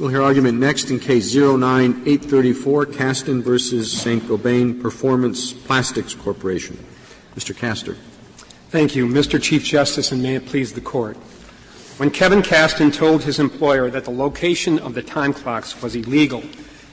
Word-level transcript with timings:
We'll 0.00 0.08
hear 0.08 0.22
argument 0.22 0.58
next 0.58 0.90
in 0.90 0.98
case 0.98 1.34
09834, 1.34 2.86
Kasten 2.86 3.42
versus 3.42 3.92
St. 3.92 4.22
Gobain 4.22 4.80
Performance 4.80 5.52
Plastics 5.52 6.14
Corporation. 6.14 6.78
Mr. 7.36 7.54
Kaster. 7.54 7.98
Thank 8.70 8.96
you, 8.96 9.06
Mr. 9.06 9.40
Chief 9.40 9.62
Justice, 9.62 10.10
and 10.10 10.22
may 10.22 10.36
it 10.36 10.46
please 10.46 10.72
the 10.72 10.80
court. 10.80 11.18
When 11.98 12.10
Kevin 12.10 12.40
Kasten 12.40 12.90
told 12.90 13.24
his 13.24 13.38
employer 13.38 13.90
that 13.90 14.06
the 14.06 14.10
location 14.10 14.78
of 14.78 14.94
the 14.94 15.02
time 15.02 15.34
clocks 15.34 15.82
was 15.82 15.94
illegal 15.94 16.42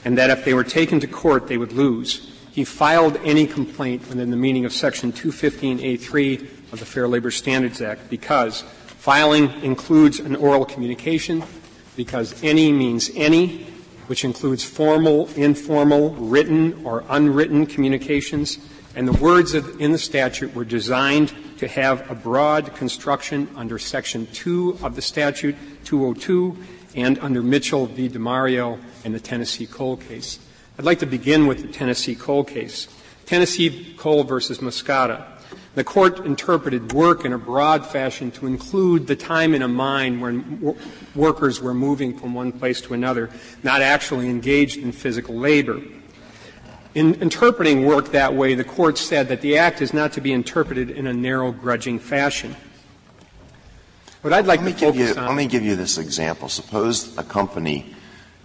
and 0.04 0.18
that 0.18 0.28
if 0.28 0.44
they 0.44 0.52
were 0.52 0.62
taken 0.62 1.00
to 1.00 1.06
court 1.06 1.48
they 1.48 1.56
would 1.56 1.72
lose, 1.72 2.30
he 2.52 2.62
filed 2.62 3.16
any 3.24 3.46
complaint 3.46 4.06
within 4.10 4.30
the 4.30 4.36
meaning 4.36 4.66
of 4.66 4.72
Section 4.74 5.12
215A3 5.12 6.72
of 6.74 6.78
the 6.78 6.84
Fair 6.84 7.08
Labor 7.08 7.30
Standards 7.30 7.80
Act 7.80 8.10
because 8.10 8.60
filing 8.60 9.48
includes 9.62 10.20
an 10.20 10.36
oral 10.36 10.66
communication, 10.66 11.42
because 11.98 12.44
any 12.44 12.70
means 12.70 13.10
any, 13.16 13.66
which 14.06 14.24
includes 14.24 14.62
formal, 14.62 15.28
informal, 15.34 16.10
written, 16.10 16.86
or 16.86 17.02
unwritten 17.08 17.66
communications, 17.66 18.58
and 18.94 19.08
the 19.08 19.12
words 19.14 19.52
in 19.52 19.90
the 19.90 19.98
statute 19.98 20.54
were 20.54 20.64
designed 20.64 21.34
to 21.58 21.66
have 21.66 22.08
a 22.08 22.14
broad 22.14 22.72
construction 22.76 23.48
under 23.56 23.80
Section 23.80 24.28
2 24.32 24.78
of 24.80 24.94
the 24.94 25.02
statute, 25.02 25.56
202, 25.84 26.56
and 26.94 27.18
under 27.18 27.42
Mitchell 27.42 27.86
v. 27.86 28.08
DeMario 28.08 28.78
and 29.04 29.12
the 29.12 29.18
Tennessee 29.18 29.66
Coal 29.66 29.96
case. 29.96 30.38
I'd 30.78 30.84
like 30.84 31.00
to 31.00 31.06
begin 31.06 31.48
with 31.48 31.62
the 31.62 31.68
Tennessee 31.68 32.14
Coal 32.14 32.44
case. 32.44 32.86
Tennessee 33.26 33.92
Coal 33.98 34.22
versus 34.22 34.58
Muscoda. 34.58 35.37
The 35.78 35.84
court 35.84 36.26
interpreted 36.26 36.92
work 36.92 37.24
in 37.24 37.32
a 37.32 37.38
broad 37.38 37.86
fashion 37.86 38.32
to 38.32 38.48
include 38.48 39.06
the 39.06 39.14
time 39.14 39.54
in 39.54 39.62
a 39.62 39.68
mine 39.68 40.18
when 40.18 40.56
w- 40.56 40.76
workers 41.14 41.60
were 41.60 41.72
moving 41.72 42.18
from 42.18 42.34
one 42.34 42.50
place 42.50 42.80
to 42.80 42.94
another, 42.94 43.30
not 43.62 43.80
actually 43.80 44.28
engaged 44.28 44.78
in 44.78 44.90
physical 44.90 45.36
labor. 45.36 45.80
In 46.96 47.14
interpreting 47.22 47.86
work 47.86 48.10
that 48.10 48.34
way, 48.34 48.56
the 48.56 48.64
court 48.64 48.98
said 48.98 49.28
that 49.28 49.40
the 49.40 49.56
act 49.56 49.80
is 49.80 49.94
not 49.94 50.14
to 50.14 50.20
be 50.20 50.32
interpreted 50.32 50.90
in 50.90 51.06
a 51.06 51.12
narrow, 51.12 51.52
grudging 51.52 52.00
fashion. 52.00 52.56
What 54.22 54.32
I'd 54.32 54.48
like 54.48 54.60
let 54.62 54.76
to 54.78 54.86
focus 54.86 55.14
you, 55.14 55.22
on. 55.22 55.28
Let 55.28 55.36
me 55.36 55.46
give 55.46 55.62
you 55.62 55.76
this 55.76 55.96
example. 55.96 56.48
Suppose 56.48 57.16
a 57.16 57.22
company 57.22 57.94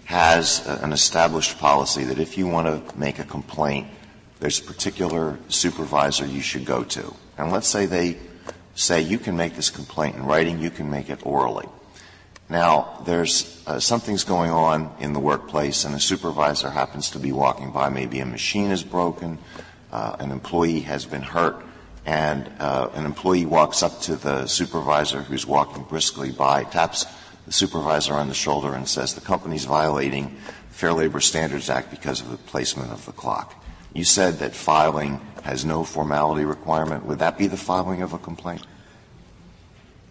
has 0.03 0.64
an 0.68 0.94
established 0.94 1.58
policy 1.58 2.03
that 2.03 2.20
if 2.20 2.38
you 2.38 2.45
want 2.45 2.68
to 2.68 2.95
make 2.95 3.18
a 3.18 3.25
complaint, 3.25 3.88
there's 4.40 4.59
a 4.59 4.64
particular 4.64 5.40
supervisor 5.47 6.28
you 6.28 6.42
should 6.42 6.66
go 6.66 6.84
to. 6.84 7.16
And 7.38 7.52
let's 7.52 7.67
say 7.67 7.86
they 7.86 8.17
say 8.76 9.02
you 9.02 9.20
can 9.20 9.38
make 9.38 9.56
this 9.56 9.70
complaint 9.70 10.16
in 10.16 10.26
writing, 10.26 10.59
you 10.59 10.70
can 10.70 10.89
make 10.89 11.09
it 11.09 11.26
orally. 11.26 11.67
Now, 12.50 13.02
there's 13.06 13.64
uh, 13.66 13.80
something's 13.80 14.23
going 14.23 14.52
on 14.52 14.94
in 15.00 15.14
the 15.14 15.20
workplace, 15.20 15.86
and 15.86 15.95
a 15.95 16.00
supervisor 16.00 16.70
happens 16.70 17.09
to 17.12 17.20
be 17.20 17.31
walking 17.31 17.72
by. 17.72 17.90
Maybe 17.90 18.20
a 18.20 18.25
machine 18.25 18.72
is 18.72 18.84
broken, 18.84 19.40
uh, 19.92 20.17
an 20.20 20.31
employee 20.31 20.81
has 20.81 21.06
been 21.06 21.22
hurt, 21.22 21.64
and 22.06 22.52
uh, 22.59 22.90
an 22.94 23.06
employee 23.06 23.45
walks 23.45 23.81
up 23.81 24.02
to 24.02 24.16
the 24.16 24.45
supervisor 24.45 25.22
who's 25.22 25.47
walking 25.47 25.84
briskly 25.84 26.31
by, 26.31 26.66
taps 26.66 27.06
the 27.45 27.53
supervisor 27.53 28.14
on 28.14 28.28
the 28.28 28.36
shoulder, 28.36 28.73
and 28.73 28.88
says, 28.88 29.14
"The 29.14 29.22
company's 29.22 29.66
violating 29.66 30.36
Fair 30.70 30.94
Labor 30.94 31.22
Standards 31.22 31.70
Act 31.70 31.92
because 31.92 32.22
of 32.22 32.30
the 32.30 32.38
placement 32.38 32.92
of 32.92 33.06
the 33.06 33.14
clock." 33.14 33.62
You 33.94 34.04
said 34.04 34.40
that 34.40 34.56
filing 34.56 35.22
has 35.44 35.66
no 35.66 35.84
formality 35.84 36.46
requirement. 36.46 37.06
Would 37.06 37.20
that 37.20 37.38
be 37.38 37.48
the 37.48 37.58
filing 37.58 38.02
of 38.02 38.14
a 38.14 38.18
complaint? 38.18 38.66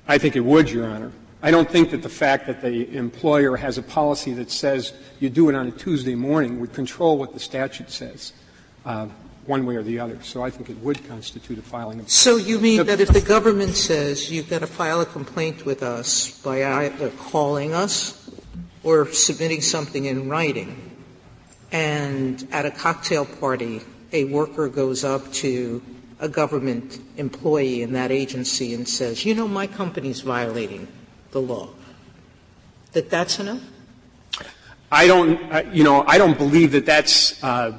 I 0.07 0.19
think 0.19 0.37
it 0.37 0.41
would, 0.41 0.71
Your 0.71 0.87
Honor. 0.87 1.13
I 1.43 1.51
don't 1.51 1.69
think 1.69 1.91
that 1.91 2.03
the 2.03 2.09
fact 2.09 2.47
that 2.47 2.63
the 2.63 2.95
employer 2.95 3.57
has 3.57 3.77
a 3.77 3.83
policy 3.83 4.33
that 4.35 4.51
says 4.51 4.93
you 5.19 5.29
do 5.29 5.49
it 5.49 5.57
on 5.57 5.67
a 5.67 5.71
Tuesday 5.73 6.15
morning 6.15 6.61
would 6.61 6.73
control 6.73 7.19
what 7.19 7.33
the 7.33 7.41
statute 7.41 7.91
says, 7.91 8.33
uh, 8.85 9.09
one 9.47 9.67
way 9.67 9.75
or 9.75 9.83
the 9.83 9.99
other. 9.99 10.23
So 10.23 10.45
I 10.45 10.51
think 10.51 10.71
it 10.71 10.79
would 10.79 11.05
constitute 11.09 11.59
a 11.59 11.63
filing 11.63 11.99
of. 11.99 12.09
So 12.09 12.37
you 12.37 12.61
mean 12.61 12.87
that 12.87 13.01
if 13.01 13.09
the 13.09 13.21
government 13.21 13.75
says 13.75 14.31
you've 14.31 14.49
got 14.49 14.61
to 14.61 14.69
file 14.69 15.01
a 15.01 15.07
complaint 15.07 15.67
with 15.67 15.83
us 15.83 16.41
by 16.43 16.65
either 16.65 17.11
calling 17.11 17.75
us 17.75 18.31
or 18.85 19.09
submitting 19.09 19.63
something 19.63 20.05
in 20.05 20.29
writing, 20.29 20.92
and 21.73 22.47
at 22.53 22.67
a 22.67 22.71
cocktail 22.71 23.25
party 23.25 23.81
a 24.13 24.25
worker 24.25 24.69
goes 24.69 25.05
up 25.05 25.33
to 25.33 25.83
a 26.21 26.29
government 26.29 27.01
employee 27.17 27.83
in 27.83 27.95
that 27.95 28.13
agency 28.13 28.75
and 28.75 28.89
says, 28.89 29.25
you 29.25 29.35
know, 29.35 29.49
my 29.49 29.67
company's 29.67 30.21
violating 30.21 30.87
the 31.33 31.41
law, 31.41 31.69
that 32.93 33.11
that's 33.11 33.41
enough? 33.41 33.61
I 34.93 35.07
don't, 35.07 35.75
you 35.75 35.83
know, 35.83 36.05
I 36.07 36.19
don't 36.19 36.37
believe 36.37 36.73
that 36.73 36.85
that's, 36.85 37.43
uh, 37.43 37.73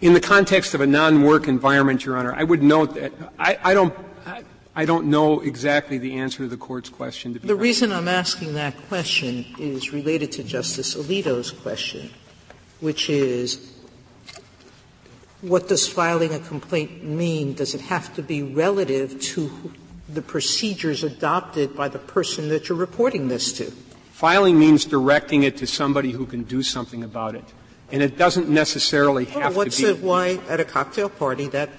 in 0.00 0.12
the 0.12 0.20
context 0.20 0.74
of 0.74 0.80
a 0.80 0.86
non-work 0.86 1.48
environment, 1.48 2.04
Your 2.04 2.16
Honor, 2.16 2.32
I 2.32 2.44
would 2.44 2.62
note 2.62 2.94
that 2.94 3.12
I, 3.38 3.58
I 3.62 3.74
don't, 3.74 3.92
I, 4.24 4.44
I 4.76 4.84
don't 4.84 5.06
know 5.06 5.40
exactly 5.40 5.98
the 5.98 6.18
answer 6.18 6.38
to 6.38 6.48
the 6.48 6.56
court's 6.56 6.88
question. 6.88 7.38
the 7.42 7.56
reason 7.56 7.90
I'm 7.90 8.06
asking 8.06 8.54
that 8.54 8.76
question 8.88 9.44
is 9.58 9.92
related 9.92 10.30
to 10.32 10.44
Justice 10.44 10.94
Alito's 10.94 11.50
question, 11.50 12.10
which 12.80 13.10
is 13.10 13.72
what 15.40 15.68
does 15.68 15.86
filing 15.86 16.34
a 16.34 16.40
complaint 16.40 17.04
mean? 17.04 17.54
Does 17.54 17.74
it 17.74 17.82
have 17.82 18.14
to 18.16 18.22
be 18.22 18.42
relative 18.42 19.20
to 19.20 19.72
the 20.08 20.22
procedures 20.22 21.04
adopted 21.04 21.76
by 21.76 21.88
the 21.88 21.98
person 21.98 22.48
that 22.48 22.68
you're 22.68 22.78
reporting 22.78 23.28
this 23.28 23.52
to? 23.54 23.70
Filing 24.10 24.58
means 24.58 24.84
directing 24.84 25.44
it 25.44 25.56
to 25.58 25.66
somebody 25.66 26.10
who 26.10 26.26
can 26.26 26.42
do 26.42 26.62
something 26.62 27.04
about 27.04 27.36
it. 27.36 27.44
And 27.92 28.02
it 28.02 28.18
doesn't 28.18 28.48
necessarily 28.48 29.26
have 29.26 29.56
well, 29.56 29.64
to 29.64 29.76
be. 29.76 29.86
What's 29.86 30.00
why 30.02 30.40
at 30.48 30.60
a 30.60 30.64
cocktail 30.64 31.08
party 31.08 31.46
that 31.48 31.70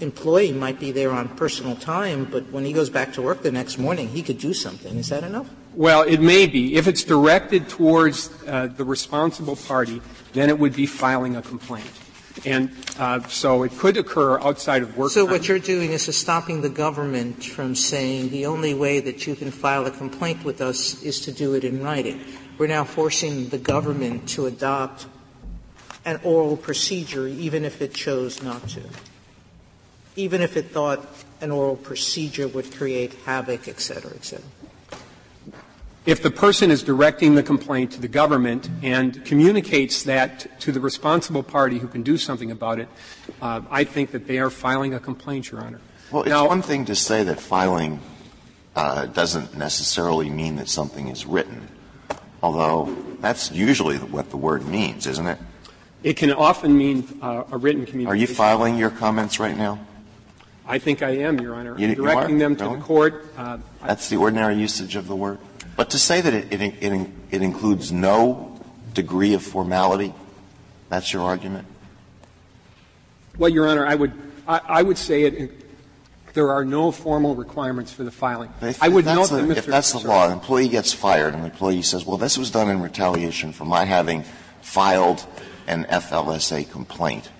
employee 0.00 0.52
might 0.52 0.78
be 0.78 0.92
there 0.92 1.10
on 1.10 1.28
personal 1.36 1.74
time, 1.74 2.26
but 2.26 2.52
when 2.52 2.64
he 2.64 2.72
goes 2.72 2.90
back 2.90 3.14
to 3.14 3.22
work 3.22 3.42
the 3.42 3.50
next 3.50 3.78
morning, 3.78 4.08
he 4.08 4.22
could 4.22 4.38
do 4.38 4.52
something. 4.52 4.96
Is 4.96 5.08
that 5.08 5.24
enough? 5.24 5.48
Well, 5.76 6.04
it 6.04 6.22
may 6.22 6.46
be. 6.46 6.76
If 6.76 6.88
it's 6.88 7.04
directed 7.04 7.68
towards 7.68 8.30
uh, 8.46 8.68
the 8.68 8.84
responsible 8.84 9.56
party, 9.56 10.00
then 10.32 10.48
it 10.48 10.58
would 10.58 10.74
be 10.74 10.86
filing 10.86 11.36
a 11.36 11.42
complaint. 11.42 11.90
And 12.46 12.70
uh, 12.98 13.20
so 13.28 13.62
it 13.62 13.72
could 13.76 13.98
occur 13.98 14.40
outside 14.40 14.82
of 14.82 14.96
work. 14.96 15.10
So 15.10 15.26
time. 15.26 15.32
what 15.32 15.48
you're 15.48 15.58
doing 15.58 15.92
is 15.92 16.16
stopping 16.16 16.62
the 16.62 16.70
government 16.70 17.44
from 17.44 17.74
saying 17.74 18.30
the 18.30 18.46
only 18.46 18.72
way 18.72 19.00
that 19.00 19.26
you 19.26 19.36
can 19.36 19.50
file 19.50 19.84
a 19.84 19.90
complaint 19.90 20.44
with 20.44 20.62
us 20.62 21.02
is 21.02 21.20
to 21.20 21.32
do 21.32 21.52
it 21.52 21.62
in 21.62 21.82
writing. 21.82 22.24
We're 22.56 22.68
now 22.68 22.84
forcing 22.84 23.50
the 23.50 23.58
government 23.58 24.30
to 24.30 24.46
adopt 24.46 25.06
an 26.06 26.20
oral 26.24 26.56
procedure, 26.56 27.28
even 27.28 27.66
if 27.66 27.82
it 27.82 27.92
chose 27.92 28.42
not 28.42 28.66
to, 28.70 28.82
even 30.14 30.40
if 30.40 30.56
it 30.56 30.70
thought 30.70 31.06
an 31.42 31.50
oral 31.50 31.76
procedure 31.76 32.48
would 32.48 32.72
create 32.74 33.12
havoc, 33.26 33.68
et 33.68 33.80
cetera, 33.80 34.12
et 34.14 34.24
cetera 34.24 34.48
if 36.06 36.22
the 36.22 36.30
person 36.30 36.70
is 36.70 36.84
directing 36.84 37.34
the 37.34 37.42
complaint 37.42 37.90
to 37.92 38.00
the 38.00 38.08
government 38.08 38.70
and 38.82 39.24
communicates 39.24 40.04
that 40.04 40.60
to 40.60 40.70
the 40.70 40.80
responsible 40.80 41.42
party 41.42 41.78
who 41.78 41.88
can 41.88 42.04
do 42.04 42.16
something 42.16 42.52
about 42.52 42.78
it, 42.78 42.88
uh, 43.42 43.62
I 43.70 43.82
think 43.82 44.12
that 44.12 44.28
they 44.28 44.38
are 44.38 44.48
filing 44.48 44.94
a 44.94 45.00
complaint, 45.00 45.50
Your 45.50 45.60
Honor. 45.60 45.80
Well, 46.12 46.22
it's 46.22 46.30
now, 46.30 46.46
one 46.46 46.62
thing 46.62 46.84
to 46.84 46.94
say 46.94 47.24
that 47.24 47.40
filing 47.40 48.00
uh, 48.76 49.06
doesn't 49.06 49.56
necessarily 49.56 50.30
mean 50.30 50.56
that 50.56 50.68
something 50.68 51.08
is 51.08 51.26
written, 51.26 51.68
although 52.40 52.96
that's 53.20 53.50
usually 53.50 53.98
what 53.98 54.30
the 54.30 54.36
word 54.36 54.64
means, 54.64 55.08
isn't 55.08 55.26
it? 55.26 55.38
It 56.04 56.16
can 56.16 56.30
often 56.30 56.78
mean 56.78 57.18
uh, 57.20 57.42
a 57.50 57.58
written 57.58 57.84
communication. 57.84 58.06
Are 58.06 58.14
you 58.14 58.28
filing 58.28 58.78
your 58.78 58.90
comments 58.90 59.40
right 59.40 59.56
now? 59.56 59.80
I 60.68 60.78
think 60.78 61.02
I 61.02 61.10
am, 61.10 61.40
Your 61.40 61.56
Honor. 61.56 61.76
You, 61.78 61.92
directing 61.94 62.34
you 62.34 62.38
them 62.38 62.56
to 62.56 62.64
really? 62.64 62.76
the 62.76 62.82
court. 62.82 63.26
Uh, 63.36 63.58
that's 63.84 64.08
the 64.08 64.16
ordinary 64.16 64.56
usage 64.56 64.94
of 64.94 65.08
the 65.08 65.16
word? 65.16 65.38
But 65.76 65.90
to 65.90 65.98
say 65.98 66.20
that 66.20 66.32
it, 66.32 66.52
it, 66.52 66.82
it, 66.82 67.10
it 67.30 67.42
includes 67.42 67.92
no 67.92 68.58
degree 68.94 69.34
of 69.34 69.42
formality, 69.42 70.14
that's 70.88 71.12
your 71.12 71.22
argument? 71.22 71.66
Well, 73.38 73.50
Your 73.50 73.68
Honor, 73.68 73.86
I 73.86 73.94
would, 73.94 74.12
I, 74.48 74.60
I 74.66 74.82
would 74.82 74.96
say 74.96 75.24
it, 75.24 75.52
there 76.32 76.50
are 76.50 76.64
no 76.64 76.90
formal 76.90 77.34
requirements 77.34 77.92
for 77.92 78.04
the 78.04 78.10
filing. 78.10 78.50
If, 78.62 78.82
I 78.82 78.88
would 78.88 79.04
note 79.04 79.30
that 79.30 79.44
Mr. 79.44 79.56
If 79.56 79.66
that's 79.66 79.92
the 79.92 80.06
law, 80.06 80.26
an 80.26 80.32
employee 80.32 80.68
gets 80.68 80.92
fired 80.92 81.34
and 81.34 81.42
the 81.42 81.48
employee 81.48 81.82
says, 81.82 82.06
well, 82.06 82.16
this 82.16 82.38
was 82.38 82.50
done 82.50 82.70
in 82.70 82.80
retaliation 82.80 83.52
for 83.52 83.64
my 83.64 83.84
having 83.84 84.24
filed 84.62 85.26
an 85.66 85.84
FLSA 85.84 86.70
complaint 86.70 87.30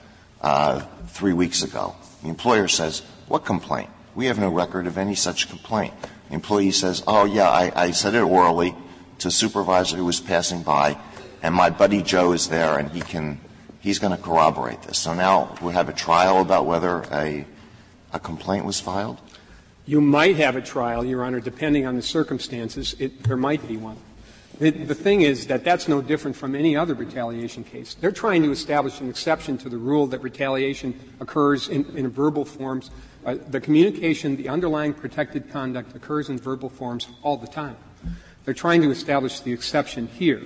uh, 0.41 0.81
three 1.09 1.33
weeks 1.33 1.63
ago. 1.63 1.95
The 2.23 2.29
employer 2.29 2.69
says, 2.69 3.03
what 3.29 3.45
complaint? 3.45 3.91
We 4.15 4.27
have 4.27 4.39
no 4.39 4.51
record 4.51 4.87
of 4.87 4.99
any 4.99 5.15
such 5.15 5.49
complaint. 5.49 5.95
Employee 6.31 6.73
says, 6.73 7.03
oh 7.07 7.25
yeah, 7.25 7.49
I, 7.49 7.73
I 7.75 7.91
said 7.93 8.15
it 8.15 8.23
orally 8.23 8.75
to 9.19 9.29
a 9.29 9.31
supervisor 9.31 9.97
who 9.97 10.05
was 10.05 10.21
passing 10.21 10.63
by, 10.63 10.99
and 11.43 11.55
my 11.55 11.71
buddy 11.71 12.03
Joe 12.03 12.33
is 12.33 12.49
there 12.49 12.79
and 12.79 12.91
he 12.91 13.01
can, 13.01 13.41
he's 13.81 13.99
going 13.99 14.17
to 14.17 14.23
corroborate 14.23 14.83
this. 14.83 14.99
So 14.99 15.15
now 15.15 15.57
we 15.63 15.73
have 15.73 15.89
a 15.89 15.93
trial 15.93 16.41
about 16.41 16.67
whether 16.67 17.03
a, 17.13 17.47
a 18.13 18.19
complaint 18.19 18.65
was 18.65 18.81
filed? 18.81 19.21
You 19.87 20.01
might 20.01 20.37
have 20.37 20.57
a 20.57 20.61
trial, 20.61 21.05
Your 21.05 21.25
Honor, 21.25 21.39
depending 21.39 21.87
on 21.87 21.95
the 21.95 22.03
circumstances. 22.03 22.97
It, 22.99 23.23
there 23.23 23.37
might 23.37 23.67
be 23.69 23.77
one. 23.77 23.97
The, 24.59 24.71
the, 24.71 24.95
thing 24.95 25.21
is 25.21 25.47
that 25.49 25.65
that's 25.65 25.87
no 25.87 26.01
different 26.01 26.35
from 26.35 26.55
any 26.55 26.77
other 26.77 26.95
retaliation 26.95 27.63
case. 27.63 27.95
They're 27.95 28.11
trying 28.11 28.43
to 28.43 28.51
establish 28.51 29.01
an 29.01 29.11
exception 29.11 29.59
to 29.59 29.69
the 29.69 29.77
rule 29.77 30.07
that 30.09 30.23
retaliation 30.23 30.99
occurs 31.21 31.69
in, 31.69 31.85
in 31.95 32.09
verbal 32.09 32.47
forms. 32.47 32.91
Uh, 33.27 33.35
the 33.49 33.61
communication, 33.61 34.37
the 34.37 34.49
underlying 34.49 34.95
protected 34.95 35.51
conduct 35.51 35.97
occurs 35.97 36.29
in 36.29 36.39
verbal 36.39 36.69
forms 36.69 37.09
all 37.23 37.37
the 37.37 37.47
time. 37.49 37.77
They're 38.45 38.55
trying 38.55 38.83
to 38.83 38.91
establish 38.93 39.41
the 39.41 39.53
exception 39.53 40.07
here. 40.07 40.41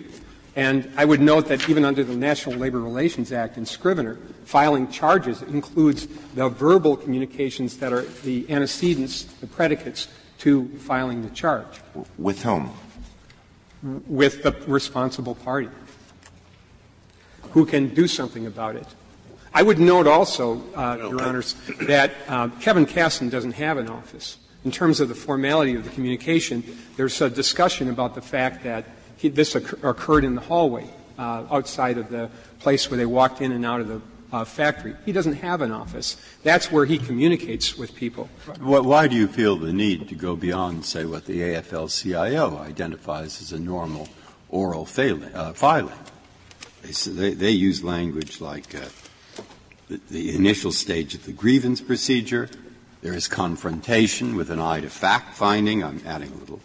And 0.57 0.91
I 0.97 1.05
would 1.05 1.21
note 1.21 1.47
that 1.49 1.69
even 1.69 1.85
under 1.85 2.03
the 2.03 2.17
National 2.17 2.57
Labor 2.57 2.81
Relations 2.81 3.33
Act 3.33 3.59
in 3.59 3.67
Scrivener, 3.67 4.17
filing 4.47 4.91
charges 4.91 5.43
includes 5.43 6.09
the 6.35 6.49
verbal 6.49 6.97
communications 6.97 7.77
that 7.77 7.93
are 7.93 8.03
the 8.25 8.51
antecedents, 8.51 9.25
the 9.25 9.47
predicates 9.47 10.09
to 10.39 10.67
filing 10.79 11.23
the 11.23 11.31
charge. 11.31 11.81
With 12.17 12.43
whom? 12.43 12.73
With 13.83 14.43
the 14.43 14.53
responsible 14.67 15.35
party 15.35 15.69
who 17.51 17.67
can 17.67 17.93
do 17.95 18.09
something 18.09 18.47
about 18.47 18.77
it. 18.77 18.87
I 19.53 19.63
would 19.63 19.79
note 19.79 20.07
also, 20.07 20.63
uh, 20.75 20.97
Your 20.99 21.23
Honors, 21.23 21.55
that 21.83 22.13
uh, 22.29 22.49
Kevin 22.61 22.87
Kasten 22.87 23.29
doesn't 23.29 23.53
have 23.53 23.79
an 23.79 23.89
office. 23.89 24.39
In 24.65 24.71
terms 24.71 25.01
of 25.01 25.09
the 25.09 25.15
formality 25.15 25.75
of 25.75 25.85
the 25.85 25.91
communication, 25.91 26.63
there's 26.97 27.21
a 27.21 27.31
discussion 27.31 27.89
about 27.89 28.15
the 28.15 28.23
fact 28.23 28.63
that 28.65 28.85
he, 29.17 29.29
this 29.29 29.55
occur, 29.55 29.89
occurred 29.89 30.25
in 30.25 30.35
the 30.35 30.41
hallway 30.41 30.89
uh, 31.19 31.45
outside 31.51 31.99
of 31.99 32.11
the 32.11 32.31
place 32.61 32.91
where 32.91 32.97
they 32.99 33.07
walked 33.07 33.41
in 33.41 33.53
and 33.53 33.65
out 33.67 33.81
of 33.81 33.89
the 33.89 34.01
uh, 34.33 34.45
factory. 34.45 34.95
He 35.05 35.13
doesn't 35.13 35.35
have 35.35 35.61
an 35.61 35.73
office. 35.73 36.17
That's 36.43 36.71
where 36.71 36.85
he 36.85 36.99
communicates 36.99 37.77
with 37.77 37.95
people. 37.95 38.29
Why 38.61 39.09
do 39.09 39.17
you 39.17 39.27
feel 39.27 39.57
the 39.57 39.73
need 39.73 40.09
to 40.09 40.15
go 40.15 40.37
beyond, 40.37 40.85
say, 40.85 41.05
what 41.05 41.25
the 41.25 41.41
AFL-CIO 41.41 42.59
identifies 42.59 43.41
as 43.43 43.53
a 43.53 43.59
normal 43.59 44.09
oral 44.49 44.85
failing, 44.85 45.35
uh, 45.35 45.53
filing? 45.53 45.99
They, 46.83 46.93
they, 46.93 47.35
they, 47.35 47.51
use 47.51 47.85
language 47.85 48.41
like 48.41 48.75
uh, 48.75 48.87
the, 50.11 50.35
initial 50.35 50.73
stage 50.73 51.15
of 51.15 51.25
the 51.25 51.33
grievance 51.33 51.81
procedure. 51.81 52.49
There 53.03 53.15
is 53.15 53.29
confrontation 53.29 54.37
with 54.37 54.51
an 54.51 54.61
eye 54.61 54.81
to 54.81 54.91
fact 54.91 55.35
finding. 55.35 55.83
I'm 55.83 56.03
adding 56.07 56.31
a 56.33 56.37
little 56.37 56.61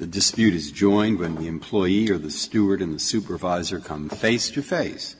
the 0.00 0.06
dispute 0.06 0.54
is 0.54 0.72
joined 0.72 1.18
when 1.18 1.34
the 1.34 1.46
employee 1.46 2.10
or 2.10 2.16
the 2.16 2.30
steward 2.30 2.80
and 2.80 2.94
the 2.94 2.98
supervisor 2.98 3.80
come 3.80 4.08
face 4.08 4.50
to 4.52 4.62
face 4.62 5.14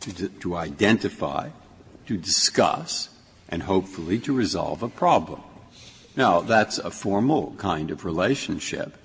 to, 0.00 0.28
to 0.30 0.56
identify, 0.56 1.50
to 2.06 2.16
discuss, 2.16 3.10
and 3.50 3.62
hopefully 3.62 4.18
to 4.20 4.32
resolve 4.32 4.82
a 4.82 4.88
problem. 4.88 5.42
Now, 6.16 6.40
that's 6.40 6.78
a 6.78 6.90
formal 6.90 7.54
kind 7.58 7.90
of 7.90 8.06
relationship. 8.06 8.96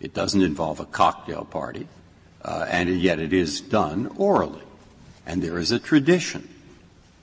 It 0.00 0.14
doesn't 0.14 0.42
involve 0.42 0.78
a 0.78 0.84
cocktail 0.84 1.44
party, 1.44 1.88
uh, 2.42 2.66
and 2.68 2.88
yet 2.88 3.18
it 3.18 3.32
is 3.32 3.60
done 3.60 4.06
orally. 4.16 4.62
And 5.26 5.42
there 5.42 5.58
is 5.58 5.72
a 5.72 5.80
tradition 5.80 6.48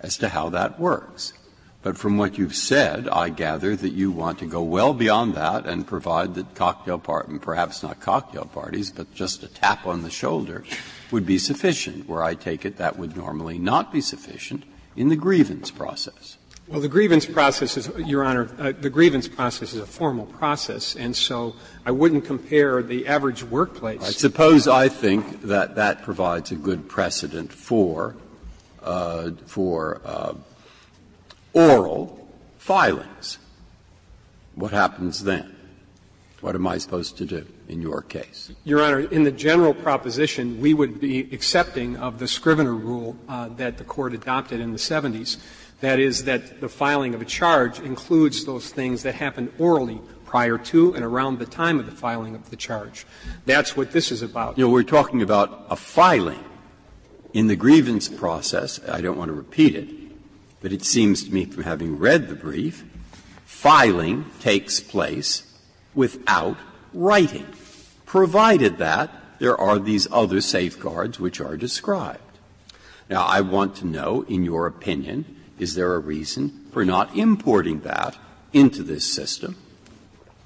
as 0.04 0.18
to 0.18 0.30
how 0.30 0.50
that 0.50 0.80
works. 0.80 1.34
But 1.82 1.98
from 1.98 2.18
what 2.18 2.38
you've 2.38 2.56
said, 2.56 3.10
I 3.10 3.28
gather 3.28 3.76
that 3.76 3.92
you 3.92 4.10
want 4.10 4.40
to 4.40 4.46
go 4.46 4.64
well 4.64 4.94
beyond 4.94 5.36
that 5.36 5.66
and 5.66 5.86
provide 5.86 6.36
that 6.36 6.56
cocktail 6.56 6.98
party, 6.98 7.40
perhaps 7.40 7.84
not 7.84 8.00
cocktail 8.00 8.46
parties, 8.46 8.90
but 8.90 9.14
just 9.14 9.44
a 9.44 9.48
tap 9.48 9.86
on 9.86 10.04
the 10.04 10.10
shoulder 10.10 10.64
would 11.12 11.26
be 11.26 11.38
sufficient, 11.38 12.08
where 12.08 12.24
I 12.24 12.36
take 12.36 12.64
it 12.64 12.78
that 12.78 12.98
would 12.98 13.18
normally 13.18 13.58
not 13.58 13.92
be 13.92 14.00
sufficient 14.00 14.64
in 14.96 15.10
the 15.10 15.18
grievance 15.18 15.72
process. 15.72 16.38
Well, 16.70 16.80
the 16.80 16.88
grievance 16.88 17.26
process 17.26 17.76
is, 17.76 17.92
Your 17.98 18.24
Honor, 18.24 18.50
uh, 18.58 18.72
the 18.72 18.90
grievance 18.90 19.28
process 19.28 19.74
is 19.74 19.82
a 19.82 19.86
formal 19.86 20.26
process, 20.26 20.96
and 20.96 21.14
so 21.14 21.56
I 21.86 21.92
wouldn't 21.92 22.24
compare 22.24 22.82
the 22.82 23.08
average 23.08 23.44
workplace. 23.44 24.02
I 24.02 24.12
suppose 24.12 24.70
I 24.70 24.88
think 24.88 25.42
that 25.42 25.76
that 25.76 26.04
provides 26.04 26.52
a 26.52 26.56
good 26.56 26.88
precedent 26.88 27.52
for, 27.52 28.16
uh, 28.84 29.32
for 29.46 30.02
uh, 30.06 30.34
oral 31.54 32.28
filings. 32.58 33.40
What 34.56 34.72
happens 34.72 35.24
then? 35.24 35.56
What 36.42 36.56
am 36.56 36.68
I 36.68 36.78
supposed 36.78 37.18
to 37.20 37.26
do 37.26 37.46
in 37.70 37.82
your 37.82 38.02
case? 38.02 38.52
Your 38.66 38.84
Honor, 38.84 39.00
in 39.00 39.24
the 39.24 39.32
general 39.32 39.74
proposition, 39.74 40.60
we 40.60 40.74
would 40.74 41.00
be 41.00 41.22
accepting 41.32 41.96
of 41.96 42.20
the 42.20 42.28
Scrivener 42.28 42.74
rule 42.74 43.16
uh, 43.30 43.48
that 43.56 43.78
the 43.78 43.86
court 43.86 44.14
adopted 44.14 44.60
in 44.60 44.74
the 44.74 44.78
70s. 44.78 45.38
That 45.80 46.00
is, 46.00 46.26
that 46.26 46.60
the 46.60 46.68
filing 46.68 47.16
of 47.16 47.22
a 47.22 47.26
charge 47.26 47.80
includes 47.80 48.44
those 48.44 48.70
things 48.70 49.04
that 49.04 49.16
happen 49.16 49.54
orally 49.58 50.02
prior 50.26 50.58
to 50.58 50.94
and 50.96 51.06
around 51.06 51.40
the 51.40 51.46
time 51.46 51.80
of 51.80 51.86
the 51.86 51.92
filing 51.92 52.36
of 52.36 52.50
the 52.50 52.56
charge. 52.56 53.06
That's 53.46 53.78
what 53.78 53.92
this 53.92 54.12
is 54.12 54.22
about. 54.22 54.58
You 54.58 54.66
know, 54.66 54.72
we're 54.72 54.84
talking 54.84 55.22
about 55.22 55.68
a 55.70 55.76
filing. 55.76 56.44
In 57.34 57.48
the 57.48 57.56
grievance 57.56 58.08
process, 58.08 58.80
I 58.88 59.02
don't 59.02 59.18
want 59.18 59.30
to 59.30 59.34
repeat 59.34 59.76
it, 59.76 59.90
but 60.62 60.72
it 60.72 60.86
seems 60.86 61.24
to 61.24 61.34
me 61.34 61.46
from 61.46 61.64
having 61.64 61.98
read 61.98 62.30
the 62.30 62.36
brief, 62.36 62.86
filing 63.44 64.26
takes 64.40 64.80
place 64.80 65.52
without 65.96 66.58
writing, 66.94 67.48
provided 68.06 68.78
that 68.78 69.12
there 69.40 69.60
are 69.60 69.80
these 69.80 70.08
other 70.12 70.42
safeguards 70.42 71.20
which 71.20 71.42
are 71.42 71.58
described. 71.58 72.20
Now, 73.10 73.26
I 73.26 73.42
want 73.42 73.78
to 73.78 73.88
know, 73.88 74.22
in 74.30 74.44
your 74.44 74.68
opinion, 74.68 75.26
is 75.58 75.74
there 75.74 75.96
a 75.96 76.00
reason 76.00 76.68
for 76.72 76.86
not 76.86 77.18
importing 77.18 77.82
that 77.82 78.16
into 78.54 78.84
this 78.84 79.12
system? 79.12 79.56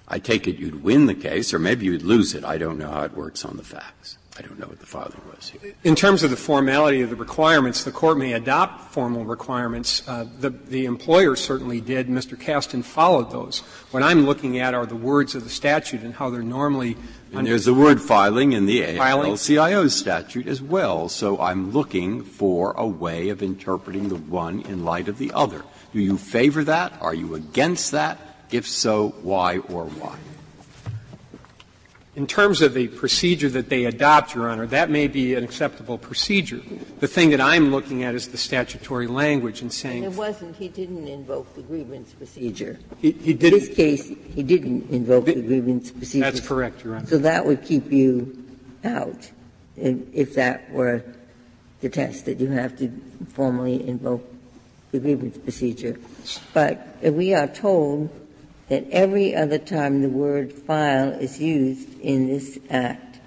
I 0.08 0.20
take 0.20 0.48
it 0.48 0.58
you'd 0.58 0.84
win 0.84 1.06
the 1.06 1.16
case, 1.16 1.54
or 1.54 1.60
maybe 1.60 1.86
you'd 1.86 2.02
lose 2.02 2.34
it. 2.34 2.46
I 2.46 2.58
don't 2.58 2.80
know 2.80 2.90
how 2.90 3.04
it 3.04 3.18
works 3.18 3.44
on 3.44 3.58
the 3.58 3.64
facts. 3.64 4.17
I 4.38 4.42
don't 4.44 4.60
know 4.60 4.68
what 4.68 4.80
the 4.80 4.86
filing 4.86 5.20
was 5.36 5.50
here. 5.50 5.74
In 5.84 5.96
terms 5.96 6.22
of 6.22 6.30
the 6.30 6.38
formality 6.38 7.02
of 7.02 7.10
the 7.10 7.16
requirements, 7.16 7.84
the 7.84 7.92
court 7.92 8.20
may 8.20 8.34
adopt 8.34 8.92
formal 8.94 9.26
requirements. 9.26 10.08
Uh, 10.08 10.28
the, 10.40 10.52
the 10.52 10.86
employer 10.86 11.36
certainly 11.36 11.82
did. 11.82 12.08
Mr. 12.08 12.40
Kasten 12.40 12.84
followed 12.84 13.32
those. 13.32 13.60
What 13.90 14.04
I'm 14.04 14.28
looking 14.28 14.60
at 14.60 14.76
are 14.76 14.86
the 14.86 14.96
words 14.96 15.34
of 15.34 15.44
the 15.44 15.50
statute 15.50 16.04
and 16.04 16.14
how 16.14 16.30
they're 16.30 16.44
normally. 16.44 16.98
And 17.34 17.48
there's 17.48 17.66
the 17.66 17.74
word 17.74 18.00
filing 18.00 18.52
in 18.52 18.68
the 18.68 18.82
AFL-CIO 18.82 19.88
statute 19.88 20.48
as 20.48 20.62
well. 20.62 21.10
So 21.10 21.40
I'm 21.40 21.72
looking 21.72 22.22
for 22.24 22.74
a 22.74 22.86
way 22.86 23.30
of 23.30 23.42
interpreting 23.42 24.10
the 24.10 24.16
one 24.16 24.62
in 24.62 24.86
light 24.86 25.08
of 25.08 25.18
the 25.18 25.32
other. 25.34 25.64
Do 25.94 26.00
you 26.00 26.18
favor 26.18 26.64
that? 26.66 26.94
Are 27.02 27.14
you 27.14 27.34
against 27.34 27.92
that? 27.92 28.20
If 28.52 28.68
so, 28.68 29.10
why 29.24 29.58
or 29.58 29.86
why? 29.86 30.18
In 32.18 32.26
terms 32.26 32.64
of 32.64 32.74
the 32.74 32.88
procedure 32.88 33.48
that 33.50 33.70
they 33.70 33.86
adopt, 33.86 34.34
Your 34.34 34.50
Honor, 34.50 34.66
that 34.66 34.90
may 34.90 35.08
be 35.08 35.36
an 35.36 35.44
acceptable 35.44 36.00
procedure. 36.00 36.60
The 37.00 37.08
thing 37.08 37.30
that 37.30 37.40
I'm 37.40 37.70
looking 37.70 38.04
at 38.04 38.16
is 38.16 38.30
the 38.30 38.40
statutory 38.40 39.06
language 39.06 39.62
and 39.62 39.72
saying. 39.72 40.04
And 40.04 40.14
it 40.14 40.18
wasn't, 40.18 40.56
he 40.56 40.68
didn't 40.68 41.08
invoke 41.08 41.54
the 41.54 41.62
grievance 41.62 42.14
procedure. 42.14 42.80
He, 42.98 43.12
he 43.12 43.34
did. 43.36 43.54
In 43.54 43.60
this 43.60 43.70
case, 43.70 44.08
he 44.08 44.42
didn't 44.42 44.90
invoke 44.90 45.26
the, 45.26 45.36
the 45.36 45.44
grievance 45.44 45.92
procedure. 45.92 46.32
That's 46.32 46.40
correct, 46.40 46.84
Your 46.84 46.96
Honor. 46.96 47.06
So 47.06 47.20
that 47.20 47.46
would 47.46 47.64
keep 47.64 47.92
you 47.92 48.44
out 48.84 49.30
if, 49.76 49.98
if 50.12 50.34
that 50.34 50.72
were 50.72 51.04
the 51.82 51.90
test, 51.90 52.26
that 52.26 52.40
you 52.40 52.48
have 52.48 52.80
to 52.80 52.92
formally 53.28 53.88
invoke 53.88 54.28
the 54.90 54.98
grievance 54.98 55.38
procedure. 55.38 56.00
But 56.52 56.98
we 57.04 57.36
are 57.36 57.48
told 57.48 58.10
that 58.70 58.86
every 58.92 59.36
other 59.36 59.58
time 59.58 60.02
the 60.02 60.10
word 60.10 60.52
file 60.52 61.10
is 61.10 61.40
used 61.40 62.00
in 62.00 62.28
this 62.28 62.60
act, 62.70 63.20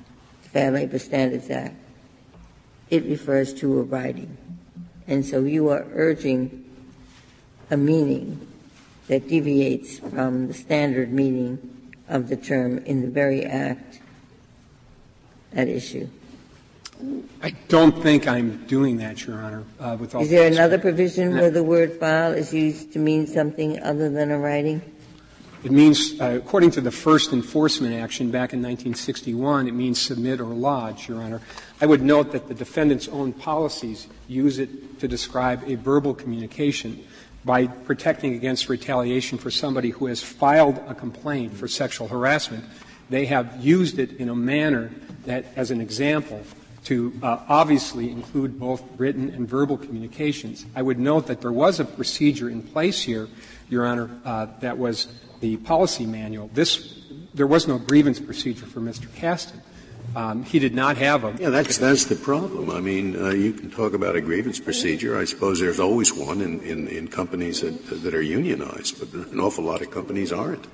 the 0.42 0.49
Fair 0.50 0.70
Labor 0.70 0.99
Standards 0.99 1.50
Act, 1.50 1.76
it 2.90 3.04
refers 3.04 3.54
to 3.54 3.78
a 3.78 3.82
writing. 3.82 4.37
And 5.06 5.25
so 5.25 5.40
you 5.40 5.70
are 5.70 5.87
urging 5.92 6.64
a 7.70 7.76
meaning 7.76 8.47
that 9.09 9.28
deviates 9.28 9.99
from 9.99 10.49
the 10.49 10.54
standard 10.54 11.12
meaning 11.12 11.94
of 12.09 12.28
the 12.28 12.37
term 12.37 12.78
in 12.78 13.00
the 13.00 13.09
very 13.09 13.44
act 13.44 14.00
at 15.52 15.68
issue. 15.68 16.09
I 17.42 17.50
don't 17.68 18.02
think 18.02 18.28
I'm 18.28 18.66
doing 18.66 18.99
that, 18.99 19.26
Your 19.26 19.38
Honor. 19.38 19.64
Uh, 19.78 19.97
with 19.99 20.14
all 20.14 20.23
is 20.23 20.30
there 20.30 20.47
another 20.47 20.78
provision 20.78 21.35
where 21.35 21.50
the 21.50 21.62
word 21.62 21.94
file 21.94 22.32
is 22.32 22.52
used 22.52 22.92
to 22.92 22.99
mean 22.99 23.26
something 23.26 23.82
other 23.82 24.11
than 24.11 24.30
a 24.30 24.38
writing? 24.38 24.82
It 25.62 25.73
means, 25.73 26.19
uh, 26.19 26.40
according 26.43 26.71
to 26.73 26.81
the 26.81 26.90
first 26.90 27.35
enforcement 27.35 27.95
action 27.95 28.31
back 28.31 28.55
in 28.55 28.61
1961, 28.61 29.69
it 29.69 29.75
means 29.75 30.00
submit 30.00 30.40
or 30.40 30.45
lodge, 30.47 31.07
Your 31.07 31.21
Honor. 31.21 31.43
I 31.83 31.87
would 31.87 32.00
note 32.00 32.33
that 32.33 32.49
the 32.49 32.55
defendant's 32.55 33.09
own 33.09 33.35
policies 33.35 34.07
use 34.26 34.59
it 34.59 34.99
to 35.00 35.09
describe 35.09 35.62
a 35.67 35.75
verbal 35.75 36.14
communication 36.14 37.05
by 37.45 37.67
protecting 37.67 38.35
against 38.35 38.71
retaliation 38.71 39.37
for 39.37 39.50
somebody 39.50 39.90
who 39.90 40.07
has 40.07 40.23
filed 40.23 40.79
a 40.88 40.95
complaint 40.95 41.52
for 41.52 41.69
sexual 41.69 42.09
harassment. 42.09 42.64
They 43.11 43.26
have 43.26 43.62
used 43.62 43.99
it 43.99 44.12
in 44.12 44.31
a 44.31 44.35
manner 44.35 44.90
that, 45.26 45.45
as 45.57 45.71
an 45.71 45.83
example, 45.83 46.43
to 46.85 47.12
uh, 47.23 47.38
obviously 47.49 48.11
include 48.11 48.59
both 48.59 48.83
written 48.97 49.29
and 49.29 49.47
verbal 49.47 49.76
communications. 49.76 50.64
I 50.75 50.81
would 50.81 50.99
note 50.99 51.26
that 51.26 51.43
there 51.43 51.52
was 51.52 51.81
a 51.81 51.85
procedure 51.85 52.49
in 52.49 52.62
place 52.62 53.02
here, 53.02 53.29
Your 53.69 53.87
Honor, 53.87 54.09
uh, 54.25 54.47
that 54.61 54.79
was 54.79 55.07
the 55.40 55.56
policy 55.59 56.06
manual, 56.06 56.50
this, 56.52 56.94
there 57.35 57.47
was 57.47 57.66
no 57.66 57.78
grievance 57.78 58.20
procedure 58.20 58.66
for 58.66 58.80
Mr. 58.80 59.12
Kasten. 59.14 59.61
Um, 60.16 60.42
he 60.42 60.59
did 60.59 60.75
not 60.75 60.97
have 60.97 61.23
a. 61.23 61.37
Yeah, 61.38 61.50
that's 61.50 61.78
that's 61.78 62.06
the 62.06 62.16
problem. 62.16 62.68
I 62.70 62.80
mean, 62.80 63.14
uh, 63.14 63.28
you 63.28 63.52
can 63.52 63.70
talk 63.70 63.92
about 63.92 64.16
a 64.16 64.20
grievance 64.20 64.59
procedure. 64.59 65.16
I 65.16 65.25
suppose 65.25 65.61
there's 65.61 65.78
always 65.78 66.12
one 66.12 66.40
in, 66.40 66.61
in, 66.62 66.88
in 66.88 67.06
companies 67.06 67.61
that 67.61 68.02
that 68.02 68.12
are 68.12 68.23
unionized, 68.23 68.99
but 68.99 69.28
an 69.28 69.38
awful 69.38 69.62
lot 69.62 69.82
of 69.82 69.92
companies 69.92 70.32
aren't. 70.32 70.66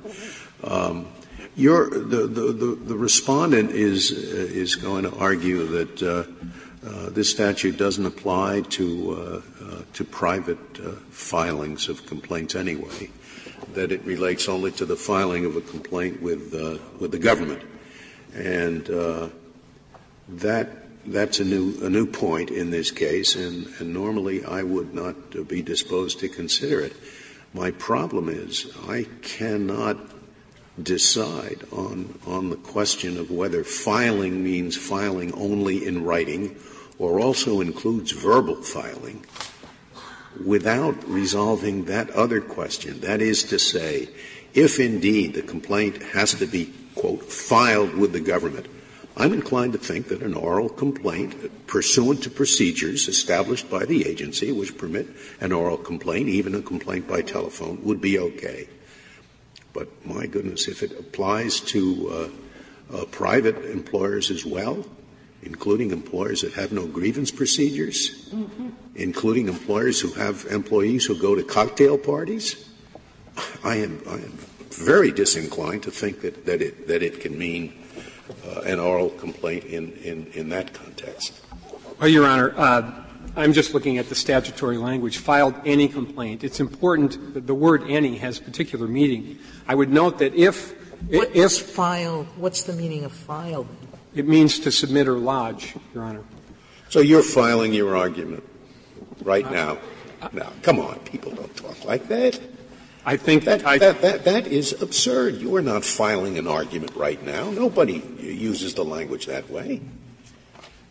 Um, 0.64 1.08
your, 1.56 1.88
the, 1.88 2.26
the, 2.26 2.52
the, 2.52 2.74
the, 2.84 2.96
respondent 2.96 3.70
is, 3.70 4.12
uh, 4.12 4.16
is 4.16 4.74
going 4.76 5.04
to 5.04 5.16
argue 5.16 5.66
that 5.66 6.02
uh, 6.02 6.24
uh, 6.86 7.10
this 7.10 7.30
statute 7.30 7.78
doesn't 7.78 8.04
apply 8.04 8.60
to, 8.60 9.12
uh, 9.12 9.64
uh, 9.64 9.82
to 9.94 10.04
private 10.04 10.58
filings 11.10 11.88
of 11.88 12.04
complaints 12.06 12.54
anyway, 12.54 13.10
that 13.76 13.92
it 13.92 14.02
relates 14.04 14.48
only 14.48 14.72
to 14.72 14.86
the 14.86 14.96
filing 14.96 15.44
of 15.44 15.54
a 15.54 15.60
complaint 15.60 16.20
with, 16.20 16.52
uh, 16.54 16.78
with 16.98 17.12
the 17.12 17.18
government. 17.18 17.62
And 18.34 18.88
uh, 18.90 19.28
that, 20.28 20.68
that's 21.06 21.40
a 21.40 21.44
new, 21.44 21.78
a 21.82 21.90
new 21.90 22.06
point 22.06 22.50
in 22.50 22.70
this 22.70 22.90
case, 22.90 23.36
and, 23.36 23.68
and 23.78 23.92
normally 23.92 24.44
I 24.44 24.62
would 24.62 24.94
not 24.94 25.46
be 25.46 25.62
disposed 25.62 26.18
to 26.20 26.28
consider 26.28 26.80
it. 26.80 26.94
My 27.52 27.70
problem 27.70 28.28
is 28.30 28.66
I 28.88 29.06
cannot 29.22 29.98
decide 30.82 31.62
on, 31.70 32.18
on 32.26 32.50
the 32.50 32.56
question 32.56 33.18
of 33.18 33.30
whether 33.30 33.62
filing 33.62 34.42
means 34.42 34.76
filing 34.76 35.32
only 35.34 35.86
in 35.86 36.04
writing 36.04 36.56
or 36.98 37.20
also 37.20 37.60
includes 37.60 38.12
verbal 38.12 38.62
filing 38.62 39.24
without 40.44 41.06
resolving 41.08 41.84
that 41.84 42.10
other 42.10 42.40
question. 42.40 43.00
That 43.00 43.20
is 43.20 43.44
to 43.44 43.58
say, 43.58 44.08
if 44.54 44.80
indeed 44.80 45.34
the 45.34 45.42
complaint 45.42 46.02
has 46.02 46.34
to 46.34 46.46
be, 46.46 46.72
quote, 46.94 47.24
filed 47.24 47.94
with 47.94 48.12
the 48.12 48.20
government, 48.20 48.66
I'm 49.16 49.32
inclined 49.32 49.72
to 49.72 49.78
think 49.78 50.08
that 50.08 50.22
an 50.22 50.34
oral 50.34 50.68
complaint 50.68 51.66
pursuant 51.66 52.22
to 52.24 52.30
procedures 52.30 53.08
established 53.08 53.70
by 53.70 53.86
the 53.86 54.06
agency 54.06 54.52
which 54.52 54.76
permit 54.76 55.08
an 55.40 55.52
oral 55.52 55.78
complaint, 55.78 56.28
even 56.28 56.54
a 56.54 56.60
complaint 56.60 57.08
by 57.08 57.22
telephone, 57.22 57.82
would 57.82 58.00
be 58.00 58.18
okay. 58.18 58.68
But 59.72 59.88
my 60.06 60.26
goodness, 60.26 60.68
if 60.68 60.82
it 60.82 60.92
applies 60.92 61.60
to 61.60 62.30
uh, 62.92 62.96
uh, 62.96 63.04
private 63.06 63.64
employers 63.64 64.30
as 64.30 64.44
well, 64.44 64.84
including 65.46 65.92
employers 65.92 66.42
that 66.42 66.52
have 66.52 66.72
no 66.72 66.86
grievance 66.86 67.30
procedures, 67.30 68.28
mm-hmm. 68.28 68.68
including 68.96 69.48
employers 69.48 70.00
who 70.00 70.12
have 70.12 70.44
employees 70.50 71.06
who 71.06 71.16
go 71.18 71.34
to 71.34 71.42
cocktail 71.42 71.96
parties, 71.96 72.68
I 73.64 73.76
am, 73.76 74.02
I 74.08 74.14
am 74.14 74.36
very 74.70 75.12
disinclined 75.12 75.84
to 75.84 75.90
think 75.90 76.20
that, 76.20 76.44
that, 76.46 76.60
it, 76.60 76.88
that 76.88 77.02
it 77.02 77.20
can 77.20 77.38
mean 77.38 77.72
uh, 78.44 78.60
an 78.62 78.80
oral 78.80 79.10
complaint 79.10 79.64
in, 79.64 79.92
in, 80.02 80.26
in 80.34 80.48
that 80.50 80.74
context. 80.74 81.40
Well, 82.00 82.08
Your 82.08 82.26
Honor, 82.26 82.52
uh, 82.56 83.04
I'm 83.36 83.52
just 83.52 83.72
looking 83.72 83.98
at 83.98 84.08
the 84.08 84.14
statutory 84.14 84.78
language, 84.78 85.18
filed 85.18 85.54
any 85.64 85.88
complaint. 85.88 86.42
It's 86.42 86.60
important 86.60 87.34
that 87.34 87.46
the 87.46 87.54
word 87.54 87.84
any 87.88 88.16
has 88.18 88.38
particular 88.40 88.86
meaning. 88.88 89.38
I 89.68 89.74
would 89.74 89.90
note 89.90 90.18
that 90.18 90.34
if, 90.34 90.74
what 91.08 91.34
if 91.36 91.52
filed, 91.52 92.26
what's 92.36 92.62
the 92.62 92.72
meaning 92.72 93.04
of 93.04 93.12
filed? 93.12 93.68
It 94.16 94.26
means 94.26 94.58
to 94.60 94.72
submit 94.72 95.08
or 95.08 95.18
lodge, 95.18 95.74
Your 95.94 96.02
Honor. 96.02 96.24
So 96.88 97.00
you're 97.00 97.22
filing 97.22 97.74
your 97.74 97.96
argument 97.96 98.42
right 99.22 99.48
now. 99.50 99.78
Uh, 100.22 100.28
now, 100.32 100.52
come 100.62 100.80
on, 100.80 100.98
people 101.00 101.32
don't 101.32 101.54
talk 101.54 101.84
like 101.84 102.08
that. 102.08 102.40
I 103.04 103.18
think 103.18 103.44
that, 103.44 103.66
I, 103.66 103.76
that, 103.76 104.00
that, 104.00 104.24
that 104.24 104.46
is 104.46 104.80
absurd. 104.80 105.36
You 105.36 105.54
are 105.56 105.62
not 105.62 105.84
filing 105.84 106.38
an 106.38 106.46
argument 106.46 106.96
right 106.96 107.22
now. 107.22 107.50
Nobody 107.50 108.02
uses 108.18 108.72
the 108.72 108.84
language 108.84 109.26
that 109.26 109.50
way. 109.50 109.82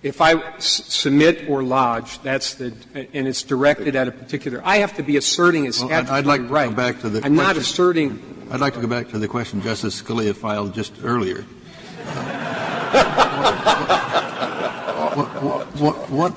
If 0.03 0.21
I 0.21 0.35
s- 0.35 0.85
submit 0.85 1.49
or 1.49 1.63
lodge, 1.63 2.19
that's 2.19 2.53
the, 2.53 2.73
and 2.93 3.27
it's 3.27 3.41
directed 3.41 3.95
at 3.95 4.07
a 4.07 4.11
particular, 4.11 4.61
I 4.63 4.77
have 4.77 4.95
to 4.97 5.03
be 5.03 5.17
asserting 5.17 5.67
a 5.67 5.73
statutory 5.73 6.03
well, 6.03 6.13
I'd 6.13 6.25
like 6.27 6.41
to 6.41 6.47
right. 6.47 6.69
go 6.69 6.75
back 6.75 7.01
to 7.01 7.09
the 7.09 7.17
I'm 7.17 7.35
question, 7.35 7.35
not 7.35 7.57
asserting. 7.57 8.47
I'd 8.51 8.59
like 8.59 8.75
to 8.75 8.81
go 8.81 8.87
back 8.87 9.09
to 9.09 9.17
the 9.17 9.27
question 9.27 9.61
Justice 9.61 9.99
Scalia 9.99 10.35
filed 10.35 10.75
just 10.75 10.93
earlier. 11.03 11.43
What, 15.79 16.09
what, 16.09 16.31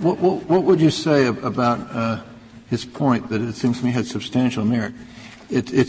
what, 0.00 0.42
what, 0.48 0.62
would 0.64 0.80
you 0.80 0.90
say 0.90 1.26
about 1.26 1.80
uh, 1.90 2.22
his 2.68 2.84
point 2.84 3.28
that 3.28 3.40
it 3.40 3.54
seems 3.54 3.78
to 3.80 3.84
me 3.84 3.92
had 3.92 4.06
substantial 4.06 4.64
merit? 4.64 4.94
It, 5.50 5.72
it, 5.72 5.88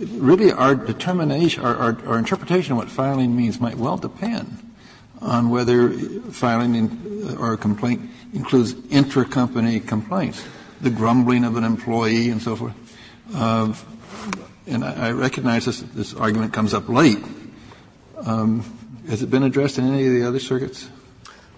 really 0.00 0.52
our 0.52 0.74
determination, 0.74 1.64
our, 1.64 1.76
our, 1.76 1.98
our 2.06 2.18
interpretation 2.18 2.72
of 2.72 2.78
what 2.78 2.90
filing 2.90 3.36
means 3.36 3.60
might 3.60 3.76
well 3.76 3.96
depend 3.96 4.58
on 5.20 5.50
whether 5.50 5.90
filing 5.90 6.74
in, 6.74 7.36
or 7.38 7.54
a 7.54 7.56
complaint 7.56 8.10
includes 8.32 8.74
intra-company 8.90 9.80
complaints, 9.80 10.44
the 10.80 10.90
grumbling 10.90 11.44
of 11.44 11.56
an 11.56 11.64
employee 11.64 12.30
and 12.30 12.42
so 12.42 12.56
forth. 12.56 12.74
Uh, 13.34 13.72
and 14.66 14.84
I, 14.84 15.08
I 15.08 15.12
recognize 15.12 15.64
this, 15.64 15.80
this, 15.80 16.14
argument 16.14 16.52
comes 16.52 16.74
up 16.74 16.88
late. 16.88 17.18
Um, 18.24 18.62
has 19.08 19.22
it 19.22 19.30
been 19.30 19.42
addressed 19.42 19.78
in 19.78 19.86
any 19.86 20.06
of 20.06 20.12
the 20.12 20.26
other 20.26 20.38
circuits? 20.38 20.88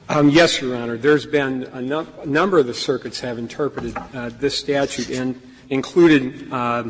Um, 0.08 0.30
yes, 0.30 0.60
Your 0.60 0.76
Honor. 0.76 0.96
There's 0.96 1.26
been 1.26 1.64
a, 1.72 1.80
num- 1.80 2.12
a, 2.20 2.26
number 2.26 2.58
of 2.58 2.66
the 2.66 2.74
circuits 2.74 3.20
have 3.20 3.38
interpreted 3.38 3.96
uh, 3.96 4.30
this 4.30 4.56
statute 4.56 5.10
and 5.10 5.40
included 5.68 6.52
uh, 6.52 6.84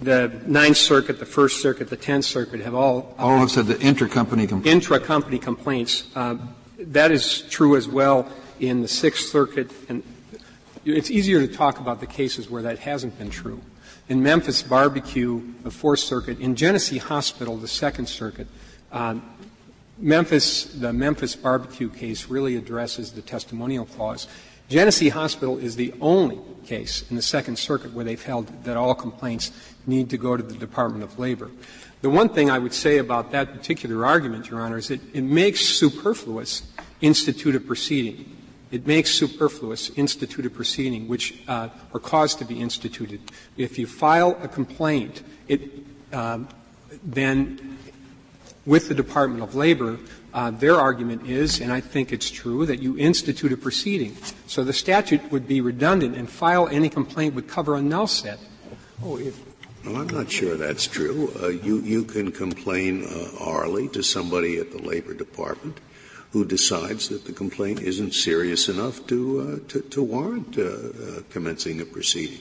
the 0.00 0.40
Ninth 0.46 0.76
Circuit, 0.76 1.18
the 1.18 1.26
First 1.26 1.60
Circuit, 1.60 1.90
the 1.90 1.96
Tenth 1.96 2.24
Circuit 2.24 2.60
have 2.60 2.74
all 2.74 3.14
all 3.18 3.38
have 3.38 3.50
said 3.50 3.66
the 3.66 3.74
intercompany 3.74 4.48
complaints. 4.48 4.66
Intra-company 4.66 5.38
complaints. 5.38 6.04
Uh, 6.14 6.36
that 6.78 7.10
is 7.10 7.42
true 7.42 7.76
as 7.76 7.88
well 7.88 8.30
in 8.60 8.82
the 8.82 8.88
Sixth 8.88 9.28
Circuit, 9.28 9.70
and 9.88 10.02
it's 10.84 11.10
easier 11.10 11.46
to 11.46 11.52
talk 11.52 11.80
about 11.80 12.00
the 12.00 12.06
cases 12.06 12.48
where 12.48 12.62
that 12.62 12.78
hasn't 12.78 13.18
been 13.18 13.30
true. 13.30 13.60
In 14.08 14.22
Memphis 14.22 14.62
Barbecue, 14.62 15.42
the 15.62 15.70
Fourth 15.70 15.98
Circuit, 16.00 16.40
in 16.40 16.56
Genesee 16.56 16.96
Hospital, 16.96 17.58
the 17.58 17.68
Second 17.68 18.08
Circuit, 18.08 18.46
uh, 18.90 19.16
Memphis, 19.98 20.64
the 20.64 20.94
Memphis 20.94 21.36
Barbecue 21.36 21.90
case 21.90 22.26
really 22.26 22.56
addresses 22.56 23.12
the 23.12 23.20
testimonial 23.20 23.84
clause. 23.84 24.26
Genesee 24.70 25.10
Hospital 25.10 25.58
is 25.58 25.76
the 25.76 25.92
only 26.00 26.38
case 26.64 27.04
in 27.10 27.16
the 27.16 27.22
Second 27.22 27.58
Circuit 27.58 27.92
where 27.92 28.04
they've 28.04 28.22
held 28.22 28.46
that 28.64 28.78
all 28.78 28.94
complaints 28.94 29.50
need 29.86 30.08
to 30.08 30.16
go 30.16 30.38
to 30.38 30.42
the 30.42 30.54
Department 30.54 31.04
of 31.04 31.18
Labor. 31.18 31.50
The 32.00 32.08
one 32.08 32.30
thing 32.30 32.48
I 32.48 32.58
would 32.58 32.72
say 32.72 32.98
about 32.98 33.32
that 33.32 33.52
particular 33.52 34.06
argument, 34.06 34.48
Your 34.48 34.60
Honor, 34.60 34.78
is 34.78 34.88
that 34.88 35.00
it 35.12 35.22
makes 35.22 35.60
superfluous 35.60 36.62
institute 37.02 37.56
a 37.56 37.60
proceeding. 37.60 38.37
It 38.70 38.86
makes 38.86 39.10
superfluous 39.10 39.90
institute 39.90 40.44
a 40.44 40.50
proceeding, 40.50 41.08
which 41.08 41.42
uh, 41.48 41.68
are 41.94 42.00
caused 42.00 42.38
to 42.40 42.44
be 42.44 42.60
instituted. 42.60 43.20
If 43.56 43.78
you 43.78 43.86
file 43.86 44.38
a 44.42 44.48
complaint, 44.48 45.22
it 45.48 45.70
uh, 46.12 46.40
then 47.02 47.78
with 48.66 48.88
the 48.88 48.94
Department 48.94 49.42
of 49.42 49.54
Labor, 49.54 49.98
uh, 50.34 50.50
their 50.50 50.76
argument 50.76 51.26
is, 51.26 51.60
and 51.60 51.72
I 51.72 51.80
think 51.80 52.12
it's 52.12 52.30
true, 52.30 52.66
that 52.66 52.80
you 52.82 52.98
institute 52.98 53.50
a 53.52 53.56
proceeding. 53.56 54.14
So 54.46 54.62
the 54.62 54.74
statute 54.74 55.32
would 55.32 55.48
be 55.48 55.62
redundant, 55.62 56.16
and 56.16 56.28
file 56.28 56.68
any 56.68 56.90
complaint 56.90 57.34
would 57.34 57.48
cover 57.48 57.74
a 57.76 57.82
null 57.82 58.06
set. 58.06 58.38
Oh, 59.02 59.16
if, 59.16 59.40
well, 59.86 59.96
I'm 59.96 60.08
not 60.08 60.30
sure 60.30 60.56
that's 60.56 60.86
true. 60.86 61.32
Uh, 61.40 61.48
you 61.48 61.80
you 61.80 62.04
can 62.04 62.30
complain 62.30 63.04
uh, 63.04 63.44
orally 63.44 63.88
to 63.88 64.02
somebody 64.02 64.58
at 64.58 64.70
the 64.70 64.82
Labor 64.82 65.14
Department 65.14 65.80
who 66.32 66.44
decides 66.44 67.08
that 67.08 67.24
the 67.24 67.32
complaint 67.32 67.80
isn't 67.80 68.12
serious 68.12 68.68
enough 68.68 69.06
to 69.06 69.40
uh, 69.40 69.68
to, 69.68 69.80
to, 69.80 70.02
warrant 70.02 70.58
uh, 70.58 70.62
uh, 70.62 71.22
commencing 71.30 71.80
a 71.80 71.84
proceeding. 71.84 72.40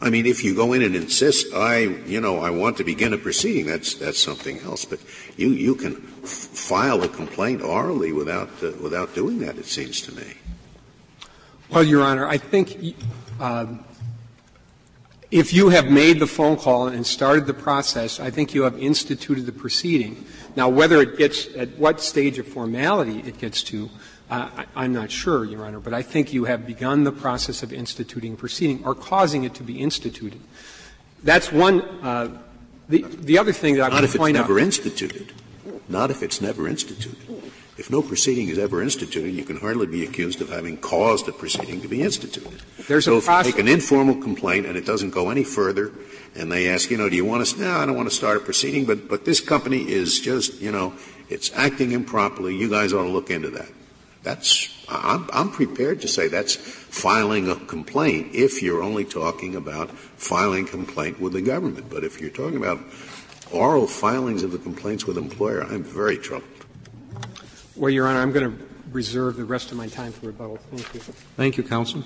I 0.00 0.10
mean, 0.10 0.26
if 0.26 0.44
you 0.44 0.54
go 0.54 0.74
in 0.74 0.82
and 0.82 0.94
insist, 0.94 1.52
I, 1.52 1.78
you 2.06 2.20
know, 2.20 2.38
I 2.38 2.50
want 2.50 2.76
to 2.76 2.84
begin 2.84 3.12
a 3.12 3.18
proceeding, 3.18 3.66
that's, 3.66 3.94
that's 3.94 4.20
something 4.20 4.60
else. 4.60 4.84
But 4.84 5.00
you, 5.36 5.48
you 5.48 5.74
can 5.74 5.96
f- 6.22 6.28
file 6.30 7.02
a 7.02 7.08
complaint 7.08 7.62
orally 7.62 8.12
without, 8.12 8.50
uh, 8.62 8.72
without 8.80 9.16
doing 9.16 9.40
that, 9.40 9.58
it 9.58 9.66
seems 9.66 10.00
to 10.02 10.14
me. 10.14 10.34
Well, 11.68 11.82
Your 11.82 12.04
Honor, 12.04 12.28
I 12.28 12.38
think 12.38 12.96
uh, 13.40 13.66
if 15.30 15.52
you 15.52 15.68
have 15.68 15.90
made 15.90 16.20
the 16.20 16.26
phone 16.26 16.56
call 16.56 16.88
and 16.88 17.06
started 17.06 17.46
the 17.46 17.54
process, 17.54 18.18
I 18.18 18.30
think 18.30 18.54
you 18.54 18.62
have 18.62 18.78
instituted 18.78 19.44
the 19.44 19.52
proceeding. 19.52 20.24
Now, 20.56 20.68
whether 20.68 21.02
it 21.02 21.18
gets 21.18 21.48
at 21.54 21.76
what 21.78 22.00
stage 22.00 22.38
of 22.38 22.46
formality 22.46 23.20
it 23.20 23.38
gets 23.38 23.62
to, 23.64 23.90
uh, 24.30 24.64
I, 24.74 24.84
am 24.84 24.92
not 24.92 25.10
sure, 25.10 25.44
Your 25.44 25.64
Honor, 25.64 25.80
but 25.80 25.92
I 25.92 26.02
think 26.02 26.32
you 26.32 26.44
have 26.44 26.66
begun 26.66 27.04
the 27.04 27.12
process 27.12 27.62
of 27.62 27.72
instituting 27.72 28.36
proceeding 28.36 28.84
or 28.84 28.94
causing 28.94 29.44
it 29.44 29.54
to 29.54 29.62
be 29.62 29.80
instituted. 29.80 30.40
That's 31.22 31.52
one. 31.52 31.82
Uh, 31.82 32.38
the, 32.88 33.02
the 33.02 33.38
other 33.38 33.52
thing 33.52 33.76
that 33.76 33.82
I 33.82 33.88
not 33.88 33.94
would 33.96 34.04
if 34.04 34.14
it's 34.14 34.32
never 34.32 34.58
out, 34.58 34.64
instituted. 34.64 35.32
Not 35.88 36.10
if 36.10 36.22
it's 36.22 36.40
never 36.40 36.66
instituted. 36.68 37.16
If 37.78 37.90
no 37.90 38.02
proceeding 38.02 38.48
is 38.48 38.58
ever 38.58 38.82
instituted, 38.82 39.30
you 39.30 39.44
can 39.44 39.56
hardly 39.56 39.86
be 39.86 40.04
accused 40.04 40.40
of 40.40 40.48
having 40.48 40.78
caused 40.78 41.28
a 41.28 41.32
proceeding 41.32 41.80
to 41.82 41.88
be 41.88 42.02
instituted. 42.02 42.60
There's 42.88 43.04
so 43.04 43.14
a 43.14 43.18
if 43.18 43.28
you 43.28 43.52
make 43.52 43.58
an 43.58 43.68
informal 43.68 44.16
complaint 44.16 44.66
and 44.66 44.76
it 44.76 44.84
doesn't 44.84 45.10
go 45.10 45.30
any 45.30 45.44
further, 45.44 45.92
and 46.34 46.50
they 46.50 46.68
ask, 46.68 46.90
you 46.90 46.96
know, 46.96 47.08
do 47.08 47.14
you 47.14 47.24
want 47.24 47.46
to? 47.46 47.60
No, 47.60 47.70
I 47.70 47.86
don't 47.86 47.96
want 47.96 48.08
to 48.08 48.14
start 48.14 48.36
a 48.36 48.40
proceeding, 48.40 48.84
but 48.84 49.08
but 49.08 49.24
this 49.24 49.40
company 49.40 49.88
is 49.88 50.20
just, 50.20 50.60
you 50.60 50.72
know, 50.72 50.92
it's 51.28 51.52
acting 51.54 51.92
improperly. 51.92 52.56
You 52.56 52.68
guys 52.68 52.92
ought 52.92 53.04
to 53.04 53.10
look 53.10 53.30
into 53.30 53.50
that. 53.50 53.68
That's 54.24 54.74
I'm, 54.88 55.30
I'm 55.32 55.50
prepared 55.52 56.00
to 56.00 56.08
say 56.08 56.26
that's 56.26 56.56
filing 56.56 57.48
a 57.48 57.54
complaint 57.54 58.34
if 58.34 58.60
you're 58.60 58.82
only 58.82 59.04
talking 59.04 59.54
about 59.54 59.90
filing 59.90 60.66
complaint 60.66 61.20
with 61.20 61.32
the 61.32 61.42
government. 61.42 61.90
But 61.90 62.02
if 62.02 62.20
you're 62.20 62.30
talking 62.30 62.56
about 62.56 62.80
oral 63.52 63.86
filings 63.86 64.42
of 64.42 64.50
the 64.50 64.58
complaints 64.58 65.06
with 65.06 65.16
employer, 65.16 65.62
I'm 65.62 65.84
very 65.84 66.18
troubled. 66.18 66.57
Well, 67.78 67.90
Your 67.90 68.08
Honor, 68.08 68.18
I'm 68.18 68.32
going 68.32 68.58
to 68.58 68.64
reserve 68.90 69.36
the 69.36 69.44
rest 69.44 69.70
of 69.70 69.76
my 69.76 69.86
time 69.86 70.10
for 70.10 70.26
rebuttal. 70.26 70.56
Thank 70.56 70.94
you. 70.94 71.00
Thank 71.36 71.56
you, 71.56 71.62
counsel. 71.62 72.02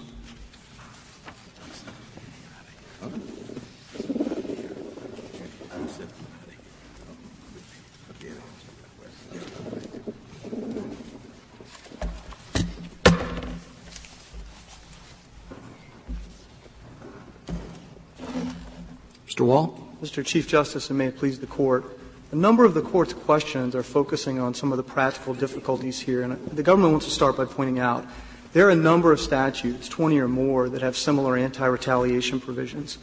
Mr. 19.26 19.46
Wall? 19.46 19.78
Mr. 20.02 20.22
Chief 20.22 20.46
Justice, 20.46 20.90
and 20.90 20.98
may 20.98 21.06
it 21.06 21.16
please 21.16 21.40
the 21.40 21.46
Court, 21.46 21.84
a 22.32 22.34
number 22.34 22.64
of 22.64 22.72
the 22.72 22.80
Court's 22.80 23.12
questions 23.12 23.74
are 23.74 23.82
focusing 23.82 24.38
on 24.40 24.54
some 24.54 24.72
of 24.72 24.78
the 24.78 24.82
practical 24.82 25.34
difficulties 25.34 26.00
here, 26.00 26.22
and 26.22 26.44
the 26.46 26.62
government 26.62 26.92
wants 26.92 27.06
to 27.06 27.12
start 27.12 27.36
by 27.36 27.44
pointing 27.44 27.78
out 27.78 28.06
there 28.54 28.66
are 28.66 28.70
a 28.70 28.74
number 28.74 29.12
of 29.12 29.20
statutes, 29.20 29.88
20 29.88 30.18
or 30.18 30.28
more, 30.28 30.68
that 30.70 30.82
have 30.82 30.96
similar 30.96 31.36
anti-retaliation 31.36 32.40
provisions. 32.40 32.98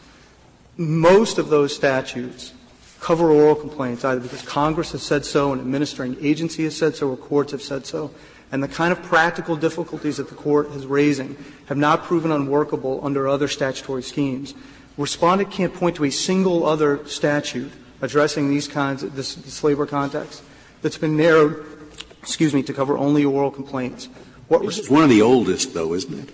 Most 0.77 1.37
of 1.37 1.49
those 1.49 1.75
statutes 1.75 2.53
cover 2.99 3.31
oral 3.31 3.55
complaints, 3.55 4.03
either 4.03 4.19
because 4.19 4.41
Congress 4.41 4.91
has 4.91 5.03
said 5.03 5.25
so, 5.25 5.53
an 5.53 5.59
administering 5.59 6.17
agency 6.21 6.63
has 6.63 6.75
said 6.75 6.95
so, 6.95 7.09
or 7.09 7.17
courts 7.17 7.51
have 7.51 7.61
said 7.61 7.85
so, 7.85 8.11
and 8.51 8.63
the 8.63 8.67
kind 8.67 8.91
of 8.91 9.01
practical 9.03 9.55
difficulties 9.55 10.17
that 10.17 10.29
the 10.29 10.35
Court 10.35 10.71
is 10.71 10.87
raising 10.87 11.37
have 11.67 11.77
not 11.77 12.03
proven 12.03 12.31
unworkable 12.31 12.99
under 13.03 13.27
other 13.27 13.47
statutory 13.47 14.01
schemes. 14.01 14.55
Respondent 14.97 15.51
can't 15.51 15.73
point 15.73 15.95
to 15.97 16.05
a 16.05 16.09
single 16.09 16.65
other 16.65 17.05
statute 17.07 17.71
addressing 18.01 18.49
these 18.49 18.67
kinds 18.67 19.03
of 19.03 19.15
this, 19.15 19.35
this 19.35 19.63
labor 19.63 19.85
context 19.85 20.43
that's 20.81 20.97
been 20.97 21.17
narrowed, 21.17 21.65
excuse 22.21 22.53
me, 22.53 22.63
to 22.63 22.73
cover 22.73 22.97
only 22.97 23.25
oral 23.25 23.51
complaints. 23.51 24.07
What 24.47 24.63
It's 24.65 24.89
one 24.89 25.03
of 25.03 25.09
the 25.09 25.21
oldest, 25.21 25.73
though, 25.73 25.93
isn't 25.93 26.19
it? 26.19 26.33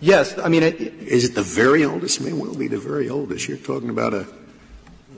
Yes, 0.00 0.38
I 0.38 0.48
mean, 0.48 0.62
it, 0.62 0.80
Is 0.80 1.24
it 1.24 1.34
the 1.34 1.42
very 1.42 1.84
oldest? 1.84 2.20
It 2.20 2.24
may 2.24 2.32
well 2.32 2.54
be 2.54 2.68
the 2.68 2.78
very 2.78 3.08
oldest. 3.08 3.48
You're 3.48 3.56
talking 3.56 3.88
about 3.88 4.12
a 4.12 4.26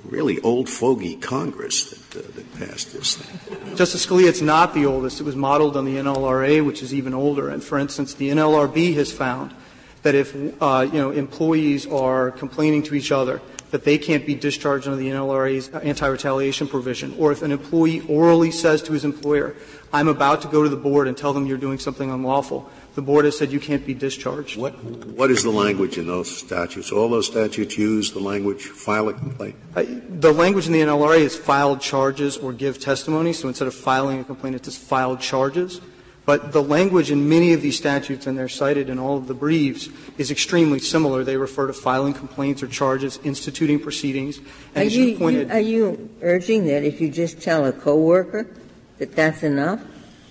really 0.05 0.41
old 0.41 0.69
fogey 0.69 1.17
Congress 1.17 1.91
that, 1.91 2.25
uh, 2.25 2.31
that 2.35 2.55
passed 2.55 2.93
this 2.93 3.17
thing. 3.17 3.77
Justice 3.77 4.07
Scalia, 4.07 4.29
it's 4.29 4.41
not 4.41 4.75
the 4.75 4.87
oldest. 4.87 5.21
It 5.21 5.25
was 5.25 5.35
modeled 5.35 5.77
on 5.77 5.85
the 5.85 5.97
NLRA, 5.97 6.65
which 6.65 6.83
is 6.83 6.95
even 6.95 7.15
older. 7.15 7.49
And 7.49 7.65
for 7.65 7.79
instance, 7.79 8.15
the 8.15 8.31
NLRB 8.31 8.95
has 8.95 9.11
found 9.11 9.55
that 10.03 10.15
if 10.15 10.35
uh, 10.63 10.87
you 10.93 11.01
know 11.01 11.11
employees 11.11 11.87
are 11.87 12.31
complaining 12.31 12.85
to 12.85 12.95
each 12.95 13.11
other 13.11 13.41
that 13.71 13.85
they 13.85 13.99
can't 13.99 14.25
be 14.25 14.35
discharged 14.35 14.87
under 14.87 14.97
the 14.97 15.09
NLRA's 15.09 15.69
anti-retaliation 15.69 16.69
provision, 16.69 17.15
or 17.19 17.33
if 17.33 17.43
an 17.43 17.51
employee 17.51 18.03
orally 18.09 18.51
says 18.51 18.83
to 18.83 18.93
his 18.93 19.05
employer, 19.05 19.55
"I'm 19.93 20.09
about 20.09 20.43
to 20.43 20.49
go 20.49 20.63
to 20.63 20.69
the 20.69 20.77
board 20.77 21.09
and 21.09 21.17
tell 21.17 21.33
them 21.33 21.47
you're 21.47 21.59
doing 21.59 21.79
something 21.79 22.11
unlawful," 22.11 22.69
the 22.95 23.03
board 23.03 23.25
has 23.25 23.37
said 23.37 23.53
you 23.53 23.61
can't 23.61 23.85
be 23.85 23.93
discharged. 23.93 24.57
What, 24.57 24.73
what 24.83 25.31
is 25.31 25.43
the 25.43 25.51
language 25.51 25.99
in 25.99 26.07
those 26.07 26.31
statutes? 26.31 26.93
All 26.93 27.09
those 27.09 27.27
statutes 27.27 27.77
use 27.77 28.13
the 28.13 28.21
language 28.21 28.65
file 28.65 29.09
a 29.09 29.13
complaint. 29.13 29.57
Uh, 29.75 29.85
the 30.09 30.33
language 30.33 30.67
in 30.67 30.73
the 30.73 30.81
NLRA 30.81 31.19
is 31.19 31.37
filed 31.37 31.81
charges 31.81 32.37
or 32.37 32.53
give 32.53 32.81
testimony. 32.81 33.33
So 33.33 33.49
instead 33.49 33.69
of 33.69 33.75
filing 33.75 34.21
a 34.21 34.25
complaint, 34.25 34.57
it 34.57 34.65
says 34.65 34.79
filed 34.79 35.21
charges. 35.21 35.81
But 36.27 36.51
the 36.51 36.63
language 36.63 37.13
in 37.13 37.29
many 37.29 37.53
of 37.53 37.63
these 37.63 37.79
statutes, 37.79 38.27
and 38.27 38.37
they're 38.37 38.49
cited 38.49 38.91
in 38.91 38.99
all 38.99 39.17
of 39.17 39.29
the 39.29 39.35
briefs, 39.35 39.89
is 40.19 40.33
extremely 40.33 40.81
similar. 40.81 41.23
They 41.23 41.37
refer 41.37 41.69
to 41.69 41.73
filing 41.73 42.15
complaints 42.15 42.65
or 42.65 42.67
charges, 42.67 43.21
instituting 43.23 43.79
proceedings. 43.79 44.39
And 44.75 44.83
Are 44.83 44.87
as 44.87 44.97
you, 44.97 45.05
you, 45.05 45.19
pointed, 45.19 45.51
are 45.53 45.61
you 45.61 46.11
urging 46.23 46.67
that 46.67 46.83
if 46.83 47.01
you 47.01 47.11
just 47.11 47.41
tell 47.41 47.65
a 47.65 47.73
coworker 47.73 48.49
that 48.99 49.15
that's 49.15 49.45
enough? 49.45 49.81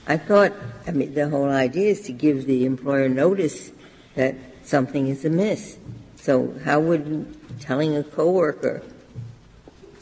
I 0.05 0.17
thought, 0.17 0.51
I 0.85 0.91
mean, 0.91 1.13
the 1.13 1.29
whole 1.29 1.49
idea 1.49 1.91
is 1.91 2.01
to 2.01 2.11
give 2.11 2.45
the 2.45 2.65
employer 2.65 3.07
notice 3.07 3.71
that 4.15 4.35
something 4.63 5.07
is 5.07 5.23
amiss. 5.23 5.77
So 6.17 6.53
how 6.65 6.81
would 6.81 7.59
telling 7.61 7.95
a 7.95 8.03
coworker 8.03 8.83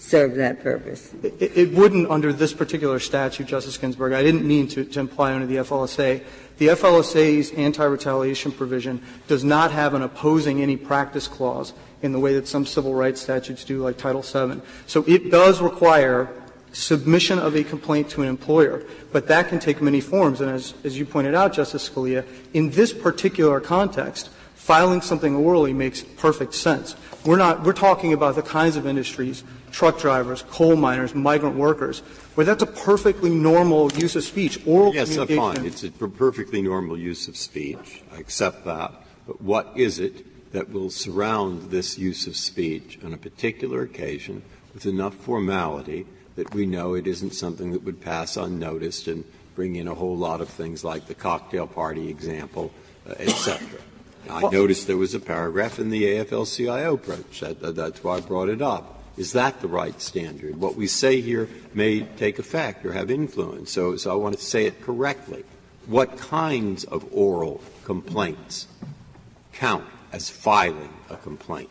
serve 0.03 0.35
that 0.35 0.61
purpose? 0.61 1.13
it, 1.23 1.73
wouldn't 1.73 2.09
under 2.09 2.33
this 2.33 2.53
particular 2.53 2.99
statute, 2.99 3.47
Justice 3.47 3.77
Ginsburg. 3.77 4.13
I 4.13 4.21
didn't 4.21 4.45
mean 4.45 4.67
to, 4.69 4.83
to 4.83 4.99
imply 4.99 5.33
under 5.33 5.47
the 5.47 5.57
FLSA. 5.57 6.23
The 6.57 6.67
FLSA's 6.67 7.51
anti-retaliation 7.51 8.51
provision 8.51 9.01
does 9.27 9.43
not 9.43 9.71
have 9.71 9.93
an 9.93 10.01
opposing 10.01 10.61
any 10.61 10.77
practice 10.77 11.27
clause 11.27 11.73
in 12.01 12.11
the 12.11 12.19
way 12.19 12.33
that 12.33 12.47
some 12.47 12.65
civil 12.65 12.93
rights 12.93 13.21
statutes 13.21 13.63
do, 13.63 13.81
like 13.81 13.97
Title 13.97 14.21
VII. 14.21 14.61
So 14.87 15.03
it 15.07 15.31
does 15.31 15.61
require 15.61 16.29
submission 16.73 17.39
of 17.39 17.55
a 17.55 17.63
complaint 17.63 18.09
to 18.09 18.21
an 18.23 18.27
employer, 18.27 18.83
but 19.11 19.27
that 19.27 19.47
can 19.47 19.59
take 19.59 19.81
many 19.81 20.01
forms. 20.01 20.41
And 20.41 20.51
as, 20.51 20.73
as 20.83 20.97
you 20.97 21.05
pointed 21.05 21.33
out, 21.33 21.53
Justice 21.53 21.89
Scalia, 21.89 22.25
in 22.53 22.71
this 22.71 22.91
particular 22.91 23.59
context, 23.59 24.29
filing 24.55 25.01
something 25.01 25.35
orally 25.35 25.73
makes 25.73 26.01
perfect 26.01 26.53
sense. 26.53 26.95
We're 27.25 27.37
not, 27.37 27.63
we're 27.63 27.73
talking 27.73 28.11
about 28.13 28.35
the 28.35 28.41
kinds 28.41 28.75
of 28.75 28.85
industries, 28.85 29.43
truck 29.73 29.99
drivers, 29.99 30.43
coal 30.43 30.75
miners, 30.77 31.13
migrant 31.13 31.57
workers, 31.57 31.99
where 32.35 32.45
that's 32.45 32.63
a 32.63 32.67
perfectly 32.67 33.29
normal 33.29 33.91
use 33.93 34.15
of 34.15 34.23
speech. 34.23 34.59
Oral 34.65 34.93
Yes, 34.93 35.09
communication. 35.09 35.55
fine. 35.55 35.65
It's 35.65 35.83
a 35.83 35.91
perfectly 35.91 36.61
normal 36.61 36.97
use 36.97 37.27
of 37.27 37.35
speech. 37.35 38.03
I 38.13 38.19
accept 38.19 38.63
that. 38.65 38.93
But 39.27 39.41
what 39.41 39.73
is 39.75 39.99
it 39.99 40.51
that 40.53 40.69
will 40.71 40.91
surround 40.91 41.71
this 41.71 41.97
use 41.97 42.27
of 42.27 42.37
speech 42.37 42.99
on 43.03 43.13
a 43.13 43.17
particular 43.17 43.81
occasion 43.81 44.43
with 44.73 44.85
enough 44.85 45.15
formality 45.15 46.05
that 46.35 46.53
we 46.53 46.65
know 46.65 46.93
it 46.93 47.07
isn't 47.07 47.33
something 47.33 47.71
that 47.71 47.83
would 47.83 47.99
pass 47.99 48.37
unnoticed 48.37 49.07
and 49.07 49.23
bring 49.55 49.75
in 49.75 49.87
a 49.87 49.93
whole 49.95 50.17
lot 50.17 50.41
of 50.41 50.49
things 50.49 50.83
like 50.83 51.07
the 51.07 51.15
cocktail 51.15 51.67
party 51.67 52.09
example, 52.09 52.71
uh, 53.09 53.13
et 53.19 53.29
cetera? 53.29 53.79
I 54.29 54.49
noticed 54.49 54.87
there 54.87 54.97
was 54.97 55.13
a 55.13 55.19
paragraph 55.19 55.79
in 55.79 55.89
the 55.89 56.03
AFL-CIO 56.03 56.93
approach. 56.93 57.41
That, 57.41 57.59
that, 57.61 57.75
that's 57.75 58.03
why 58.03 58.17
I 58.17 58.19
brought 58.21 58.49
it 58.49 58.61
up. 58.61 59.02
Is 59.15 59.33
that 59.33 59.61
the 59.61 59.67
right 59.67 59.99
standard? 60.01 60.55
What 60.55 60.75
we 60.75 60.87
say 60.87 61.21
here 61.21 61.47
may 61.73 62.01
take 62.01 62.39
effect 62.39 62.85
or 62.85 62.93
have 62.93 63.11
influence. 63.11 63.71
So, 63.71 63.95
so 63.95 64.11
I 64.11 64.15
want 64.15 64.37
to 64.37 64.43
say 64.43 64.65
it 64.65 64.81
correctly. 64.81 65.43
What 65.85 66.17
kinds 66.17 66.83
of 66.85 67.05
oral 67.11 67.61
complaints 67.83 68.67
count 69.51 69.85
as 70.11 70.29
filing 70.29 70.93
a 71.09 71.17
complaint? 71.17 71.69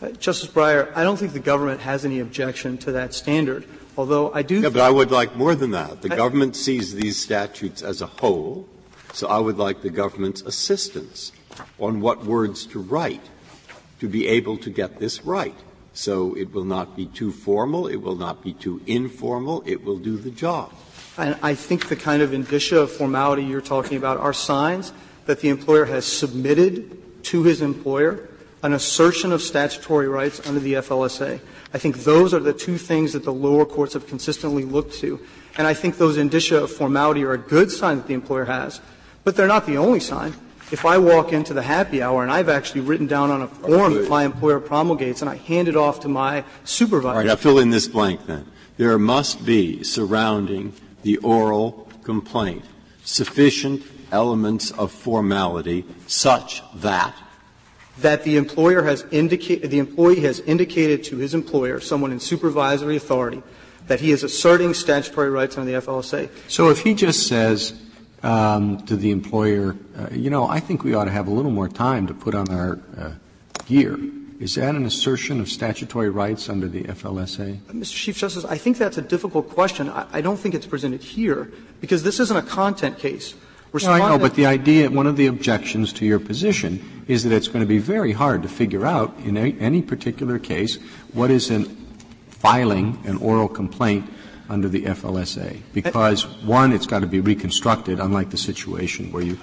Uh, 0.00 0.10
Justice 0.10 0.48
Breyer, 0.48 0.92
I 0.94 1.02
don't 1.02 1.16
think 1.18 1.32
the 1.32 1.40
government 1.40 1.80
has 1.80 2.04
any 2.04 2.20
objection 2.20 2.78
to 2.78 2.92
that 2.92 3.12
standard, 3.12 3.64
although 3.96 4.32
I 4.32 4.42
do 4.42 4.60
Yeah, 4.60 4.68
but 4.68 4.80
I 4.80 4.90
would 4.90 5.10
like 5.10 5.36
more 5.36 5.54
than 5.56 5.72
that. 5.72 6.02
The 6.02 6.12
I- 6.12 6.16
government 6.16 6.54
sees 6.56 6.94
these 6.94 7.20
statutes 7.20 7.82
as 7.82 8.00
a 8.00 8.06
whole, 8.06 8.68
so 9.12 9.26
I 9.26 9.38
would 9.40 9.58
like 9.58 9.82
the 9.82 9.90
government's 9.90 10.40
assistance 10.42 11.32
on 11.80 12.00
what 12.00 12.24
words 12.24 12.64
to 12.66 12.78
write 12.78 13.22
to 13.98 14.08
be 14.08 14.28
able 14.28 14.56
to 14.58 14.70
get 14.70 15.00
this 15.00 15.24
right. 15.24 15.56
So 15.98 16.36
it 16.36 16.52
will 16.52 16.64
not 16.64 16.94
be 16.94 17.06
too 17.06 17.32
formal, 17.32 17.88
it 17.88 17.96
will 17.96 18.14
not 18.14 18.40
be 18.40 18.52
too 18.52 18.80
informal, 18.86 19.64
it 19.66 19.82
will 19.82 19.98
do 19.98 20.16
the 20.16 20.30
job. 20.30 20.72
And 21.16 21.36
I 21.42 21.56
think 21.56 21.88
the 21.88 21.96
kind 21.96 22.22
of 22.22 22.32
indicia 22.32 22.78
of 22.78 22.92
formality 22.92 23.42
you're 23.42 23.60
talking 23.60 23.96
about 23.96 24.16
are 24.18 24.32
signs 24.32 24.92
that 25.26 25.40
the 25.40 25.48
employer 25.48 25.86
has 25.86 26.06
submitted 26.06 27.24
to 27.24 27.42
his 27.42 27.62
employer 27.62 28.28
an 28.62 28.74
assertion 28.74 29.32
of 29.32 29.42
statutory 29.42 30.06
rights 30.06 30.40
under 30.46 30.60
the 30.60 30.74
FLSA. 30.74 31.40
I 31.74 31.78
think 31.78 32.04
those 32.04 32.32
are 32.32 32.38
the 32.38 32.52
two 32.52 32.78
things 32.78 33.12
that 33.14 33.24
the 33.24 33.32
lower 33.32 33.66
courts 33.66 33.94
have 33.94 34.06
consistently 34.06 34.64
looked 34.64 34.94
to. 35.00 35.18
And 35.56 35.66
I 35.66 35.74
think 35.74 35.96
those 35.96 36.16
indicia 36.16 36.62
of 36.62 36.70
formality 36.70 37.24
are 37.24 37.32
a 37.32 37.38
good 37.38 37.72
sign 37.72 37.96
that 37.96 38.06
the 38.06 38.14
employer 38.14 38.44
has, 38.44 38.80
but 39.24 39.34
they're 39.34 39.48
not 39.48 39.66
the 39.66 39.78
only 39.78 39.98
sign. 39.98 40.32
If 40.70 40.84
I 40.84 40.98
walk 40.98 41.32
into 41.32 41.54
the 41.54 41.62
happy 41.62 42.02
hour 42.02 42.22
and 42.22 42.30
I've 42.30 42.50
actually 42.50 42.82
written 42.82 43.06
down 43.06 43.30
on 43.30 43.42
a 43.42 43.48
form 43.48 43.94
that 43.94 44.10
my 44.10 44.24
employer 44.24 44.60
promulgates 44.60 45.22
and 45.22 45.30
I 45.30 45.36
hand 45.36 45.68
it 45.68 45.76
off 45.76 46.00
to 46.00 46.08
my 46.08 46.44
supervisor. 46.64 47.08
All 47.08 47.16
right, 47.16 47.26
now 47.26 47.36
fill 47.36 47.58
in 47.58 47.70
this 47.70 47.88
blank 47.88 48.26
then. 48.26 48.46
There 48.76 48.98
must 48.98 49.46
be 49.46 49.82
surrounding 49.82 50.74
the 51.02 51.16
oral 51.18 51.88
complaint 52.04 52.64
sufficient 53.02 53.82
elements 54.12 54.70
of 54.72 54.92
formality 54.92 55.84
such 56.06 56.62
that 56.74 57.14
that 57.98 58.22
the 58.22 58.36
employer 58.36 58.82
has 58.82 59.04
indicated, 59.10 59.70
the 59.70 59.78
employee 59.78 60.20
has 60.20 60.40
indicated 60.40 61.02
to 61.04 61.16
his 61.16 61.34
employer, 61.34 61.80
someone 61.80 62.12
in 62.12 62.20
supervisory 62.20 62.96
authority, 62.96 63.42
that 63.88 64.00
he 64.00 64.12
is 64.12 64.22
asserting 64.22 64.72
statutory 64.72 65.30
rights 65.30 65.58
under 65.58 65.72
the 65.72 65.78
FLSA. 65.80 66.28
So 66.46 66.70
if 66.70 66.82
he 66.82 66.94
just 66.94 67.26
says, 67.26 67.72
um, 68.22 68.84
to 68.86 68.96
the 68.96 69.10
employer, 69.10 69.76
uh, 69.96 70.08
you 70.12 70.30
know, 70.30 70.46
I 70.46 70.60
think 70.60 70.84
we 70.84 70.94
ought 70.94 71.04
to 71.04 71.10
have 71.10 71.28
a 71.28 71.30
little 71.30 71.50
more 71.50 71.68
time 71.68 72.06
to 72.06 72.14
put 72.14 72.34
on 72.34 72.50
our 72.50 72.78
uh, 72.96 73.12
gear. 73.66 73.98
Is 74.40 74.54
that 74.54 74.74
an 74.74 74.86
assertion 74.86 75.40
of 75.40 75.48
statutory 75.48 76.10
rights 76.10 76.48
under 76.48 76.68
the 76.68 76.84
FLSA? 76.84 77.58
Mr. 77.72 77.92
Chief 77.92 78.16
Justice, 78.16 78.44
I 78.44 78.56
think 78.56 78.78
that's 78.78 78.98
a 78.98 79.02
difficult 79.02 79.50
question. 79.50 79.88
I, 79.88 80.06
I 80.12 80.20
don't 80.20 80.36
think 80.36 80.54
it's 80.54 80.66
presented 80.66 81.02
here 81.02 81.52
because 81.80 82.02
this 82.02 82.20
isn't 82.20 82.36
a 82.36 82.42
content 82.42 82.98
case. 82.98 83.34
No, 83.82 83.90
I 83.90 83.98
know, 83.98 84.18
but 84.18 84.34
the 84.34 84.46
idea, 84.46 84.88
one 84.88 85.06
of 85.06 85.16
the 85.16 85.26
objections 85.26 85.92
to 85.94 86.06
your 86.06 86.18
position 86.18 87.04
is 87.06 87.24
that 87.24 87.32
it's 87.32 87.48
going 87.48 87.60
to 87.60 87.66
be 87.66 87.78
very 87.78 88.12
hard 88.12 88.42
to 88.42 88.48
figure 88.48 88.86
out 88.86 89.14
in 89.24 89.36
a, 89.36 89.52
any 89.58 89.82
particular 89.82 90.38
case 90.38 90.78
what 91.12 91.30
is 91.30 91.50
an 91.50 91.76
filing 92.30 92.98
an 93.04 93.16
oral 93.18 93.48
complaint 93.48 94.08
under 94.48 94.68
the 94.68 94.82
FLSA. 94.82 95.60
Because, 95.72 96.26
one, 96.42 96.72
it's 96.72 96.86
got 96.86 97.00
to 97.00 97.06
be 97.06 97.20
reconstructed, 97.20 98.00
unlike 98.00 98.30
the 98.30 98.36
situation 98.36 99.12
where 99.12 99.22
you 99.22 99.38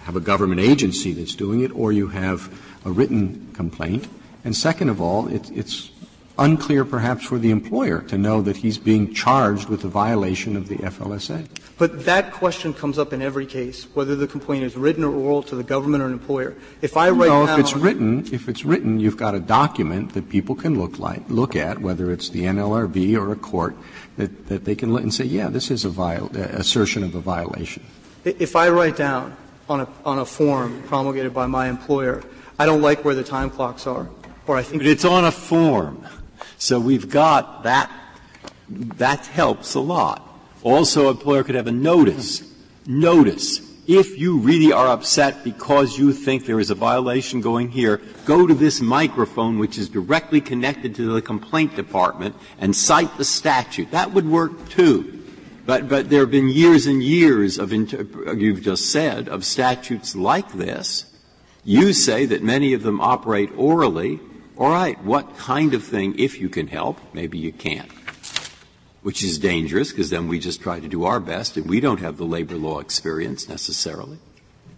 have 0.00 0.16
a 0.16 0.20
government 0.20 0.60
agency 0.60 1.12
that's 1.12 1.34
doing 1.34 1.60
it 1.62 1.72
or 1.72 1.92
you 1.92 2.08
have 2.08 2.52
a 2.84 2.90
written 2.90 3.50
complaint. 3.52 4.08
And 4.44 4.54
second 4.54 4.88
of 4.88 5.00
all, 5.00 5.28
it, 5.28 5.50
it's 5.50 5.90
unclear 6.38 6.84
perhaps 6.84 7.24
for 7.24 7.38
the 7.38 7.50
employer 7.50 8.02
to 8.02 8.18
know 8.18 8.42
that 8.42 8.58
he's 8.58 8.78
being 8.78 9.14
charged 9.14 9.68
with 9.68 9.84
a 9.84 9.88
violation 9.88 10.56
of 10.56 10.68
the 10.68 10.76
FLSA. 10.76 11.46
But 11.78 12.06
that 12.06 12.32
question 12.32 12.72
comes 12.72 12.98
up 12.98 13.12
in 13.12 13.20
every 13.20 13.44
case, 13.44 13.84
whether 13.94 14.16
the 14.16 14.26
complaint 14.26 14.64
is 14.64 14.76
written 14.76 15.04
or 15.04 15.14
oral 15.14 15.42
to 15.44 15.56
the 15.56 15.62
government 15.62 16.02
or 16.02 16.06
an 16.06 16.12
employer. 16.12 16.54
If 16.80 16.96
I 16.96 17.10
write 17.10 17.28
no, 17.28 17.46
down, 17.46 17.60
if 17.60 17.66
it's 17.66 17.76
written, 17.76 18.26
if 18.32 18.48
it's 18.48 18.64
written, 18.64 18.98
you've 18.98 19.18
got 19.18 19.34
a 19.34 19.40
document 19.40 20.14
that 20.14 20.30
people 20.30 20.54
can 20.54 20.78
look 20.78 20.98
like, 20.98 21.28
look 21.28 21.54
at, 21.54 21.80
whether 21.80 22.10
it's 22.10 22.30
the 22.30 22.44
NLRB 22.44 23.14
or 23.18 23.30
a 23.30 23.36
court, 23.36 23.76
that, 24.16 24.48
that 24.48 24.64
they 24.64 24.74
can 24.74 24.92
look 24.92 25.02
and 25.02 25.12
say, 25.12 25.24
yeah, 25.24 25.48
this 25.48 25.70
is 25.70 25.84
a 25.84 25.88
viol- 25.88 26.30
uh, 26.34 26.40
assertion 26.40 27.02
of 27.04 27.14
a 27.14 27.20
violation. 27.20 27.84
If 28.24 28.56
I 28.56 28.68
write 28.70 28.96
down 28.96 29.36
on 29.68 29.80
a, 29.80 29.88
on 30.04 30.18
a 30.18 30.24
form 30.24 30.82
promulgated 30.84 31.34
by 31.34 31.46
my 31.46 31.68
employer, 31.68 32.22
I 32.58 32.66
don't 32.66 32.82
like 32.82 33.04
where 33.04 33.14
the 33.14 33.24
time 33.24 33.50
clocks 33.50 33.86
are, 33.86 34.08
or 34.46 34.56
I 34.56 34.62
think. 34.62 34.82
But 34.82 34.88
it's 34.88 35.04
on 35.04 35.24
a 35.24 35.32
form. 35.32 36.06
So 36.58 36.80
we've 36.80 37.10
got 37.10 37.64
that, 37.64 37.90
that 38.68 39.26
helps 39.26 39.74
a 39.74 39.80
lot. 39.80 40.22
Also, 40.62 41.10
an 41.10 41.16
employer 41.16 41.44
could 41.44 41.54
have 41.54 41.66
a 41.66 41.72
notice, 41.72 42.42
notice. 42.86 43.60
If 43.86 44.18
you 44.18 44.38
really 44.38 44.72
are 44.72 44.88
upset 44.88 45.44
because 45.44 45.96
you 45.96 46.12
think 46.12 46.44
there 46.44 46.58
is 46.58 46.70
a 46.70 46.74
violation 46.74 47.40
going 47.40 47.70
here, 47.70 48.00
go 48.24 48.44
to 48.46 48.54
this 48.54 48.80
microphone 48.80 49.60
which 49.60 49.78
is 49.78 49.88
directly 49.88 50.40
connected 50.40 50.96
to 50.96 51.12
the 51.12 51.22
complaint 51.22 51.76
department 51.76 52.34
and 52.58 52.74
cite 52.74 53.16
the 53.16 53.24
statute. 53.24 53.92
That 53.92 54.12
would 54.12 54.28
work 54.28 54.68
too. 54.68 55.22
But, 55.66 55.88
but 55.88 56.10
there 56.10 56.20
have 56.20 56.30
been 56.30 56.48
years 56.48 56.86
and 56.86 57.02
years 57.02 57.58
of, 57.58 57.72
inter- 57.72 58.34
you've 58.34 58.62
just 58.62 58.90
said, 58.90 59.28
of 59.28 59.44
statutes 59.44 60.16
like 60.16 60.52
this. 60.52 61.06
You 61.64 61.92
say 61.92 62.26
that 62.26 62.42
many 62.42 62.72
of 62.72 62.82
them 62.82 63.00
operate 63.00 63.50
orally. 63.56 64.20
All 64.56 64.70
right, 64.70 65.02
what 65.04 65.36
kind 65.36 65.74
of 65.74 65.84
thing, 65.84 66.18
if 66.18 66.40
you 66.40 66.48
can 66.48 66.68
help, 66.68 66.98
maybe 67.12 67.36
you 67.36 67.52
can't, 67.52 67.90
which 69.06 69.22
is 69.22 69.38
dangerous 69.38 69.92
because 69.92 70.10
then 70.10 70.26
we 70.26 70.36
just 70.36 70.60
try 70.60 70.80
to 70.80 70.88
do 70.88 71.04
our 71.04 71.20
best 71.20 71.56
and 71.56 71.70
we 71.70 71.78
don't 71.78 72.00
have 72.00 72.16
the 72.16 72.24
labor 72.24 72.56
law 72.56 72.80
experience 72.80 73.48
necessarily. 73.48 74.18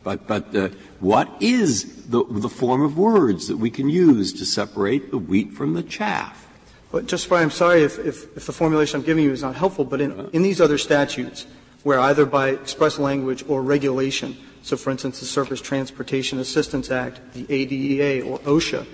But, 0.04 0.26
but 0.26 0.54
uh, 0.54 0.68
what 1.00 1.34
is 1.40 2.04
the, 2.08 2.22
the 2.28 2.50
form 2.50 2.82
of 2.82 2.98
words 2.98 3.48
that 3.48 3.56
we 3.56 3.70
can 3.70 3.88
use 3.88 4.34
to 4.34 4.44
separate 4.44 5.10
the 5.10 5.16
wheat 5.16 5.54
from 5.54 5.72
the 5.72 5.82
chaff? 5.82 6.46
But 6.92 7.06
Justice 7.06 7.30
Breyer, 7.30 7.40
I'm 7.40 7.50
sorry 7.50 7.82
if, 7.84 7.98
if, 8.00 8.36
if, 8.36 8.44
the 8.44 8.52
formulation 8.52 9.00
I'm 9.00 9.06
giving 9.06 9.24
you 9.24 9.32
is 9.32 9.40
not 9.40 9.56
helpful, 9.56 9.86
but 9.86 10.02
in, 10.02 10.28
in 10.34 10.42
these 10.42 10.60
other 10.60 10.76
statutes, 10.76 11.46
where 11.82 11.98
either 11.98 12.26
by 12.26 12.50
express 12.50 12.98
language 12.98 13.46
or 13.48 13.62
regulation, 13.62 14.36
so 14.60 14.76
for 14.76 14.90
instance 14.90 15.20
the 15.20 15.24
Surface 15.24 15.62
Transportation 15.62 16.38
Assistance 16.38 16.90
Act, 16.90 17.32
the 17.32 17.46
ADEA, 17.48 18.26
or 18.26 18.40
OSHA, 18.40 18.86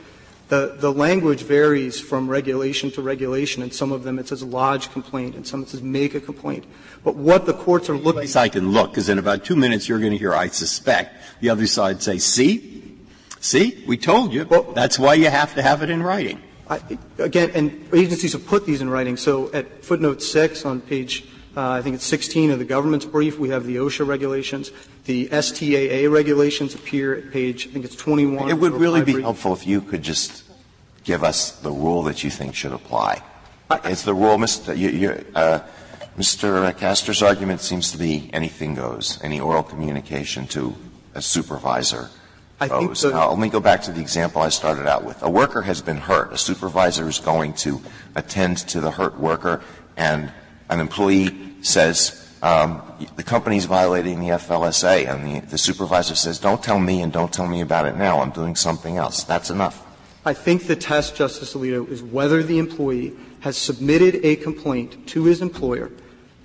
the, 0.48 0.76
the 0.78 0.92
language 0.92 1.42
varies 1.42 2.00
from 2.00 2.28
regulation 2.28 2.90
to 2.92 3.02
regulation. 3.02 3.62
and 3.62 3.72
some 3.72 3.92
of 3.92 4.02
them 4.02 4.18
it 4.18 4.28
says 4.28 4.42
lodge 4.42 4.90
complaint, 4.92 5.34
and 5.34 5.46
some 5.46 5.62
it 5.62 5.68
says 5.68 5.82
make 5.82 6.14
a 6.14 6.20
complaint. 6.20 6.64
But 7.02 7.16
what 7.16 7.46
the 7.46 7.54
courts 7.54 7.88
are 7.88 7.96
looking 7.96 8.22
at. 8.22 8.36
I 8.36 8.48
can 8.48 8.70
look, 8.72 8.90
because 8.90 9.08
in 9.08 9.18
about 9.18 9.44
two 9.44 9.56
minutes 9.56 9.88
you're 9.88 10.00
going 10.00 10.12
to 10.12 10.18
hear, 10.18 10.34
I 10.34 10.48
suspect, 10.48 11.16
the 11.40 11.50
other 11.50 11.66
side 11.66 12.02
say, 12.02 12.18
see? 12.18 12.98
See? 13.40 13.84
We 13.86 13.96
told 13.96 14.32
you. 14.32 14.44
Well, 14.44 14.62
That's 14.74 14.98
why 14.98 15.14
you 15.14 15.30
have 15.30 15.54
to 15.54 15.62
have 15.62 15.82
it 15.82 15.90
in 15.90 16.02
writing. 16.02 16.42
I, 16.68 16.80
again, 17.18 17.50
and 17.54 17.88
agencies 17.92 18.32
have 18.32 18.46
put 18.46 18.64
these 18.64 18.80
in 18.80 18.88
writing. 18.88 19.16
So 19.16 19.52
at 19.52 19.84
footnote 19.84 20.22
6 20.22 20.64
on 20.64 20.80
page, 20.80 21.24
uh, 21.56 21.70
I 21.70 21.82
think 21.82 21.94
it's 21.94 22.04
16 22.04 22.50
of 22.50 22.58
the 22.58 22.64
government's 22.64 23.04
brief, 23.04 23.38
we 23.38 23.50
have 23.50 23.64
the 23.64 23.76
OSHA 23.76 24.06
regulations. 24.06 24.72
The 25.04 25.28
STAA 25.28 26.10
regulations 26.10 26.74
appear 26.74 27.14
at 27.14 27.30
page, 27.30 27.68
I 27.68 27.70
think 27.70 27.84
it's 27.84 27.96
21. 27.96 28.48
It 28.48 28.54
would 28.54 28.72
really 28.72 29.02
be 29.02 29.20
helpful 29.20 29.52
if 29.52 29.66
you 29.66 29.80
could 29.80 30.02
just 30.02 30.44
give 31.04 31.22
us 31.22 31.52
the 31.60 31.70
rule 31.70 32.02
that 32.04 32.24
you 32.24 32.30
think 32.30 32.54
should 32.54 32.72
apply. 32.72 33.22
Is 33.84 34.04
the 34.04 34.14
rule, 34.14 34.36
Mr. 34.36 34.76
You, 34.76 34.88
you, 34.90 35.24
uh, 35.34 35.60
Mr. 36.18 36.76
Kaster's 36.76 37.22
argument 37.22 37.60
seems 37.60 37.90
to 37.92 37.98
be 37.98 38.30
anything 38.32 38.74
goes, 38.74 39.18
any 39.22 39.40
oral 39.40 39.62
communication 39.62 40.46
to 40.48 40.74
a 41.14 41.22
supervisor 41.22 42.08
I 42.60 42.68
goes. 42.68 43.02
think 43.02 43.14
now, 43.14 43.30
let 43.30 43.38
me 43.38 43.48
go 43.48 43.60
back 43.60 43.82
to 43.82 43.92
the 43.92 44.00
example 44.00 44.40
I 44.40 44.48
started 44.48 44.86
out 44.86 45.04
with. 45.04 45.22
A 45.22 45.30
worker 45.30 45.62
has 45.62 45.82
been 45.82 45.96
hurt. 45.96 46.32
A 46.32 46.38
supervisor 46.38 47.08
is 47.08 47.18
going 47.18 47.54
to 47.54 47.80
attend 48.14 48.58
to 48.68 48.80
the 48.80 48.92
hurt 48.92 49.18
worker, 49.18 49.62
and 49.96 50.32
an 50.68 50.80
employee 50.80 51.54
says, 51.62 52.20
um, 52.42 52.82
the 53.16 53.22
company's 53.22 53.64
violating 53.64 54.20
the 54.20 54.28
FLSA, 54.28 55.08
and 55.08 55.26
the, 55.26 55.46
the 55.48 55.58
supervisor 55.58 56.14
says, 56.14 56.38
don't 56.38 56.62
tell 56.62 56.78
me 56.78 57.02
and 57.02 57.12
don't 57.12 57.32
tell 57.32 57.48
me 57.48 57.60
about 57.60 57.86
it 57.86 57.96
now. 57.96 58.20
I'm 58.20 58.30
doing 58.30 58.54
something 58.54 58.96
else. 58.96 59.24
That's 59.24 59.50
enough. 59.50 59.82
I 60.26 60.32
think 60.32 60.66
the 60.66 60.76
test, 60.76 61.16
Justice 61.16 61.54
Alito, 61.54 61.88
is 61.88 62.02
whether 62.02 62.42
the 62.42 62.58
employee 62.58 63.14
has 63.40 63.56
submitted 63.56 64.24
a 64.24 64.36
complaint 64.36 65.06
to 65.08 65.24
his 65.24 65.42
employer 65.42 65.90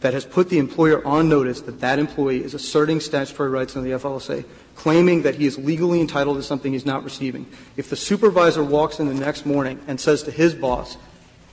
that 0.02 0.14
has 0.14 0.26
put 0.26 0.50
the 0.50 0.58
employer 0.58 1.06
on 1.06 1.28
notice 1.28 1.62
that 1.62 1.80
that 1.82 2.00
employee 2.00 2.44
is 2.44 2.54
asserting 2.54 3.00
statutory 3.00 3.50
rights 3.50 3.76
under 3.76 3.90
the 3.90 3.98
FLSA, 3.98 4.46
claiming 4.76 5.22
that 5.24 5.36
he 5.36 5.46
is 5.46 5.58
legally 5.58 6.00
entitled 6.00 6.38
to 6.38 6.44
something 6.44 6.72
he's 6.72 6.86
not 6.86 7.04
receiving. 7.04 7.46
If 7.76 7.90
the 7.90 7.96
supervisor 7.96 8.64
walks 8.64 9.00
in 9.00 9.08
the 9.08 9.14
next 9.14 9.46
morning 9.46 9.80
and 9.88 10.00
says 10.00 10.24
to 10.24 10.32
his 10.32 10.54
boss, 10.54 10.98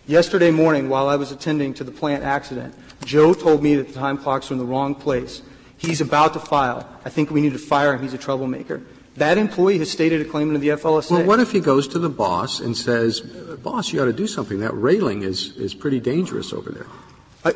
yesterday 0.07 0.51
morning 0.51 0.89
while 0.89 1.09
I 1.09 1.17
was 1.17 1.33
attending 1.33 1.75
to 1.75 1.85
the 1.85 1.93
plant 1.93 2.25
accident, 2.25 2.75
Joe 3.05 3.35
told 3.35 3.63
me 3.63 3.77
that 3.77 3.89
the 3.89 3.95
time 3.95 4.19
clocks 4.19 4.51
are 4.51 4.55
in 4.55 4.59
the 4.59 4.65
wrong 4.65 4.95
place. 4.95 5.43
He's 5.77 6.01
about 6.01 6.33
to 6.33 6.41
file. 6.41 6.89
I 7.05 7.11
think 7.11 7.31
we 7.31 7.41
need 7.41 7.53
to 7.53 7.59
fire 7.59 7.95
him. 7.95 8.03
He's 8.03 8.15
a 8.15 8.19
troublemaker. 8.19 8.83
That 9.17 9.39
employee 9.39 9.79
has 9.79 9.91
stated 9.91 10.21
a 10.21 10.25
claim 10.25 10.49
under 10.49 10.59
the 10.59 10.69
FLSA. 10.69 11.11
Well, 11.11 11.25
what 11.25 11.41
if 11.41 11.51
he 11.51 11.61
goes 11.61 11.89
to 11.89 11.99
the 11.99 12.11
boss 12.11 12.61
and 12.61 12.77
says, 12.77 13.21
boss, 13.63 13.93
you 13.93 14.03
ought 14.03 14.07
to 14.07 14.13
do 14.13 14.27
something. 14.27 14.61
That 14.61 14.75
railing 14.75 15.23
is, 15.23 15.57
is 15.57 15.75
pretty 15.75 16.01
dangerous 16.01 16.53
over 16.53 16.71
there. 16.71 16.87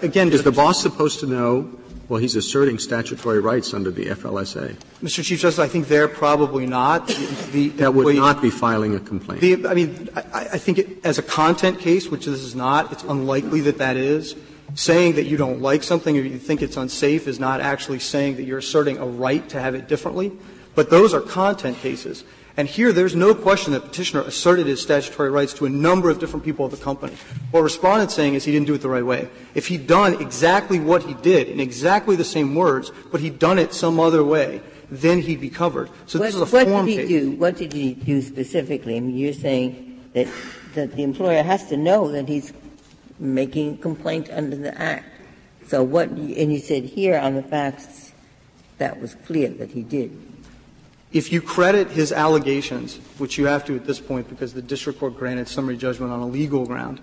Again, 0.03 0.33
is 0.33 0.43
the 0.43 0.53
boss 0.53 0.81
supposed 0.81 1.21
to 1.21 1.27
know? 1.27 1.71
Well, 2.11 2.19
he's 2.19 2.35
asserting 2.35 2.81
statutory 2.81 3.39
rights 3.39 3.73
under 3.73 3.93
the 3.93 4.07
FLSA. 4.07 4.75
Mr. 5.01 5.23
Chief 5.23 5.39
Justice, 5.39 5.61
I 5.61 5.69
think 5.69 5.87
they're 5.87 6.09
probably 6.09 6.67
not. 6.67 7.07
The, 7.07 7.15
the 7.53 7.69
that 7.69 7.95
would 7.95 8.17
not 8.17 8.43
be 8.43 8.51
filing 8.51 8.97
a 8.97 8.99
complaint. 8.99 9.41
The, 9.41 9.69
I 9.69 9.75
mean, 9.75 10.09
I, 10.17 10.49
I 10.55 10.59
think 10.59 10.79
it, 10.79 11.07
as 11.07 11.19
a 11.19 11.23
content 11.23 11.79
case, 11.79 12.09
which 12.09 12.25
this 12.25 12.41
is 12.41 12.57
not, 12.57 12.91
it's 12.91 13.05
unlikely 13.05 13.61
that 13.61 13.79
that 13.79 13.97
is 13.97 14.35
saying 14.75 15.15
that 15.15 15.27
you 15.27 15.37
don't 15.37 15.61
like 15.63 15.85
something 15.85 16.19
or 16.19 16.23
you 16.23 16.37
think 16.37 16.63
it's 16.63 16.77
unsafe 16.77 17.29
is 17.29 17.39
not 17.39 17.61
actually 17.61 18.01
saying 18.01 18.37
that 18.37 18.43
you're 18.43 18.59
asserting 18.59 18.99
a 18.99 19.07
right 19.07 19.49
to 19.51 19.61
have 19.61 19.77
it 19.77 19.87
differently. 19.87 20.33
But 20.75 20.91
those 20.91 21.15
are 21.15 21.21
content 21.21 21.79
cases. 21.79 22.25
And 22.57 22.69
here, 22.69 22.93
there's 22.93 23.15
no 23.15 23.35
question 23.35 23.73
that 23.73 23.85
Petitioner 23.85 24.23
asserted 24.23 24.67
his 24.67 24.83
statutory 24.83 25.31
rights 25.31 25.55
to 25.55 25.67
a 25.67 25.71
number 25.71 26.11
of 26.11 26.19
different 26.19 26.45
people 26.45 26.65
of 26.65 26.71
the 26.71 26.77
company. 26.77 27.15
What 27.53 27.63
Respondent's 27.63 28.15
saying 28.15 28.35
is 28.35 28.45
he 28.45 28.53
didn't 28.53 28.67
do 28.67 28.75
it 28.75 28.83
the 28.83 28.89
right 28.89 29.05
way. 29.05 29.29
If 29.55 29.69
he'd 29.69 29.87
done 29.87 30.21
exactly 30.21 30.81
what 30.81 31.05
he 31.05 31.15
did 31.15 31.49
in 31.49 31.61
exactly 31.61 32.17
the 32.17 32.25
same 32.25 32.55
words, 32.55 32.91
but 33.11 33.21
he'd 33.21 33.39
done 33.39 33.59
it 33.59 33.73
some 33.73 34.01
other 34.01 34.25
way, 34.25 34.61
then 34.91 35.21
he'd 35.21 35.41
be 35.41 35.51
covered. 35.51 35.89
So 36.07 36.19
this 36.19 36.35
is 36.35 36.41
a 36.41 36.45
what 36.47 36.67
form 36.67 36.87
did 36.87 36.93
he 36.93 36.97
case. 36.99 37.09
do? 37.09 37.31
What 37.33 37.57
did 37.57 37.73
he 37.73 37.95
do 37.95 38.21
specifically? 38.21 38.97
I 38.97 39.01
mean, 39.01 39.17
you're 39.17 39.33
saying 39.33 40.11
that, 40.15 40.27
that 40.75 40.95
the 40.95 41.05
employer 41.05 41.43
has 41.43 41.69
to 41.69 41.77
know 41.77 42.11
that 42.11 42.29
he's 42.29 42.53
making 43.21 43.75
a 43.75 43.77
complaint 43.77 44.29
under 44.31 44.57
the 44.57 44.77
Act. 44.81 45.07
So 45.69 45.85
what, 45.85 46.09
and 46.09 46.53
you 46.53 46.59
said 46.59 46.85
here 46.85 47.17
on 47.17 47.37
the 47.37 47.43
facts, 47.43 48.13
that 48.79 49.01
was 49.01 49.15
clear 49.15 49.51
that 49.51 49.71
he 49.71 49.83
did. 49.83 50.11
If 51.13 51.33
you 51.33 51.43
credit 51.43 51.91
his 51.91 52.13
allegations, 52.13 52.97
which 53.19 53.37
you 53.37 53.47
have 53.47 53.65
to 53.65 53.75
at 53.75 53.85
this 53.85 53.99
point 53.99 54.29
because 54.29 54.55
the 54.55 54.63
district 54.63 55.01
court 55.01 55.17
granted 55.17 55.49
summary 55.49 55.77
judgment 55.77 56.13
on 56.13 56.21
a 56.21 56.27
legal 56.27 56.65
ground, 56.65 57.01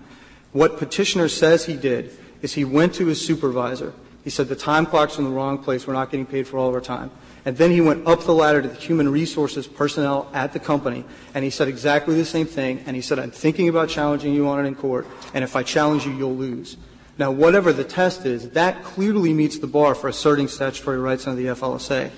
what 0.52 0.78
Petitioner 0.78 1.28
says 1.28 1.66
he 1.66 1.76
did 1.76 2.16
is 2.40 2.54
he 2.54 2.64
went 2.64 2.94
to 2.94 3.06
his 3.06 3.24
supervisor. 3.24 3.92
He 4.24 4.30
said 4.30 4.48
the 4.48 4.56
time 4.56 4.86
clock's 4.86 5.18
in 5.18 5.24
the 5.24 5.30
wrong 5.30 5.58
place. 5.58 5.86
We're 5.86 5.92
not 5.92 6.10
getting 6.10 6.26
paid 6.26 6.46
for 6.46 6.58
all 6.58 6.68
of 6.68 6.74
our 6.74 6.80
time. 6.80 7.10
And 7.44 7.56
then 7.56 7.70
he 7.70 7.80
went 7.80 8.06
up 8.06 8.24
the 8.24 8.34
ladder 8.34 8.62
to 8.62 8.68
the 8.68 8.74
human 8.74 9.10
resources 9.10 9.66
personnel 9.66 10.28
at 10.34 10.52
the 10.52 10.58
company, 10.58 11.04
and 11.34 11.44
he 11.44 11.50
said 11.50 11.68
exactly 11.68 12.14
the 12.14 12.24
same 12.24 12.46
thing. 12.46 12.82
And 12.86 12.96
he 12.96 13.02
said, 13.02 13.18
I'm 13.18 13.30
thinking 13.30 13.68
about 13.68 13.88
challenging 13.88 14.34
you 14.34 14.48
on 14.48 14.64
it 14.64 14.68
in 14.68 14.74
court, 14.74 15.06
and 15.34 15.44
if 15.44 15.54
I 15.54 15.62
challenge 15.62 16.04
you, 16.04 16.12
you'll 16.12 16.36
lose. 16.36 16.76
Now, 17.16 17.30
whatever 17.30 17.72
the 17.72 17.84
test 17.84 18.26
is, 18.26 18.50
that 18.50 18.84
clearly 18.84 19.32
meets 19.32 19.58
the 19.58 19.66
bar 19.66 19.94
for 19.94 20.08
asserting 20.08 20.48
statutory 20.48 20.98
rights 20.98 21.26
under 21.26 21.40
the 21.40 21.48
FLSA. 21.48 22.10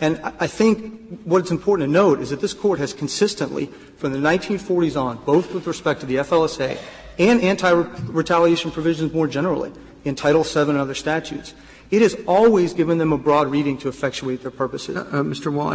And 0.00 0.20
I 0.40 0.46
think 0.46 1.22
what's 1.24 1.50
important 1.50 1.88
to 1.88 1.92
note 1.92 2.20
is 2.20 2.30
that 2.30 2.40
this 2.40 2.52
Court 2.52 2.78
has 2.80 2.92
consistently, 2.92 3.66
from 3.96 4.12
the 4.12 4.18
1940s 4.18 5.00
on, 5.00 5.24
both 5.24 5.54
with 5.54 5.66
respect 5.66 6.00
to 6.00 6.06
the 6.06 6.16
FLSA 6.16 6.78
and 7.18 7.40
anti-retaliation 7.40 8.72
provisions 8.72 9.12
more 9.12 9.28
generally, 9.28 9.72
in 10.04 10.14
Title 10.14 10.42
VII 10.42 10.70
and 10.70 10.78
other 10.78 10.94
statutes, 10.94 11.54
it 11.90 12.02
has 12.02 12.16
always 12.26 12.74
given 12.74 12.98
them 12.98 13.12
a 13.12 13.18
broad 13.18 13.50
reading 13.50 13.78
to 13.78 13.88
effectuate 13.88 14.42
their 14.42 14.50
purposes. 14.50 14.96
Uh, 14.96 15.22
Mr. 15.22 15.52
Wall, 15.52 15.70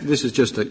this 0.00 0.24
is 0.24 0.32
just 0.32 0.58
a 0.58 0.64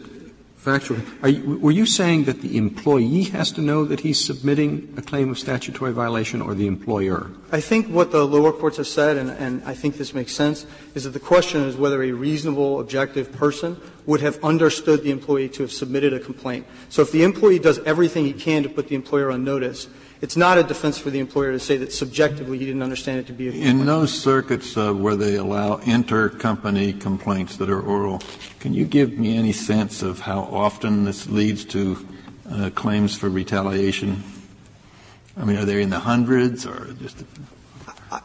factual. 0.67 0.99
You, 1.23 1.58
were 1.60 1.71
you 1.71 1.86
saying 1.86 2.25
that 2.25 2.41
the 2.41 2.58
employee 2.58 3.23
has 3.32 3.53
to 3.53 3.62
know 3.62 3.86
that 3.86 4.01
he's 4.01 4.19
submitting 4.19 4.93
a 4.97 5.01
claim 5.01 5.30
of 5.30 5.39
statutory 5.39 5.93
violation 5.93 6.41
or 6.41 6.53
the 6.53 6.67
employer? 6.67 7.32
I 7.53 7.62
think 7.62 7.88
what 7.88 8.12
the 8.12 8.27
lower 8.27 8.51
courts 8.51 8.75
have 8.75 8.88
said, 8.88 9.15
and, 9.15 9.30
and 9.30 9.63
I 9.63 9.73
think 9.73 9.95
this 9.95 10.13
makes 10.13 10.34
sense, 10.34 10.65
is 10.93 11.06
that 11.06 11.12
the 11.12 11.21
question 11.21 11.62
is 11.63 11.77
whether 11.77 12.03
a 12.03 12.12
reasonable, 12.12 12.82
objective 12.82 13.32
person 13.32 13.80
would 14.06 14.19
have 14.19 14.43
understood 14.43 15.03
the 15.03 15.12
employee 15.12 15.47
to 15.49 15.63
have 15.63 15.71
submitted 15.71 16.13
a 16.13 16.19
complaint. 16.19 16.67
So 16.89 17.01
if 17.01 17.13
the 17.13 17.23
employee 17.23 17.60
does 17.60 17.80
everything 17.80 18.25
he 18.25 18.34
can 18.34 18.63
to 18.63 18.69
put 18.69 18.89
the 18.89 18.95
employer 18.95 19.32
on 19.32 19.45
notice, 19.45 19.88
it's 20.21 20.36
not 20.36 20.58
a 20.58 20.63
defense 20.63 20.97
for 20.97 21.10
the 21.10 21.19
employer 21.19 21.51
to 21.51 21.60
say 21.60 21.77
that 21.77 21.91
subjectively 21.91 22.58
he 22.58 22.65
didn't 22.65 22.82
understand 22.82 23.19
it 23.19 23.27
to 23.27 23.34
be 23.34 23.49
a 23.49 23.51
complaint. 23.51 23.80
In 23.82 23.86
those 23.86 24.12
circuits 24.12 24.75
uh, 24.75 24.93
where 24.93 25.15
they 25.15 25.36
allow 25.36 25.77
inter-company 25.77 26.93
complaints 26.93 27.58
that 27.58 27.69
are 27.69 27.82
oral, 27.82 28.21
can 28.60 28.73
you 28.73 28.86
give 28.86 29.17
me 29.17 29.38
any 29.38 29.53
sense 29.53 30.01
of 30.01 30.21
how 30.21 30.41
often 30.41 31.03
this 31.03 31.27
leads 31.30 31.65
to 31.65 32.08
uh, 32.49 32.69
claims 32.73 33.15
for 33.15 33.30
retaliation? 33.30 34.23
I 35.36 35.45
mean, 35.45 35.58
are 35.58 35.65
they 35.65 35.82
in 35.82 35.91
the 35.91 35.99
hundreds 35.99 36.65
or 36.65 36.93
just? 36.99 37.23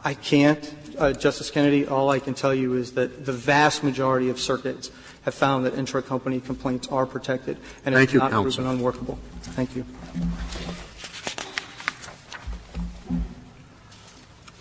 I 0.03 0.13
can't, 0.13 0.73
uh, 0.97 1.11
Justice 1.11 1.51
Kennedy. 1.51 1.85
All 1.85 2.09
I 2.09 2.19
can 2.19 2.33
tell 2.33 2.53
you 2.53 2.73
is 2.73 2.93
that 2.93 3.25
the 3.25 3.33
vast 3.33 3.83
majority 3.83 4.29
of 4.29 4.39
circuits 4.39 4.89
have 5.23 5.33
found 5.33 5.65
that 5.65 5.75
intra-company 5.75 6.39
complaints 6.39 6.87
are 6.87 7.05
protected 7.05 7.57
and 7.85 7.93
Thank 7.93 8.05
it's 8.05 8.13
you, 8.13 8.19
not 8.19 8.31
counsel. 8.31 8.63
proven 8.63 8.77
unworkable. 8.77 9.19
Thank 9.41 9.75
you. 9.75 9.85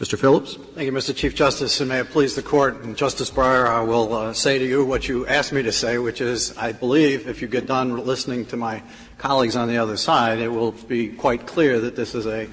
Mr. 0.02 0.18
Phillips? 0.18 0.56
Thank 0.74 0.86
you, 0.86 0.90
Mr. 0.90 1.14
Chief 1.14 1.32
Justice, 1.32 1.78
and 1.78 1.88
may 1.88 2.00
it 2.00 2.10
please 2.10 2.34
the 2.34 2.42
Court. 2.42 2.82
And 2.82 2.96
Justice 2.96 3.30
Breyer, 3.30 3.68
I 3.68 3.82
will 3.82 4.12
uh, 4.12 4.32
say 4.32 4.58
to 4.58 4.66
you 4.66 4.84
what 4.84 5.06
you 5.06 5.28
asked 5.28 5.52
me 5.52 5.62
to 5.62 5.70
say, 5.70 5.96
which 5.96 6.20
is 6.20 6.58
I 6.58 6.72
believe 6.72 7.28
if 7.28 7.40
you 7.40 7.46
get 7.46 7.66
done 7.66 8.04
listening 8.04 8.46
to 8.46 8.56
my 8.56 8.82
colleagues 9.18 9.54
on 9.54 9.68
the 9.68 9.78
other 9.78 9.96
side, 9.96 10.40
it 10.40 10.48
will 10.48 10.72
be 10.72 11.06
quite 11.06 11.46
clear 11.46 11.78
that 11.78 11.94
this 11.94 12.16
is 12.16 12.26
a 12.26 12.48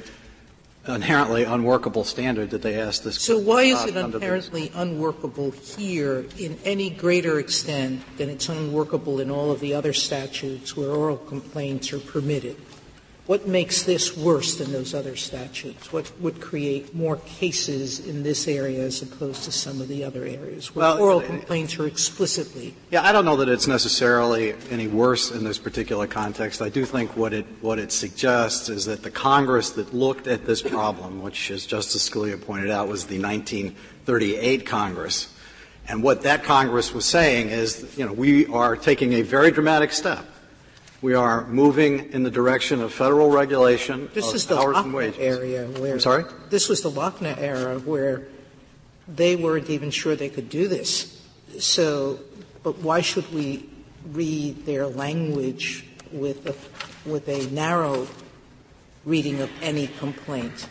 inherently 0.87 1.43
unworkable 1.43 2.03
standard 2.03 2.51
that 2.51 2.61
they 2.61 2.79
asked 2.79 3.03
this. 3.03 3.19
So 3.19 3.39
why 3.39 3.63
is 3.63 3.83
it 3.83 3.97
inherently 3.97 4.71
unworkable 4.75 5.49
here 5.49 6.25
in 6.37 6.55
any 6.65 6.91
greater 6.91 7.39
extent 7.39 8.03
than 8.17 8.29
it's 8.29 8.47
unworkable 8.47 9.19
in 9.19 9.31
all 9.31 9.49
of 9.49 9.59
the 9.59 9.73
other 9.73 9.93
statutes 9.93 10.77
where 10.77 10.91
oral 10.91 11.17
complaints 11.17 11.91
are 11.93 11.99
permitted? 11.99 12.57
What 13.29 13.47
makes 13.47 13.83
this 13.83 14.17
worse 14.17 14.55
than 14.55 14.71
those 14.71 14.95
other 14.95 15.15
statutes? 15.15 15.93
What 15.93 16.11
would 16.19 16.41
create 16.41 16.95
more 16.95 17.17
cases 17.17 17.99
in 17.99 18.23
this 18.23 18.47
area 18.47 18.81
as 18.81 19.03
opposed 19.03 19.43
to 19.43 19.51
some 19.51 19.81
of 19.81 19.87
the 19.87 20.03
other 20.03 20.25
areas 20.25 20.73
where 20.73 20.95
well, 20.95 20.99
oral 20.99 21.21
complaints 21.21 21.77
are 21.77 21.85
explicitly? 21.85 22.73
Yeah, 22.89 23.03
I 23.03 23.11
don't 23.11 23.25
know 23.25 23.35
that 23.35 23.47
it's 23.47 23.67
necessarily 23.67 24.55
any 24.71 24.87
worse 24.87 25.29
in 25.29 25.43
this 25.43 25.59
particular 25.59 26.07
context. 26.07 26.59
I 26.59 26.69
do 26.69 26.85
think 26.85 27.15
what 27.15 27.31
it 27.31 27.45
what 27.61 27.77
it 27.77 27.91
suggests 27.91 28.67
is 28.67 28.85
that 28.85 29.03
the 29.03 29.11
Congress 29.11 29.69
that 29.73 29.93
looked 29.93 30.25
at 30.25 30.47
this 30.47 30.63
problem, 30.63 31.21
which, 31.21 31.51
as 31.51 31.67
Justice 31.67 32.09
Scalia 32.09 32.43
pointed 32.43 32.71
out, 32.71 32.87
was 32.87 33.05
the 33.05 33.21
1938 33.21 34.65
Congress, 34.65 35.31
and 35.87 36.01
what 36.01 36.23
that 36.23 36.43
Congress 36.43 36.95
was 36.95 37.05
saying 37.05 37.49
is, 37.49 37.95
you 37.95 38.07
know, 38.07 38.11
we 38.11 38.47
are 38.47 38.75
taking 38.75 39.13
a 39.13 39.21
very 39.21 39.51
dramatic 39.51 39.91
step 39.91 40.25
we 41.01 41.13
are 41.13 41.45
moving 41.47 42.11
in 42.11 42.23
the 42.23 42.31
direction 42.31 42.81
of 42.81 42.93
federal 42.93 43.29
regulation 43.29 44.09
this 44.13 44.29
of 44.29 44.35
is 44.35 44.45
the 44.47 44.57
hours 44.57 44.75
Lochner 44.75 44.83
and 44.83 44.93
wages. 44.93 45.19
Area 45.19 45.67
where 45.67 45.93
I'm 45.93 45.99
sorry. 45.99 46.25
This 46.49 46.67
was 46.67 46.81
the 46.81 46.91
Lochner 46.91 47.37
era 47.37 47.79
where 47.79 48.27
they 49.07 49.35
weren't 49.35 49.69
even 49.69 49.91
sure 49.91 50.15
they 50.15 50.29
could 50.29 50.49
do 50.49 50.67
this. 50.67 51.21
So, 51.57 52.19
but 52.63 52.79
why 52.79 53.01
should 53.01 53.31
we 53.33 53.69
read 54.11 54.65
their 54.65 54.87
language 54.87 55.85
with 56.11 56.45
a, 56.45 57.09
with 57.09 57.27
a 57.27 57.49
narrow 57.51 58.07
reading 59.05 59.41
of 59.41 59.49
any 59.61 59.87
complaint? 59.87 60.67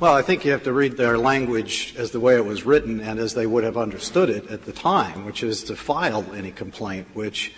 Well, 0.00 0.14
I 0.14 0.22
think 0.22 0.44
you 0.44 0.52
have 0.52 0.64
to 0.64 0.72
read 0.72 0.96
their 0.96 1.18
language 1.18 1.94
as 1.96 2.10
the 2.10 2.20
way 2.20 2.36
it 2.36 2.44
was 2.44 2.64
written 2.64 3.00
and 3.00 3.18
as 3.18 3.34
they 3.34 3.46
would 3.46 3.64
have 3.64 3.76
understood 3.76 4.30
it 4.30 4.50
at 4.50 4.64
the 4.64 4.72
time, 4.72 5.24
which 5.24 5.42
is 5.42 5.64
to 5.64 5.76
file 5.76 6.24
any 6.34 6.52
complaint, 6.52 7.08
which 7.14 7.52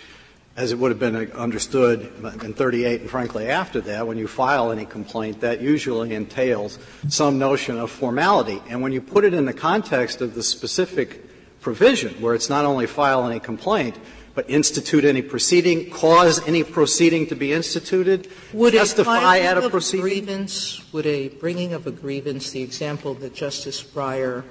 as 0.55 0.71
it 0.71 0.77
would 0.77 0.91
have 0.91 0.99
been 0.99 1.31
understood 1.31 2.11
in 2.43 2.53
38 2.53 3.01
and 3.01 3.09
frankly 3.09 3.47
after 3.47 3.79
that, 3.81 4.05
when 4.05 4.17
you 4.17 4.27
file 4.27 4.71
any 4.71 4.85
complaint, 4.85 5.41
that 5.41 5.61
usually 5.61 6.13
entails 6.13 6.77
some 7.07 7.39
notion 7.39 7.77
of 7.77 7.89
formality. 7.89 8.61
And 8.69 8.81
when 8.81 8.91
you 8.91 9.01
put 9.01 9.23
it 9.23 9.33
in 9.33 9.45
the 9.45 9.53
context 9.53 10.21
of 10.21 10.35
the 10.35 10.43
specific 10.43 11.25
provision, 11.61 12.13
where 12.21 12.35
it's 12.35 12.49
not 12.49 12.65
only 12.65 12.85
file 12.85 13.25
any 13.25 13.39
complaint, 13.39 13.97
but 14.33 14.49
institute 14.49 15.05
any 15.05 15.21
proceeding, 15.21 15.89
cause 15.89 16.45
any 16.47 16.63
proceeding 16.63 17.27
to 17.27 17.35
be 17.35 17.53
instituted, 17.53 18.29
would 18.53 18.73
testify 18.73 19.39
at 19.39 19.57
a 19.57 19.69
proceeding. 19.69 20.01
Grievance, 20.01 20.81
would 20.93 21.05
a 21.05 21.29
bringing 21.29 21.73
of 21.73 21.87
a 21.87 21.91
grievance, 21.91 22.51
the 22.51 22.61
example 22.61 23.13
that 23.15 23.33
Justice 23.33 23.83
Breyer 23.83 24.43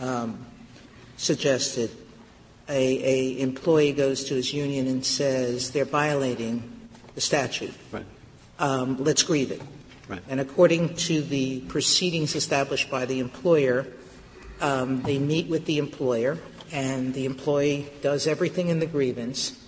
um, 0.00 0.44
suggested, 1.16 1.90
a, 2.68 2.74
a 2.74 3.40
employee 3.40 3.92
goes 3.92 4.24
to 4.24 4.34
his 4.34 4.52
union 4.52 4.86
and 4.86 5.04
says 5.04 5.70
they're 5.70 5.84
violating 5.84 6.62
the 7.14 7.20
statute. 7.20 7.74
Right. 7.90 8.04
Um, 8.58 9.02
let's 9.02 9.22
grieve 9.22 9.50
it. 9.50 9.62
Right. 10.08 10.22
And 10.28 10.40
according 10.40 10.96
to 10.96 11.22
the 11.22 11.60
proceedings 11.60 12.34
established 12.34 12.90
by 12.90 13.04
the 13.06 13.20
employer, 13.20 13.86
um, 14.60 15.02
they 15.02 15.18
meet 15.18 15.48
with 15.48 15.66
the 15.66 15.78
employer, 15.78 16.38
and 16.72 17.14
the 17.14 17.24
employee 17.24 17.90
does 18.02 18.26
everything 18.26 18.68
in 18.68 18.80
the 18.80 18.86
grievance, 18.86 19.64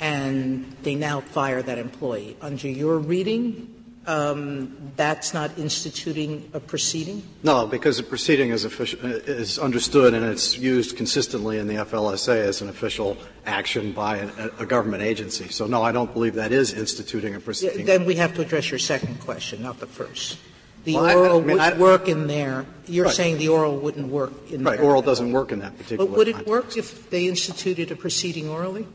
and 0.00 0.76
they 0.82 0.94
now 0.94 1.20
fire 1.20 1.62
that 1.62 1.78
employee. 1.78 2.36
Under 2.40 2.68
your 2.68 2.98
reading, 2.98 3.81
um, 4.06 4.92
that's 4.96 5.32
not 5.32 5.56
instituting 5.58 6.50
a 6.54 6.60
proceeding? 6.60 7.22
No, 7.42 7.66
because 7.66 7.98
a 7.98 8.02
proceeding 8.02 8.50
is, 8.50 8.64
official, 8.64 8.98
is 9.04 9.58
understood 9.58 10.14
and 10.14 10.24
it's 10.24 10.58
used 10.58 10.96
consistently 10.96 11.58
in 11.58 11.68
the 11.68 11.74
FLSA 11.74 12.36
as 12.36 12.62
an 12.62 12.68
official 12.68 13.16
action 13.46 13.92
by 13.92 14.18
a, 14.18 14.50
a 14.60 14.66
government 14.66 15.02
agency. 15.02 15.48
So, 15.48 15.66
no, 15.66 15.82
I 15.82 15.92
don't 15.92 16.12
believe 16.12 16.34
that 16.34 16.52
is 16.52 16.72
instituting 16.72 17.34
a 17.34 17.40
proceeding. 17.40 17.86
Then 17.86 18.04
we 18.04 18.16
have 18.16 18.34
to 18.34 18.42
address 18.42 18.70
your 18.70 18.80
second 18.80 19.20
question, 19.20 19.62
not 19.62 19.78
the 19.78 19.86
first. 19.86 20.38
The 20.84 20.94
well, 20.94 21.16
oral 21.16 21.36
I, 21.36 21.42
I 21.42 21.46
mean, 21.46 21.46
would 21.46 21.60
I, 21.60 21.78
work 21.78 22.08
in 22.08 22.26
there. 22.26 22.66
You're 22.86 23.04
right. 23.04 23.14
saying 23.14 23.38
the 23.38 23.48
oral 23.48 23.76
wouldn't 23.78 24.08
work 24.08 24.32
in 24.50 24.64
right, 24.64 24.78
there. 24.78 24.84
oral 24.84 25.00
doesn't 25.00 25.30
work 25.30 25.52
in 25.52 25.60
that 25.60 25.76
particular 25.76 26.06
But 26.06 26.16
would 26.16 26.26
it 26.26 26.32
context. 26.32 26.50
work 26.50 26.76
if 26.76 27.08
they 27.10 27.28
instituted 27.28 27.92
a 27.92 27.96
proceeding 27.96 28.48
orally? 28.48 28.88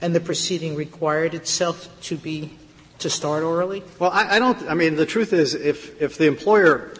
And 0.00 0.16
the 0.16 0.20
proceeding 0.20 0.74
required 0.74 1.34
itself 1.34 1.88
to 2.02 2.16
be 2.16 2.58
to 3.00 3.10
start 3.10 3.42
orally? 3.42 3.82
Well, 3.98 4.10
I, 4.10 4.36
I 4.36 4.38
don't. 4.38 4.68
I 4.68 4.74
mean, 4.74 4.96
the 4.96 5.06
truth 5.06 5.32
is, 5.32 5.54
if 5.54 6.00
if 6.00 6.16
the 6.16 6.26
employer 6.26 6.94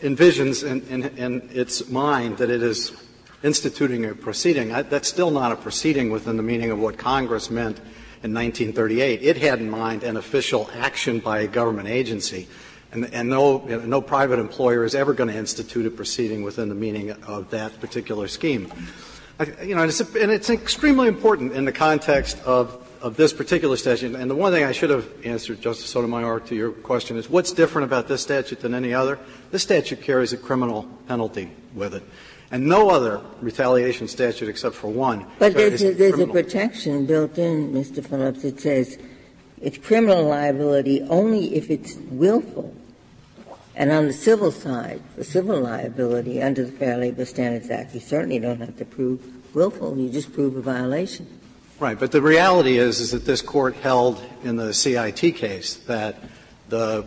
envisions 0.00 0.68
in, 0.68 0.82
in, 0.88 1.16
in 1.16 1.48
its 1.52 1.88
mind 1.88 2.38
that 2.38 2.50
it 2.50 2.62
is 2.62 2.92
instituting 3.42 4.04
a 4.04 4.14
proceeding, 4.14 4.72
I, 4.72 4.82
that's 4.82 5.08
still 5.08 5.30
not 5.30 5.52
a 5.52 5.56
proceeding 5.56 6.10
within 6.10 6.36
the 6.36 6.42
meaning 6.42 6.70
of 6.70 6.78
what 6.78 6.98
Congress 6.98 7.50
meant 7.50 7.78
in 8.22 8.32
1938. 8.34 9.22
It 9.22 9.36
had 9.36 9.60
in 9.60 9.70
mind 9.70 10.02
an 10.04 10.16
official 10.16 10.70
action 10.74 11.18
by 11.18 11.40
a 11.40 11.46
government 11.46 11.88
agency. 11.88 12.48
And, 12.92 13.12
and 13.12 13.28
no, 13.28 13.66
you 13.68 13.78
know, 13.78 13.84
no 13.84 14.00
private 14.00 14.38
employer 14.38 14.84
is 14.84 14.94
ever 14.94 15.14
going 15.14 15.30
to 15.30 15.36
institute 15.36 15.86
a 15.86 15.90
proceeding 15.90 16.42
within 16.42 16.68
the 16.68 16.74
meaning 16.74 17.10
of 17.10 17.50
that 17.50 17.80
particular 17.80 18.28
scheme. 18.28 18.72
I, 19.40 19.46
you 19.62 19.74
know, 19.74 19.82
and 19.82 19.90
it's, 19.90 20.00
and 20.00 20.30
it's 20.30 20.50
extremely 20.50 21.08
important 21.08 21.52
in 21.52 21.64
the 21.64 21.72
context 21.72 22.38
of 22.44 22.86
of 23.02 23.16
this 23.16 23.32
particular 23.32 23.76
statute, 23.76 24.14
and 24.14 24.30
the 24.30 24.34
one 24.34 24.52
thing 24.52 24.64
I 24.64 24.72
should 24.72 24.90
have 24.90 25.08
answered, 25.24 25.60
Justice 25.60 25.90
Sotomayor, 25.90 26.40
to 26.40 26.54
your 26.54 26.70
question 26.70 27.16
is 27.16 27.28
what's 27.28 27.52
different 27.52 27.84
about 27.84 28.08
this 28.08 28.22
statute 28.22 28.60
than 28.60 28.74
any 28.74 28.94
other? 28.94 29.18
This 29.50 29.62
statute 29.62 30.00
carries 30.00 30.32
a 30.32 30.36
criminal 30.36 30.88
penalty 31.08 31.50
with 31.74 31.94
it. 31.94 32.02
And 32.52 32.66
no 32.66 32.90
other 32.90 33.20
retaliation 33.40 34.08
statute 34.08 34.48
except 34.48 34.76
for 34.76 34.88
one. 34.88 35.26
But 35.38 35.54
there's 35.54 35.82
a, 35.82 35.92
there's 35.92 36.18
a 36.18 36.26
protection 36.26 37.06
built 37.06 37.38
in, 37.38 37.72
Mr. 37.72 38.06
Phillips. 38.06 38.44
It 38.44 38.60
says 38.60 38.98
it's 39.60 39.78
criminal 39.78 40.24
liability 40.24 41.02
only 41.02 41.56
if 41.56 41.70
it's 41.70 41.96
willful. 42.10 42.74
And 43.74 43.90
on 43.90 44.06
the 44.06 44.12
civil 44.12 44.52
side, 44.52 45.02
the 45.16 45.24
civil 45.24 45.60
liability 45.60 46.42
under 46.42 46.64
the 46.64 46.72
Fair 46.72 46.98
Labor 46.98 47.24
Standards 47.24 47.70
Act, 47.70 47.94
you 47.94 48.00
certainly 48.00 48.38
don't 48.38 48.60
have 48.60 48.76
to 48.76 48.84
prove 48.84 49.54
willful. 49.54 49.96
You 49.96 50.10
just 50.10 50.32
prove 50.32 50.56
a 50.56 50.60
violation. 50.60 51.26
Right, 51.78 51.98
but 51.98 52.12
the 52.12 52.22
reality 52.22 52.78
is, 52.78 53.00
is 53.00 53.10
that 53.10 53.24
this 53.24 53.42
court 53.42 53.74
held 53.76 54.22
in 54.44 54.56
the 54.56 54.72
CIT 54.72 55.36
case 55.36 55.74
that 55.86 56.16
the 56.68 57.04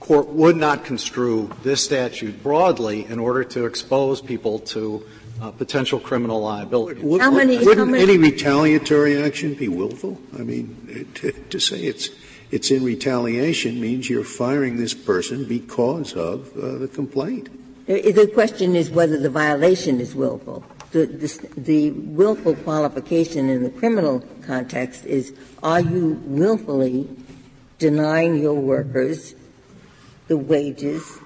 court 0.00 0.28
would 0.28 0.56
not 0.56 0.84
construe 0.84 1.50
this 1.62 1.82
statute 1.82 2.42
broadly 2.42 3.06
in 3.06 3.18
order 3.18 3.42
to 3.44 3.64
expose 3.64 4.20
people 4.20 4.58
to 4.58 5.04
uh, 5.40 5.50
potential 5.50 5.98
criminal 5.98 6.42
liability. 6.42 7.00
How 7.18 7.30
many, 7.30 7.56
Wouldn't 7.58 7.78
how 7.78 7.84
many, 7.86 8.02
any 8.02 8.18
retaliatory 8.18 9.22
action 9.22 9.54
be 9.54 9.68
willful? 9.68 10.20
I 10.38 10.42
mean, 10.42 11.08
to, 11.14 11.32
to 11.32 11.58
say 11.58 11.80
it's 11.80 12.10
it's 12.50 12.70
in 12.70 12.84
retaliation 12.84 13.80
means 13.80 14.08
you're 14.08 14.22
firing 14.22 14.76
this 14.76 14.94
person 14.94 15.44
because 15.44 16.12
of 16.14 16.56
uh, 16.56 16.78
the 16.78 16.88
complaint. 16.88 17.48
The 17.86 18.30
question 18.32 18.76
is 18.76 18.90
whether 18.90 19.18
the 19.18 19.28
violation 19.28 20.00
is 20.00 20.14
willful. 20.14 20.64
The, 20.94 21.06
the, 21.56 21.90
willful 21.90 22.54
qualification 22.54 23.48
in 23.48 23.64
the 23.64 23.70
criminal 23.70 24.22
context 24.46 25.04
is 25.04 25.34
are 25.60 25.80
you 25.80 26.22
willfully 26.24 27.08
denying 27.80 28.36
your 28.36 28.54
workers 28.54 29.34
the 30.28 30.36
wages 30.36 31.18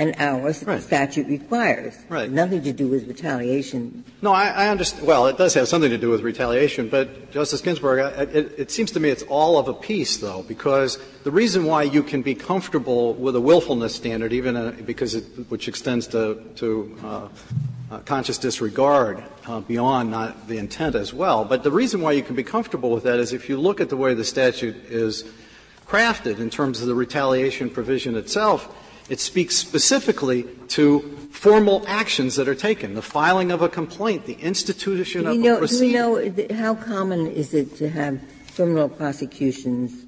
and 0.00 0.14
hours 0.18 0.64
right. 0.64 0.76
the 0.76 0.82
statute 0.82 1.26
requires. 1.26 1.94
Right. 2.08 2.30
Nothing 2.30 2.62
to 2.62 2.72
do 2.72 2.88
with 2.88 3.06
retaliation. 3.06 4.02
No, 4.22 4.32
I, 4.32 4.46
I, 4.48 4.68
understand. 4.68 5.06
Well, 5.06 5.26
it 5.26 5.36
does 5.36 5.52
have 5.54 5.68
something 5.68 5.90
to 5.90 5.98
do 5.98 6.08
with 6.08 6.22
retaliation, 6.22 6.88
but 6.88 7.30
Justice 7.30 7.60
Ginsburg, 7.60 8.00
I, 8.00 8.22
it, 8.22 8.58
it, 8.58 8.70
seems 8.70 8.90
to 8.92 9.00
me 9.00 9.10
it's 9.10 9.22
all 9.24 9.58
of 9.58 9.68
a 9.68 9.74
piece, 9.74 10.16
though, 10.16 10.42
because 10.44 10.98
the 11.24 11.30
reason 11.30 11.66
why 11.66 11.82
you 11.82 12.02
can 12.02 12.22
be 12.22 12.34
comfortable 12.34 13.12
with 13.12 13.36
a 13.36 13.40
willfulness 13.42 13.94
standard, 13.94 14.32
even 14.32 14.56
uh, 14.56 14.74
because 14.86 15.14
it, 15.14 15.24
which 15.50 15.68
extends 15.68 16.06
to, 16.08 16.42
to 16.56 16.98
uh, 17.04 17.28
uh, 17.90 17.98
conscious 18.00 18.38
disregard 18.38 19.22
uh, 19.46 19.60
beyond 19.60 20.10
not 20.10 20.48
the 20.48 20.56
intent 20.56 20.94
as 20.94 21.12
well, 21.12 21.44
but 21.44 21.62
the 21.62 21.70
reason 21.70 22.00
why 22.00 22.12
you 22.12 22.22
can 22.22 22.34
be 22.34 22.44
comfortable 22.44 22.90
with 22.90 23.04
that 23.04 23.20
is 23.20 23.34
if 23.34 23.50
you 23.50 23.60
look 23.60 23.82
at 23.82 23.90
the 23.90 23.98
way 23.98 24.14
the 24.14 24.24
statute 24.24 24.76
is 24.86 25.24
crafted 25.86 26.38
in 26.38 26.48
terms 26.48 26.80
of 26.80 26.86
the 26.86 26.94
retaliation 26.94 27.68
provision 27.68 28.16
itself 28.16 28.74
it 29.10 29.18
speaks 29.18 29.56
specifically 29.56 30.44
to 30.68 31.00
formal 31.32 31.84
actions 31.86 32.36
that 32.36 32.48
are 32.48 32.54
taken, 32.54 32.94
the 32.94 33.02
filing 33.02 33.50
of 33.50 33.60
a 33.60 33.68
complaint, 33.68 34.24
the 34.24 34.34
institution 34.34 35.26
of 35.26 35.36
know, 35.36 35.56
a 35.56 35.58
proceeding. 35.58 36.00
Do 36.00 36.12
we 36.14 36.30
know 36.30 36.54
how 36.54 36.76
common 36.76 37.26
is 37.26 37.52
it 37.52 37.76
to 37.76 37.90
have 37.90 38.20
criminal 38.54 38.88
prosecutions 38.88 40.04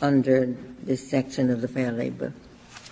under 0.00 0.56
this 0.82 1.06
section 1.06 1.50
of 1.50 1.60
the 1.60 1.68
Fair 1.68 1.92
Labor 1.92 2.32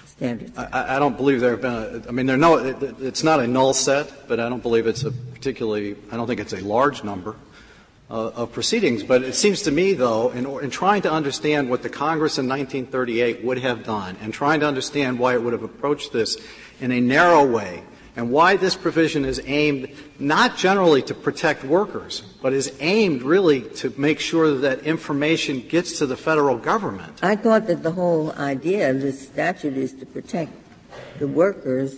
Standards? 0.04 0.56
I, 0.58 0.96
I 0.96 0.98
don't 0.98 1.16
believe 1.16 1.40
there 1.40 1.52
have 1.52 1.62
been. 1.62 2.04
A, 2.04 2.08
I 2.08 2.12
mean, 2.12 2.26
there 2.26 2.36
no. 2.36 2.58
It, 2.58 2.82
it's 3.00 3.24
not 3.24 3.40
a 3.40 3.46
null 3.46 3.72
set, 3.72 4.28
but 4.28 4.38
I 4.38 4.50
don't 4.50 4.62
believe 4.62 4.86
it's 4.86 5.04
a 5.04 5.10
particularly. 5.10 5.96
I 6.12 6.16
don't 6.16 6.26
think 6.26 6.40
it's 6.40 6.52
a 6.52 6.60
large 6.60 7.02
number 7.02 7.34
Uh, 8.14 8.30
of 8.36 8.52
proceedings. 8.52 9.02
But 9.02 9.24
it 9.24 9.34
seems 9.34 9.62
to 9.62 9.72
me, 9.72 9.92
though, 9.92 10.30
in, 10.30 10.46
in, 10.46 10.70
trying 10.70 11.02
to 11.02 11.10
understand 11.10 11.68
what 11.68 11.82
the 11.82 11.88
Congress 11.88 12.38
in 12.38 12.46
1938 12.46 13.42
would 13.42 13.58
have 13.58 13.82
done, 13.82 14.16
and 14.22 14.32
trying 14.32 14.60
to 14.60 14.68
understand 14.68 15.18
why 15.18 15.34
it 15.34 15.42
would 15.42 15.52
have 15.52 15.64
approached 15.64 16.12
this 16.12 16.36
in 16.80 16.92
a 16.92 17.00
narrow 17.00 17.44
way, 17.44 17.82
and 18.14 18.30
why 18.30 18.54
this 18.56 18.76
provision 18.76 19.24
is 19.24 19.42
aimed 19.46 19.90
not 20.20 20.56
generally 20.56 21.02
to 21.02 21.12
protect 21.12 21.64
workers, 21.64 22.20
but 22.40 22.52
is 22.52 22.72
aimed 22.78 23.22
really 23.22 23.62
to 23.82 23.92
make 23.96 24.20
sure 24.20 24.58
that 24.58 24.84
information 24.84 25.66
gets 25.66 25.98
to 25.98 26.06
the 26.06 26.16
federal 26.16 26.56
government. 26.56 27.18
I 27.20 27.34
thought 27.34 27.66
that 27.66 27.82
the 27.82 27.90
whole 27.90 28.30
idea 28.34 28.90
of 28.90 29.00
this 29.00 29.26
statute 29.26 29.76
is 29.76 29.92
to 29.94 30.06
protect 30.06 30.52
the 31.18 31.26
workers, 31.26 31.96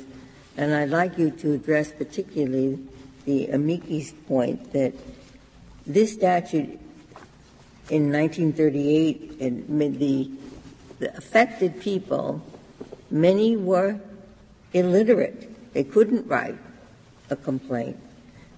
and 0.57 0.73
I'd 0.73 0.89
like 0.89 1.19
you 1.19 1.31
to 1.31 1.53
address 1.53 1.93
particularly 1.93 2.79
the 3.27 3.49
amici's 3.49 4.13
point 4.27 4.73
that 4.73 4.95
this 5.87 6.13
statute 6.13 6.81
in 7.89 8.13
1938, 8.13 9.37
and 9.41 9.99
the, 9.99 10.31
the 10.99 11.17
affected 11.17 11.81
people, 11.81 12.43
many 13.11 13.57
were 13.57 14.01
illiterate. 14.73 15.73
They 15.73 15.85
couldn't 15.85 16.27
write 16.27 16.57
a 17.31 17.37
complaint. 17.37 17.97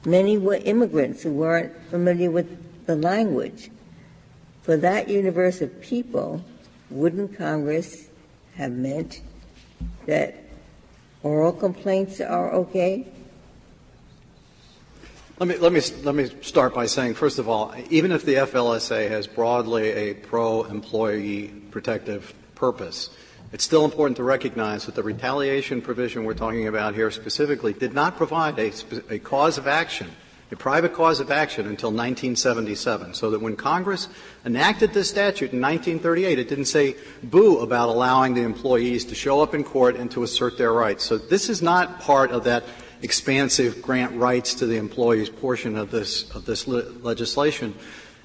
Many 0.05 0.39
were 0.39 0.55
immigrants 0.55 1.23
who 1.23 1.33
weren't 1.33 1.75
familiar 1.91 2.31
with 2.31 2.87
the 2.87 2.97
language. 2.97 3.71
For 4.63 4.77
that 4.79 5.09
universe 5.09 5.61
of 5.61 5.81
people, 5.81 6.43
wouldn't 6.91 7.37
Congress 7.37 8.09
have 8.57 8.73
meant 8.73 9.21
that 10.07 10.35
oral 11.23 11.53
complaints 11.53 12.21
are 12.21 12.53
okay? 12.53 13.07
Let 15.41 15.47
me, 15.47 15.57
let, 15.59 15.73
me, 15.73 15.81
let 16.03 16.17
me 16.17 16.31
start 16.41 16.75
by 16.75 16.87
saying, 16.87 17.15
first 17.15 17.39
of 17.39 17.49
all, 17.49 17.73
even 17.91 18.11
if 18.11 18.25
the 18.25 18.35
FLSA 18.35 19.09
has 19.09 19.29
broadly 19.29 19.89
a 19.91 20.15
pro 20.15 20.65
employee 20.65 21.55
protective 21.71 22.35
purpose, 22.57 23.11
it's 23.53 23.63
still 23.63 23.85
important 23.85 24.17
to 24.17 24.25
recognize 24.25 24.87
that 24.87 24.97
the 24.97 25.03
retaliation 25.05 25.81
provision 25.81 26.25
we're 26.25 26.35
talking 26.35 26.67
about 26.67 26.97
here 26.97 27.13
specifically 27.13 27.73
did 27.73 27.95
not 27.95 28.17
provide 28.17 28.59
a, 28.59 28.73
a 29.11 29.21
cause 29.21 29.59
of 29.59 29.69
action, 29.69 30.11
a 30.51 30.57
private 30.57 30.93
cause 30.93 31.21
of 31.21 31.31
action 31.31 31.69
until 31.69 31.91
1977. 31.91 33.15
So 33.15 33.31
that 33.31 33.41
when 33.41 33.55
Congress 33.55 34.09
enacted 34.45 34.93
this 34.93 35.09
statute 35.09 35.53
in 35.53 35.61
1938, 35.61 36.37
it 36.41 36.49
didn't 36.49 36.65
say 36.65 36.97
boo 37.23 37.61
about 37.61 37.91
allowing 37.91 38.35
the 38.35 38.43
employees 38.43 39.05
to 39.05 39.15
show 39.15 39.41
up 39.41 39.55
in 39.55 39.63
court 39.63 39.95
and 39.95 40.11
to 40.11 40.25
assert 40.25 40.59
their 40.59 40.73
rights. 40.73 41.05
So 41.05 41.17
this 41.17 41.49
is 41.49 41.63
not 41.63 42.01
part 42.01 42.33
of 42.33 42.43
that 42.43 42.65
expansive 43.03 43.83
grant 43.83 44.17
rights 44.17 44.55
to 44.55 44.67
the 44.67 44.77
employees 44.77 45.29
portion 45.29 45.77
of 45.77 45.91
this, 45.91 46.31
of 46.35 46.45
this 46.45 46.67
le- 46.67 46.91
legislation. 47.03 47.75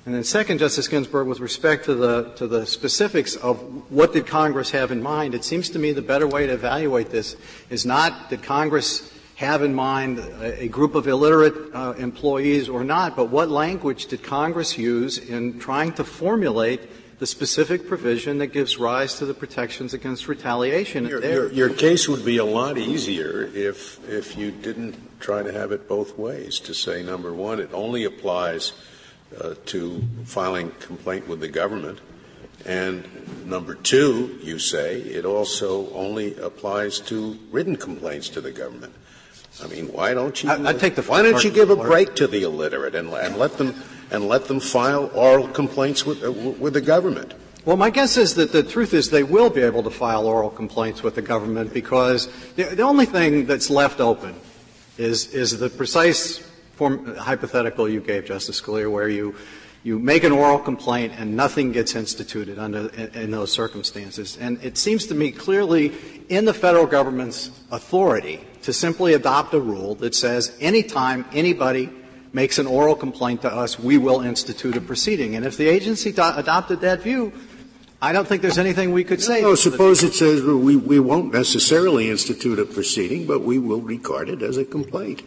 And 0.05 0.13
then 0.13 0.23
second, 0.25 0.57
Justice 0.57 0.89
Ginsburg, 0.89 1.27
with 1.27 1.39
respect 1.39 1.85
to 1.85 1.95
the, 1.95 2.33
to 2.35 2.45
the 2.45 2.65
specifics 2.65 3.37
of 3.37 3.89
what 3.89 4.11
did 4.11 4.27
Congress 4.27 4.71
have 4.71 4.91
in 4.91 5.01
mind, 5.01 5.33
it 5.33 5.45
seems 5.45 5.69
to 5.69 5.79
me 5.79 5.93
the 5.93 6.01
better 6.01 6.27
way 6.27 6.45
to 6.45 6.53
evaluate 6.53 7.09
this 7.09 7.37
is 7.69 7.85
not 7.85 8.29
did 8.29 8.43
Congress 8.43 9.09
have 9.35 9.63
in 9.63 9.73
mind 9.73 10.19
a, 10.19 10.63
a 10.63 10.67
group 10.67 10.95
of 10.95 11.07
illiterate 11.07 11.73
uh, 11.73 11.93
employees 11.97 12.67
or 12.67 12.83
not, 12.83 13.15
but 13.15 13.29
what 13.29 13.49
language 13.49 14.07
did 14.07 14.21
Congress 14.21 14.77
use 14.77 15.17
in 15.17 15.59
trying 15.59 15.93
to 15.93 16.03
formulate 16.03 16.81
the 17.23 17.27
specific 17.27 17.87
provision 17.87 18.39
that 18.39 18.47
gives 18.47 18.77
rise 18.77 19.15
to 19.15 19.25
the 19.25 19.33
protections 19.33 19.93
against 19.93 20.27
retaliation. 20.27 21.07
Your, 21.07 21.23
your, 21.23 21.51
your, 21.53 21.69
case 21.69 22.09
would 22.09 22.25
be 22.25 22.35
a 22.35 22.43
lot 22.43 22.77
easier 22.77 23.49
if, 23.55 23.97
if 24.09 24.35
you 24.35 24.51
didn't 24.51 25.21
try 25.21 25.41
to 25.41 25.53
have 25.53 25.71
it 25.71 25.87
both 25.87 26.17
ways. 26.17 26.59
To 26.59 26.73
say, 26.73 27.01
number 27.01 27.31
one, 27.31 27.61
it 27.61 27.69
only 27.71 28.03
applies 28.03 28.73
uh, 29.39 29.55
to 29.67 30.03
filing 30.25 30.71
complaint 30.81 31.29
with 31.29 31.39
the 31.39 31.47
government, 31.47 32.01
and 32.65 33.07
number 33.47 33.73
two, 33.73 34.37
you 34.43 34.59
say 34.59 34.99
it 34.99 35.23
also 35.23 35.89
only 35.93 36.35
applies 36.35 36.99
to 37.07 37.39
written 37.51 37.77
complaints 37.77 38.27
to 38.27 38.41
the 38.41 38.51
government. 38.51 38.93
I 39.63 39.67
mean, 39.67 39.93
why 39.93 40.13
don't 40.13 40.43
you? 40.43 40.49
I, 40.49 40.71
I 40.71 40.73
take 40.73 40.95
the 40.95 41.03
why 41.03 41.21
don't 41.21 41.41
you 41.41 41.51
give 41.51 41.69
a 41.69 41.77
break 41.77 42.15
to 42.15 42.27
the 42.27 42.43
illiterate 42.43 42.95
and, 42.95 43.07
and 43.13 43.37
let 43.37 43.57
them 43.57 43.81
and 44.13 44.27
let 44.27 44.45
them 44.45 44.59
file 44.59 45.11
oral 45.13 45.47
complaints 45.47 46.05
with, 46.05 46.23
uh, 46.23 46.31
with 46.31 46.73
the 46.73 46.81
government. 46.81 47.33
Well, 47.65 47.77
my 47.77 47.89
guess 47.89 48.15
is 48.17 48.35
that 48.35 48.51
the 48.51 48.61
truth 48.61 48.93
is 48.93 49.09
they 49.09 49.23
will 49.23 49.49
be 49.49 49.61
able 49.61 49.83
to 49.83 49.89
file 49.89 50.27
oral 50.27 50.49
complaints 50.49 51.01
with 51.01 51.15
the 51.15 51.21
government 51.21 51.73
because 51.73 52.27
the, 52.55 52.63
the 52.63 52.83
only 52.83 53.05
thing 53.05 53.45
that's 53.45 53.69
left 53.69 53.99
open 53.99 54.35
is, 54.97 55.33
is 55.33 55.57
the 55.57 55.69
precise 55.69 56.37
form, 56.75 57.15
hypothetical 57.15 57.89
you 57.89 58.01
gave, 58.01 58.25
Justice 58.25 58.61
Scalia, 58.61 58.91
where 58.91 59.07
you, 59.07 59.35
you 59.83 59.97
make 59.97 60.23
an 60.23 60.31
oral 60.31 60.59
complaint 60.59 61.13
and 61.17 61.35
nothing 61.35 61.71
gets 61.71 61.95
instituted 61.95 62.59
under, 62.59 62.89
in, 62.89 63.15
in 63.15 63.31
those 63.31 63.51
circumstances. 63.51 64.37
And 64.37 64.61
it 64.63 64.77
seems 64.77 65.07
to 65.07 65.15
me 65.15 65.31
clearly 65.31 65.93
in 66.29 66.45
the 66.45 66.53
federal 66.53 66.85
government's 66.85 67.49
authority 67.71 68.45
to 68.63 68.73
simply 68.73 69.13
adopt 69.13 69.53
a 69.53 69.59
rule 69.59 69.95
that 69.95 70.13
says 70.13 70.55
anytime 70.59 71.25
anybody 71.31 71.89
makes 72.33 72.57
an 72.57 72.67
oral 72.67 72.95
complaint 72.95 73.43
to 73.43 73.53
us, 73.53 73.79
we 73.79 73.97
will 73.97 74.21
institute 74.21 74.75
a 74.75 74.81
proceeding. 74.81 75.35
And 75.35 75.45
if 75.45 75.55
the 75.55 75.67
agency 75.67 76.11
do- 76.11 76.33
adopted 76.35 76.81
that 76.81 77.01
view, 77.01 77.31
I 78.01 78.11
don't 78.11 78.27
think 78.27 78.41
there's 78.41 78.57
anything 78.57 78.91
we 78.91 79.05
could 79.05 79.21
say. 79.21 79.41
No, 79.41 79.55
suppose 79.55 80.03
it 80.03 80.13
says 80.13 80.41
well, 80.41 80.57
we, 80.57 80.75
we 80.75 80.99
won't 80.99 81.33
necessarily 81.33 82.09
institute 82.09 82.59
a 82.59 82.65
proceeding, 82.65 83.25
but 83.25 83.41
we 83.41 83.59
will 83.59 83.79
regard 83.79 84.27
it 84.27 84.41
as 84.41 84.57
a 84.57 84.65
complaint. 84.65 85.23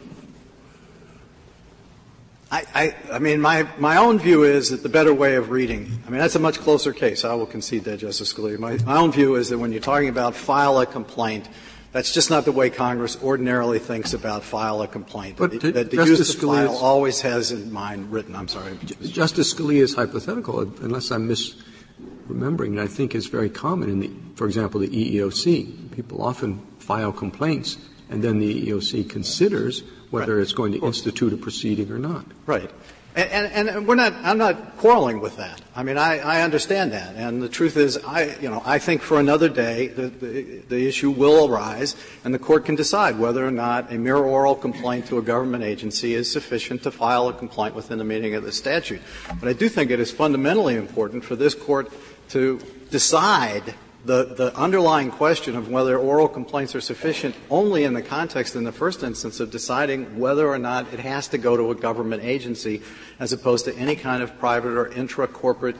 I, 2.50 2.64
I, 2.74 2.96
I, 3.12 3.18
mean, 3.18 3.40
my, 3.40 3.66
my 3.78 3.96
own 3.96 4.18
view 4.18 4.44
is 4.44 4.70
that 4.70 4.82
the 4.82 4.88
better 4.88 5.14
way 5.14 5.36
of 5.36 5.50
reading, 5.50 5.90
I 6.06 6.10
mean, 6.10 6.20
that's 6.20 6.36
a 6.36 6.40
much 6.40 6.58
closer 6.58 6.92
case. 6.92 7.24
I 7.24 7.34
will 7.34 7.46
concede 7.46 7.84
that, 7.84 7.98
Justice 7.98 8.32
Scalia. 8.32 8.58
My, 8.58 8.76
my 8.84 8.98
own 8.98 9.10
view 9.10 9.34
is 9.36 9.48
that 9.48 9.58
when 9.58 9.72
you're 9.72 9.80
talking 9.80 10.08
about 10.08 10.34
file 10.34 10.78
a 10.78 10.86
complaint, 10.86 11.48
that's 11.96 12.12
just 12.12 12.28
not 12.28 12.44
the 12.44 12.52
way 12.52 12.68
Congress 12.68 13.16
ordinarily 13.22 13.78
thinks 13.78 14.12
about 14.12 14.44
file 14.44 14.82
a 14.82 14.86
complaint. 14.86 15.38
But 15.38 15.52
the, 15.52 15.72
that 15.72 15.90
the 15.90 15.96
use 15.96 16.34
of 16.34 16.40
file 16.40 16.76
always 16.76 17.22
has 17.22 17.52
in 17.52 17.72
mind 17.72 18.12
written. 18.12 18.36
I'm 18.36 18.48
sorry. 18.48 18.78
Justice 19.02 19.54
Scalia's 19.54 19.94
hypothetical, 19.94 20.60
unless 20.60 21.10
I'm 21.10 21.26
misremembering, 21.26 22.78
I 22.78 22.86
think 22.86 23.14
is 23.14 23.28
very 23.28 23.48
common 23.48 23.88
in 23.88 24.00
the, 24.00 24.10
for 24.34 24.46
example, 24.46 24.78
the 24.80 24.88
EEOC. 24.88 25.92
People 25.92 26.22
often 26.22 26.60
file 26.78 27.12
complaints, 27.12 27.78
and 28.10 28.22
then 28.22 28.40
the 28.40 28.66
EEOC 28.66 29.08
considers 29.08 29.82
whether 30.10 30.36
right. 30.36 30.42
it's 30.42 30.52
going 30.52 30.72
to 30.72 30.84
institute 30.84 31.32
a 31.32 31.38
proceeding 31.38 31.90
or 31.90 31.98
not. 31.98 32.26
Right. 32.44 32.70
And, 33.16 33.68
and, 33.68 33.88
we're 33.88 33.94
not, 33.94 34.12
I'm 34.22 34.36
not 34.36 34.76
quarreling 34.76 35.20
with 35.20 35.38
that. 35.38 35.62
I 35.74 35.82
mean, 35.82 35.96
I, 35.96 36.18
I 36.18 36.42
understand 36.42 36.92
that. 36.92 37.14
And 37.16 37.42
the 37.42 37.48
truth 37.48 37.78
is, 37.78 37.96
I, 37.96 38.36
you 38.42 38.50
know, 38.50 38.60
I 38.62 38.78
think 38.78 39.00
for 39.00 39.18
another 39.18 39.48
day, 39.48 39.86
the, 39.86 40.08
the, 40.08 40.58
the 40.68 40.86
issue 40.86 41.10
will 41.10 41.50
arise, 41.50 41.96
and 42.24 42.34
the 42.34 42.38
court 42.38 42.66
can 42.66 42.74
decide 42.74 43.18
whether 43.18 43.46
or 43.46 43.50
not 43.50 43.90
a 43.90 43.96
mere 43.96 44.18
oral 44.18 44.54
complaint 44.54 45.06
to 45.06 45.16
a 45.16 45.22
government 45.22 45.64
agency 45.64 46.12
is 46.12 46.30
sufficient 46.30 46.82
to 46.82 46.90
file 46.90 47.28
a 47.28 47.32
complaint 47.32 47.74
within 47.74 47.96
the 47.96 48.04
meaning 48.04 48.34
of 48.34 48.42
the 48.42 48.52
statute. 48.52 49.00
But 49.40 49.48
I 49.48 49.54
do 49.54 49.70
think 49.70 49.90
it 49.90 49.98
is 49.98 50.12
fundamentally 50.12 50.76
important 50.76 51.24
for 51.24 51.36
this 51.36 51.54
court 51.54 51.90
to 52.30 52.60
decide 52.90 53.74
the, 54.06 54.24
the 54.24 54.56
underlying 54.56 55.10
question 55.10 55.56
of 55.56 55.68
whether 55.68 55.98
oral 55.98 56.28
complaints 56.28 56.74
are 56.74 56.80
sufficient 56.80 57.34
only 57.50 57.82
in 57.82 57.92
the 57.92 58.02
context, 58.02 58.54
in 58.54 58.62
the 58.62 58.72
first 58.72 59.02
instance, 59.02 59.40
of 59.40 59.50
deciding 59.50 60.18
whether 60.18 60.48
or 60.48 60.58
not 60.58 60.92
it 60.92 61.00
has 61.00 61.28
to 61.28 61.38
go 61.38 61.56
to 61.56 61.72
a 61.72 61.74
government 61.74 62.22
agency 62.22 62.82
as 63.18 63.32
opposed 63.32 63.64
to 63.64 63.76
any 63.76 63.96
kind 63.96 64.22
of 64.22 64.38
private 64.38 64.72
or 64.72 64.86
intra-corporate 64.92 65.76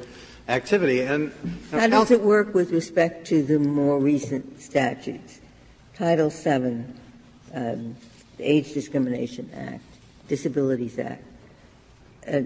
activity. 0.49 1.03
And 1.03 1.33
how 1.71 1.87
does 1.89 2.11
it 2.11 2.21
work 2.21 2.53
with 2.53 2.73
respect 2.73 3.29
to 3.29 3.45
the 3.45 3.61
more 3.61 3.99
recent 4.01 4.61
statutes? 4.61 5.41
Title 5.95 6.29
VII, 6.29 6.85
um, 7.55 7.97
the 8.37 8.45
Age 8.45 8.75
Discrimination 8.75 9.51
Act, 9.55 9.85
Disabilities 10.29 10.99
Act. 10.99 11.25
Uh, 12.27 12.43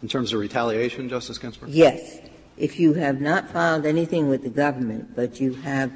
in 0.00 0.08
terms 0.08 0.32
of 0.32 0.40
retaliation, 0.40 1.08
Justice 1.08 1.38
Ginsburg? 1.38 1.70
Yes 1.70 2.20
if 2.62 2.78
you 2.78 2.94
have 2.94 3.20
not 3.20 3.50
filed 3.50 3.84
anything 3.84 4.28
with 4.28 4.44
the 4.44 4.48
government, 4.48 5.16
but 5.16 5.40
you 5.40 5.54
have 5.54 5.92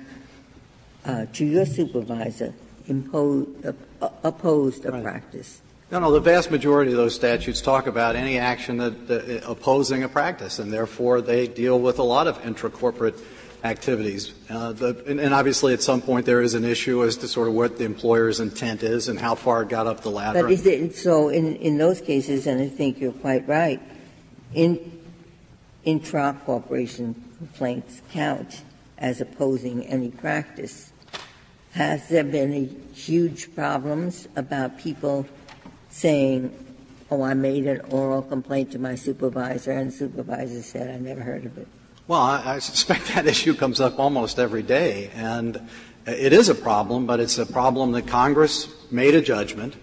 uh, 1.04 1.24
to 1.32 1.44
your 1.44 1.64
supervisor 1.64 2.52
imposed, 2.88 3.64
uh, 3.64 4.08
opposed 4.24 4.84
a 4.84 4.90
right. 4.90 5.02
practice. 5.02 5.60
No, 5.92 6.00
no. 6.00 6.10
The 6.10 6.18
vast 6.18 6.50
majority 6.50 6.90
of 6.90 6.96
those 6.96 7.14
statutes 7.14 7.60
talk 7.60 7.86
about 7.86 8.16
any 8.16 8.36
action 8.38 8.78
that, 8.78 9.08
uh, 9.08 9.48
opposing 9.48 10.02
a 10.02 10.08
practice, 10.08 10.58
and 10.58 10.72
therefore 10.72 11.20
they 11.20 11.46
deal 11.46 11.78
with 11.78 12.00
a 12.00 12.02
lot 12.02 12.26
of 12.26 12.44
intra-corporate 12.44 13.14
activities. 13.62 14.34
Uh, 14.50 14.72
the, 14.72 15.04
and, 15.06 15.20
and, 15.20 15.32
obviously, 15.32 15.72
at 15.72 15.82
some 15.82 16.02
point, 16.02 16.26
there 16.26 16.42
is 16.42 16.54
an 16.54 16.64
issue 16.64 17.04
as 17.04 17.16
to 17.18 17.28
sort 17.28 17.46
of 17.46 17.54
what 17.54 17.78
the 17.78 17.84
employer's 17.84 18.40
intent 18.40 18.82
is 18.82 19.08
and 19.08 19.20
how 19.20 19.36
far 19.36 19.62
it 19.62 19.68
got 19.68 19.86
up 19.86 20.00
the 20.00 20.10
ladder. 20.10 20.42
But 20.42 20.50
is 20.50 20.66
it 20.66 20.96
so? 20.96 21.28
In 21.28 21.54
in 21.56 21.78
those 21.78 22.00
cases, 22.00 22.48
and 22.48 22.60
I 22.60 22.66
think 22.66 23.00
you're 23.00 23.12
quite 23.12 23.46
right. 23.46 23.80
In 24.52 24.95
intra-corporation 25.86 27.14
complaints 27.38 28.02
count 28.10 28.62
as 28.98 29.20
opposing 29.22 29.86
any 29.86 30.10
practice. 30.10 30.92
Has 31.72 32.08
there 32.08 32.24
been 32.24 32.90
huge 32.92 33.54
problems 33.54 34.28
about 34.36 34.78
people 34.78 35.26
saying, 35.88 36.54
oh, 37.10 37.22
I 37.22 37.34
made 37.34 37.66
an 37.66 37.80
oral 37.90 38.22
complaint 38.22 38.72
to 38.72 38.78
my 38.78 38.96
supervisor, 38.96 39.72
and 39.72 39.90
the 39.90 39.96
supervisor 39.96 40.62
said, 40.62 40.94
I 40.94 40.98
never 40.98 41.20
heard 41.20 41.46
of 41.46 41.56
it? 41.56 41.68
Well, 42.08 42.20
I, 42.20 42.56
I 42.56 42.58
suspect 42.58 43.06
that 43.14 43.26
issue 43.26 43.54
comes 43.54 43.80
up 43.80 43.98
almost 43.98 44.38
every 44.38 44.62
day, 44.62 45.10
and 45.14 45.68
it 46.06 46.32
is 46.32 46.48
a 46.48 46.54
problem, 46.54 47.06
but 47.06 47.20
it's 47.20 47.38
a 47.38 47.46
problem 47.46 47.92
that 47.92 48.06
Congress 48.06 48.68
made 48.90 49.14
a 49.14 49.20
judgment 49.20 49.74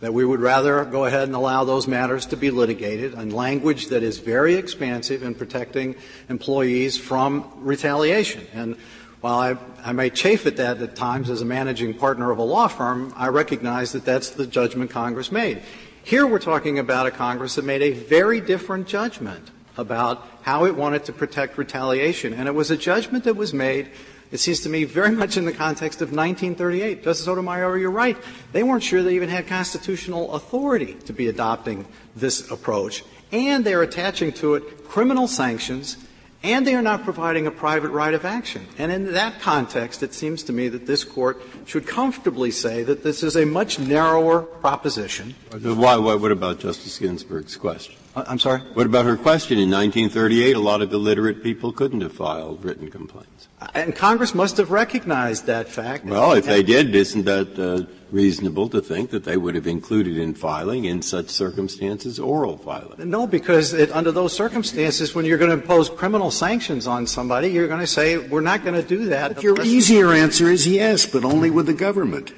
that 0.00 0.14
we 0.14 0.24
would 0.24 0.40
rather 0.40 0.84
go 0.84 1.04
ahead 1.04 1.24
and 1.24 1.34
allow 1.34 1.64
those 1.64 1.86
matters 1.86 2.26
to 2.26 2.36
be 2.36 2.50
litigated 2.50 3.14
in 3.14 3.30
language 3.30 3.88
that 3.88 4.02
is 4.02 4.18
very 4.18 4.54
expansive 4.54 5.22
in 5.22 5.34
protecting 5.34 5.94
employees 6.28 6.96
from 6.96 7.50
retaliation. 7.56 8.46
And 8.54 8.76
while 9.20 9.38
I, 9.38 9.56
I 9.84 9.92
may 9.92 10.08
chafe 10.08 10.46
at 10.46 10.56
that 10.56 10.80
at 10.80 10.96
times 10.96 11.28
as 11.28 11.42
a 11.42 11.44
managing 11.44 11.92
partner 11.94 12.30
of 12.30 12.38
a 12.38 12.42
law 12.42 12.68
firm, 12.68 13.12
I 13.14 13.28
recognize 13.28 13.92
that 13.92 14.06
that's 14.06 14.30
the 14.30 14.46
judgment 14.46 14.90
Congress 14.90 15.30
made. 15.30 15.62
Here 16.02 16.26
we're 16.26 16.38
talking 16.38 16.78
about 16.78 17.06
a 17.06 17.10
Congress 17.10 17.56
that 17.56 17.64
made 17.66 17.82
a 17.82 17.92
very 17.92 18.40
different 18.40 18.86
judgment 18.86 19.50
about 19.76 20.26
how 20.42 20.64
it 20.64 20.74
wanted 20.74 21.04
to 21.04 21.12
protect 21.12 21.58
retaliation. 21.58 22.32
And 22.32 22.48
it 22.48 22.54
was 22.54 22.70
a 22.70 22.76
judgment 22.76 23.24
that 23.24 23.36
was 23.36 23.52
made 23.52 23.90
it 24.32 24.38
seems 24.38 24.60
to 24.60 24.68
me 24.68 24.84
very 24.84 25.10
much 25.10 25.36
in 25.36 25.44
the 25.44 25.52
context 25.52 26.00
of 26.02 26.08
1938. 26.08 27.02
Justice 27.02 27.24
Sotomayor, 27.24 27.78
you're 27.78 27.90
right. 27.90 28.16
They 28.52 28.62
weren't 28.62 28.82
sure 28.82 29.02
they 29.02 29.16
even 29.16 29.28
had 29.28 29.46
constitutional 29.46 30.34
authority 30.34 30.94
to 31.06 31.12
be 31.12 31.28
adopting 31.28 31.86
this 32.14 32.50
approach. 32.50 33.04
And 33.32 33.64
they're 33.64 33.82
attaching 33.82 34.32
to 34.34 34.54
it 34.54 34.88
criminal 34.88 35.26
sanctions, 35.26 35.96
and 36.42 36.66
they 36.66 36.74
are 36.74 36.82
not 36.82 37.02
providing 37.04 37.46
a 37.46 37.50
private 37.50 37.90
right 37.90 38.14
of 38.14 38.24
action. 38.24 38.66
And 38.78 38.90
in 38.92 39.12
that 39.12 39.40
context, 39.40 40.02
it 40.02 40.14
seems 40.14 40.42
to 40.44 40.52
me 40.52 40.68
that 40.68 40.86
this 40.86 41.04
Court 41.04 41.40
should 41.66 41.86
comfortably 41.86 42.50
say 42.50 42.82
that 42.84 43.02
this 43.02 43.22
is 43.22 43.36
a 43.36 43.44
much 43.44 43.78
narrower 43.78 44.42
proposition. 44.42 45.34
Why, 45.60 45.96
why, 45.96 46.14
what 46.14 46.32
about 46.32 46.60
Justice 46.60 46.98
Ginsburg's 46.98 47.56
question? 47.56 47.96
Uh, 48.14 48.24
I'm 48.26 48.38
sorry? 48.38 48.60
What 48.74 48.86
about 48.86 49.04
her 49.04 49.16
question? 49.16 49.58
In 49.58 49.70
1938, 49.70 50.56
a 50.56 50.58
lot 50.58 50.82
of 50.82 50.92
illiterate 50.92 51.42
people 51.42 51.72
couldn't 51.72 52.00
have 52.00 52.12
filed 52.12 52.64
written 52.64 52.90
complaints. 52.90 53.48
And 53.74 53.94
Congress 53.94 54.34
must 54.34 54.56
have 54.56 54.70
recognized 54.70 55.46
that 55.46 55.68
fact. 55.68 56.04
Well, 56.06 56.32
if 56.32 56.46
they 56.46 56.62
did, 56.62 56.94
isn't 56.94 57.24
that 57.24 57.58
uh, 57.58 57.86
reasonable 58.10 58.68
to 58.70 58.80
think 58.80 59.10
that 59.10 59.24
they 59.24 59.36
would 59.36 59.54
have 59.54 59.66
included 59.66 60.16
in 60.16 60.34
filing, 60.34 60.86
in 60.86 61.02
such 61.02 61.28
circumstances, 61.28 62.18
oral 62.18 62.56
filing? 62.56 63.08
No, 63.08 63.26
because 63.28 63.72
it, 63.74 63.92
under 63.92 64.10
those 64.10 64.32
circumstances, 64.32 65.14
when 65.14 65.24
you're 65.24 65.38
going 65.38 65.50
to 65.50 65.62
impose 65.62 65.88
criminal 65.88 66.32
sanctions 66.32 66.88
on 66.88 67.06
somebody, 67.06 67.48
you're 67.48 67.68
going 67.68 67.80
to 67.80 67.86
say, 67.86 68.18
we're 68.18 68.40
not 68.40 68.64
going 68.64 68.74
to 68.74 68.86
do 68.86 69.06
that. 69.06 69.34
But 69.34 69.42
your 69.44 69.60
easier 69.62 70.12
answer 70.12 70.50
is 70.50 70.66
yes, 70.66 71.06
but 71.06 71.24
only 71.24 71.50
with 71.50 71.66
the 71.66 71.74
government. 71.74 72.32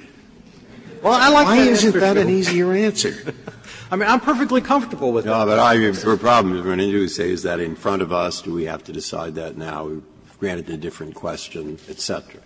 Well, 1.01 1.13
I 1.13 1.29
like 1.29 1.45
Why 1.47 1.57
isn't 1.57 1.99
that 1.99 2.17
an 2.17 2.29
easier 2.29 2.73
answer? 2.73 3.33
I 3.93 3.95
mean, 3.95 4.09
I'm 4.09 4.21
perfectly 4.21 4.59
comfortable 4.59 5.11
with 5.11 5.25
no, 5.25 5.33
that. 5.33 5.45
No, 5.45 5.51
but 5.51 5.59
I, 5.59 5.77
the 5.77 6.17
problem 6.19 6.55
we're 6.55 6.63
going 6.63 6.79
to 6.79 6.89
do 6.89 7.07
say 7.07 7.29
is 7.29 7.43
that 7.43 7.59
in 7.59 7.75
front 7.75 8.01
of 8.01 8.11
us, 8.11 8.41
do 8.41 8.51
we 8.51 8.65
have 8.65 8.83
to 8.85 8.91
decide 8.91 9.35
that 9.35 9.55
now? 9.55 10.01
Granted 10.39 10.67
a 10.71 10.77
different 10.77 11.13
question, 11.13 11.77
et 11.87 11.99
cetera. 11.99 12.41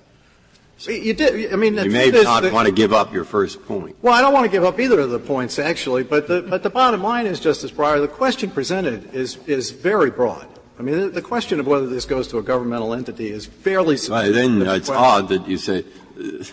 So 0.78 0.91
you 0.91 1.14
did. 1.14 1.54
I 1.54 1.56
mean, 1.56 1.76
you 1.76 1.89
may 1.89 2.12
not 2.12 2.43
the, 2.43 2.52
want 2.52 2.68
to 2.68 2.74
give 2.74 2.91
up 2.91 3.14
your 3.14 3.24
first 3.24 3.66
point. 3.66 3.95
Well, 4.02 4.14
I 4.14 4.20
don't 4.20 4.34
want 4.34 4.45
to 4.45 4.52
give 4.52 4.66
up 4.66 4.78
either 4.78 5.00
of 5.00 5.10
the 5.10 5.20
points, 5.20 5.58
actually. 5.58 6.04
But 6.04 6.28
the, 6.28 6.41
but 6.41 6.64
the 6.64 6.70
bottom 6.70 7.02
line 7.02 7.26
is, 7.26 7.39
Justice 7.39 7.72
Breyer, 7.72 8.02
the 8.02 8.10
question 8.10 8.52
presented 8.52 9.16
is 9.16 9.38
is 9.48 9.72
very 9.72 10.12
broad. 10.12 10.50
I 10.78 10.82
mean, 10.82 11.00
the, 11.00 11.08
the 11.08 11.22
question 11.22 11.62
of 11.62 11.66
whether 11.66 11.88
this 11.88 12.04
goes 12.04 12.28
to 12.28 12.39
a 12.39 12.43
governmental 12.43 12.93
entity 12.93 13.32
is 13.32 13.45
fairly. 13.45 13.95
Right, 14.10 14.34
then 14.34 14.62
it's 14.64 14.89
question. 14.89 14.95
odd 14.95 15.30
that 15.30 15.48
you 15.48 15.58
say. 15.58 15.86
Uh, 16.20 16.43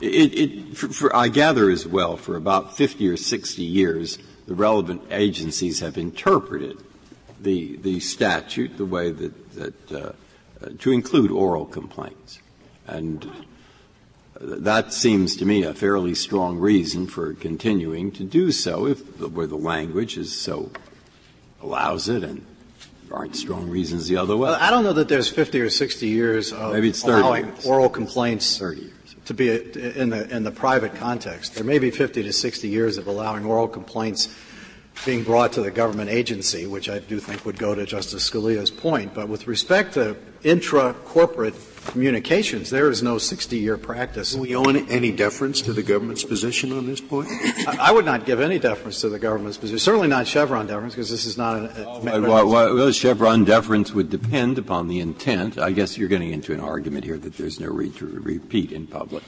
it, 0.00 0.34
it 0.34 0.76
for, 0.76 0.88
for, 0.88 1.14
I 1.14 1.28
gather 1.28 1.70
as 1.70 1.86
well, 1.86 2.16
for 2.16 2.34
about 2.34 2.76
50 2.76 3.06
or 3.06 3.16
60 3.16 3.62
years, 3.62 4.18
the 4.50 4.56
relevant 4.56 5.00
agencies 5.12 5.78
have 5.78 5.96
interpreted 5.96 6.76
the, 7.40 7.76
the 7.76 8.00
statute 8.00 8.76
the 8.78 8.84
way 8.84 9.12
that, 9.12 9.52
that 9.52 9.92
uh, 9.92 10.12
to 10.80 10.90
include 10.90 11.30
oral 11.30 11.64
complaints. 11.64 12.40
And 12.84 13.30
that 14.40 14.92
seems 14.92 15.36
to 15.36 15.44
me 15.44 15.62
a 15.62 15.72
fairly 15.72 16.16
strong 16.16 16.58
reason 16.58 17.06
for 17.06 17.32
continuing 17.34 18.10
to 18.10 18.24
do 18.24 18.50
so 18.50 18.88
if 18.88 19.20
where 19.20 19.46
the 19.46 19.54
language 19.54 20.18
is 20.18 20.36
so 20.36 20.72
allows 21.62 22.08
it 22.08 22.24
and 22.24 22.44
aren't 23.12 23.36
strong 23.36 23.70
reasons 23.70 24.08
the 24.08 24.16
other 24.16 24.36
way. 24.36 24.50
I 24.50 24.70
don't 24.70 24.82
know 24.82 24.94
that 24.94 25.08
there's 25.08 25.28
50 25.28 25.60
or 25.60 25.70
60 25.70 26.08
years 26.08 26.52
of 26.52 26.72
Maybe 26.72 26.88
it's 26.88 27.04
30 27.04 27.22
allowing 27.22 27.46
years. 27.46 27.66
oral 27.66 27.88
complaints 27.88 28.58
30 28.58 28.80
years 28.80 28.92
to 29.30 29.34
be 29.34 29.48
in 29.48 30.10
the, 30.10 30.28
in 30.28 30.42
the 30.42 30.50
private 30.50 30.92
context. 30.96 31.54
There 31.54 31.62
may 31.62 31.78
be 31.78 31.92
50 31.92 32.24
to 32.24 32.32
60 32.32 32.66
years 32.66 32.98
of 32.98 33.06
allowing 33.06 33.44
oral 33.44 33.68
complaints 33.68 34.26
being 35.04 35.24
brought 35.24 35.52
to 35.54 35.62
the 35.62 35.70
government 35.70 36.10
agency, 36.10 36.66
which 36.66 36.88
I 36.88 36.98
do 36.98 37.18
think 37.20 37.44
would 37.46 37.58
go 37.58 37.74
to 37.74 37.86
Justice 37.86 38.28
Scalia's 38.28 38.70
point. 38.70 39.14
But 39.14 39.28
with 39.28 39.46
respect 39.46 39.94
to 39.94 40.16
intra-corporate 40.42 41.54
communications, 41.86 42.68
there 42.68 42.90
is 42.90 43.02
no 43.02 43.16
60-year 43.16 43.78
practice. 43.78 44.34
Do 44.34 44.40
we 44.40 44.54
owe 44.54 44.64
any 44.64 45.10
deference 45.10 45.62
to 45.62 45.72
the 45.72 45.82
government's 45.82 46.24
position 46.24 46.72
on 46.72 46.86
this 46.86 47.00
point? 47.00 47.28
I, 47.66 47.92
would 47.92 48.04
not 48.04 48.26
give 48.26 48.40
any 48.40 48.58
deference 48.58 49.00
to 49.00 49.08
the 49.08 49.18
government's 49.18 49.56
position. 49.56 49.78
Certainly 49.78 50.08
not 50.08 50.26
Chevron 50.26 50.66
deference, 50.66 50.94
because 50.94 51.10
this 51.10 51.24
is 51.24 51.38
not 51.38 51.56
an. 51.56 51.70
Oh, 51.78 52.20
well, 52.20 52.74
well, 52.74 52.92
Chevron 52.92 53.44
deference 53.44 53.92
would 53.92 54.10
depend 54.10 54.58
upon 54.58 54.88
the 54.88 55.00
intent. 55.00 55.58
I 55.58 55.72
guess 55.72 55.96
you're 55.96 56.08
getting 56.08 56.32
into 56.32 56.52
an 56.52 56.60
argument 56.60 57.04
here 57.04 57.16
that 57.18 57.36
there's 57.38 57.58
no 57.58 57.74
need 57.74 57.96
to 57.96 58.06
repeat 58.06 58.72
in 58.72 58.86
public. 58.86 59.24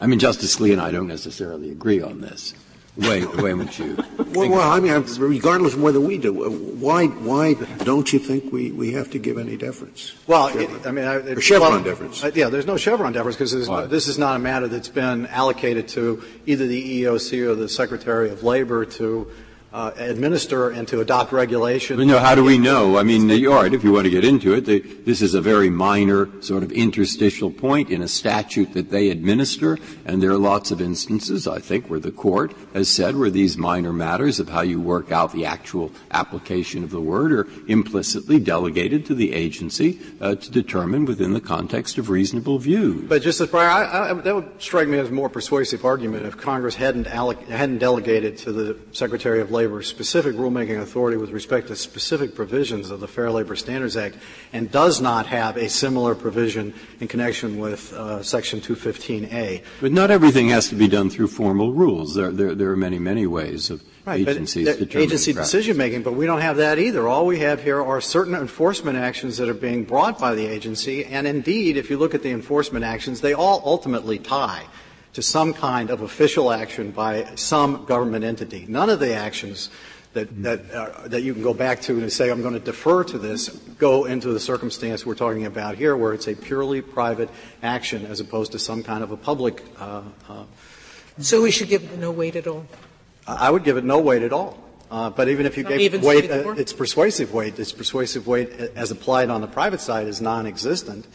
I 0.00 0.06
mean, 0.06 0.18
Justice 0.18 0.56
Scalia 0.56 0.72
and 0.72 0.80
I 0.80 0.90
don't 0.90 1.06
necessarily 1.06 1.70
agree 1.70 2.02
on 2.02 2.20
this 2.20 2.54
way, 2.96 3.20
the 3.20 3.42
way 3.42 3.50
in 3.50 3.58
which 3.58 3.78
you. 3.78 3.96
Well, 4.34 4.50
well, 4.50 4.70
I 4.70 4.80
mean, 4.80 4.92
regardless 5.18 5.74
of 5.74 5.82
whether 5.82 6.00
we 6.00 6.18
do, 6.18 6.32
why, 6.32 7.06
why 7.06 7.54
don't 7.54 8.12
you 8.12 8.18
think 8.18 8.52
we, 8.52 8.72
we 8.72 8.92
have 8.92 9.10
to 9.10 9.18
give 9.18 9.38
any 9.38 9.56
deference? 9.56 10.14
Well, 10.26 10.48
it, 10.48 10.86
I 10.86 10.90
mean, 10.90 11.04
I, 11.04 11.16
it, 11.16 11.42
Chevron 11.42 11.72
well, 11.72 11.82
deference. 11.82 12.24
Uh, 12.24 12.30
yeah, 12.34 12.48
there's 12.48 12.66
no 12.66 12.76
Chevron 12.76 13.12
deference 13.12 13.36
because 13.36 13.52
this 13.88 14.08
is 14.08 14.18
not 14.18 14.36
a 14.36 14.38
matter 14.38 14.68
that's 14.68 14.88
been 14.88 15.26
allocated 15.26 15.88
to 15.88 16.22
either 16.46 16.66
the 16.66 17.02
EEOC 17.02 17.46
or 17.46 17.54
the 17.54 17.68
Secretary 17.68 18.30
of 18.30 18.42
Labor 18.42 18.84
to 18.84 19.30
uh, 19.74 19.90
administer 19.96 20.70
and 20.70 20.86
to 20.86 21.00
adopt 21.00 21.32
regulation. 21.32 21.96
But 21.96 22.06
no, 22.06 22.20
how 22.20 22.36
do 22.36 22.44
we 22.44 22.58
know? 22.58 22.96
I 22.96 23.02
mean, 23.02 23.28
all 23.46 23.54
right, 23.54 23.74
if 23.74 23.82
you 23.82 23.92
want 23.92 24.04
to 24.04 24.10
get 24.10 24.24
into 24.24 24.54
it, 24.54 24.66
they, 24.66 24.78
this 24.78 25.20
is 25.20 25.34
a 25.34 25.40
very 25.40 25.68
minor 25.68 26.28
sort 26.42 26.62
of 26.62 26.70
interstitial 26.70 27.50
point 27.50 27.90
in 27.90 28.00
a 28.00 28.06
statute 28.06 28.72
that 28.74 28.90
they 28.90 29.10
administer, 29.10 29.76
and 30.06 30.22
there 30.22 30.30
are 30.30 30.38
lots 30.38 30.70
of 30.70 30.80
instances, 30.80 31.48
I 31.48 31.58
think, 31.58 31.90
where 31.90 31.98
the 31.98 32.12
court 32.12 32.54
has 32.72 32.88
said 32.88 33.16
where 33.16 33.30
these 33.30 33.58
minor 33.58 33.92
matters 33.92 34.38
of 34.38 34.48
how 34.48 34.60
you 34.60 34.80
work 34.80 35.10
out 35.10 35.32
the 35.32 35.44
actual 35.44 35.90
application 36.12 36.84
of 36.84 36.90
the 36.90 37.00
word 37.00 37.32
are 37.32 37.48
implicitly 37.66 38.38
delegated 38.38 39.04
to 39.06 39.14
the 39.16 39.32
agency 39.32 39.98
uh, 40.20 40.36
to 40.36 40.50
determine 40.52 41.04
within 41.04 41.32
the 41.32 41.40
context 41.40 41.98
of 41.98 42.10
reasonable 42.10 42.60
view. 42.60 43.04
But 43.08 43.22
Justice 43.22 43.50
Breyer, 43.50 43.68
I, 43.68 44.10
I, 44.10 44.12
that 44.12 44.34
would 44.36 44.62
strike 44.62 44.86
me 44.86 45.00
as 45.00 45.08
a 45.08 45.12
more 45.12 45.28
persuasive 45.28 45.84
argument 45.84 46.26
if 46.26 46.36
Congress 46.36 46.76
hadn't, 46.76 47.08
alloc- 47.08 47.48
hadn't 47.48 47.78
delegated 47.78 48.38
to 48.38 48.52
the 48.52 48.78
Secretary 48.92 49.40
of 49.40 49.50
Labor 49.50 49.63
Labor 49.64 49.80
specific 49.80 50.36
rulemaking 50.36 50.78
authority 50.78 51.16
with 51.16 51.30
respect 51.30 51.68
to 51.68 51.76
specific 51.76 52.34
provisions 52.34 52.90
of 52.90 53.00
the 53.00 53.08
Fair 53.08 53.30
Labor 53.30 53.56
Standards 53.56 53.96
Act 53.96 54.18
and 54.52 54.70
does 54.70 55.00
not 55.00 55.24
have 55.24 55.56
a 55.56 55.70
similar 55.70 56.14
provision 56.14 56.74
in 57.00 57.08
connection 57.08 57.58
with 57.58 57.90
uh, 57.94 58.22
Section 58.22 58.60
215A. 58.60 59.62
But 59.80 59.92
not 59.92 60.10
everything 60.10 60.50
has 60.50 60.68
to 60.68 60.74
be 60.74 60.86
done 60.86 61.08
through 61.08 61.28
formal 61.28 61.72
rules. 61.72 62.14
There, 62.14 62.30
there, 62.30 62.54
there 62.54 62.70
are 62.72 62.76
many, 62.76 62.98
many 62.98 63.26
ways 63.26 63.70
of 63.70 63.82
right, 64.04 64.20
agencies 64.20 64.66
determining 64.66 65.08
agency 65.08 65.32
decision 65.32 65.78
making, 65.78 66.02
but 66.02 66.12
we 66.12 66.26
don't 66.26 66.42
have 66.42 66.58
that 66.58 66.78
either. 66.78 67.08
All 67.08 67.24
we 67.24 67.38
have 67.38 67.62
here 67.62 67.82
are 67.82 68.02
certain 68.02 68.34
enforcement 68.34 68.98
actions 68.98 69.38
that 69.38 69.48
are 69.48 69.54
being 69.54 69.84
brought 69.84 70.18
by 70.18 70.34
the 70.34 70.44
agency, 70.46 71.06
and 71.06 71.26
indeed, 71.26 71.78
if 71.78 71.88
you 71.88 71.96
look 71.96 72.14
at 72.14 72.22
the 72.22 72.32
enforcement 72.32 72.84
actions, 72.84 73.22
they 73.22 73.32
all 73.32 73.62
ultimately 73.64 74.18
tie 74.18 74.64
to 75.14 75.22
some 75.22 75.54
kind 75.54 75.90
of 75.90 76.02
official 76.02 76.52
action 76.52 76.90
by 76.90 77.24
some 77.36 77.84
government 77.86 78.24
entity. 78.24 78.66
None 78.68 78.90
of 78.90 79.00
the 79.00 79.14
actions 79.14 79.70
that, 80.12 80.42
that, 80.42 80.70
uh, 80.70 81.08
that 81.08 81.22
you 81.22 81.32
can 81.32 81.42
go 81.42 81.54
back 81.54 81.80
to 81.82 81.98
and 81.98 82.12
say, 82.12 82.30
I'm 82.30 82.42
going 82.42 82.54
to 82.54 82.60
defer 82.60 83.04
to 83.04 83.18
this, 83.18 83.48
go 83.78 84.04
into 84.04 84.32
the 84.32 84.40
circumstance 84.40 85.04
we're 85.04 85.14
talking 85.14 85.46
about 85.46 85.76
here, 85.76 85.96
where 85.96 86.12
it's 86.14 86.28
a 86.28 86.34
purely 86.34 86.80
private 86.80 87.28
action 87.62 88.06
as 88.06 88.20
opposed 88.20 88.52
to 88.52 88.58
some 88.58 88.82
kind 88.82 89.02
of 89.02 89.10
a 89.10 89.16
public. 89.16 89.62
Uh, 89.78 90.02
uh, 90.28 90.44
so 91.18 91.42
we 91.42 91.50
should 91.50 91.68
give 91.68 91.84
it 91.84 91.98
no 91.98 92.10
weight 92.10 92.36
at 92.36 92.46
all? 92.46 92.66
I 93.26 93.50
would 93.50 93.64
give 93.64 93.76
it 93.76 93.84
no 93.84 94.00
weight 94.00 94.22
at 94.22 94.32
all. 94.32 94.58
Uh, 94.90 95.10
but 95.10 95.28
even 95.28 95.46
if 95.46 95.56
you 95.56 95.64
Not 95.64 95.70
gave 95.70 96.02
weight, 96.02 96.30
uh, 96.30 96.50
its 96.52 96.72
persuasive 96.72 97.32
weight, 97.32 97.58
its 97.58 97.72
persuasive 97.72 98.26
weight 98.26 98.50
as 98.76 98.90
applied 98.90 99.30
on 99.30 99.40
the 99.40 99.46
private 99.46 99.80
side 99.80 100.06
is 100.06 100.20
non-existent. 100.20 101.06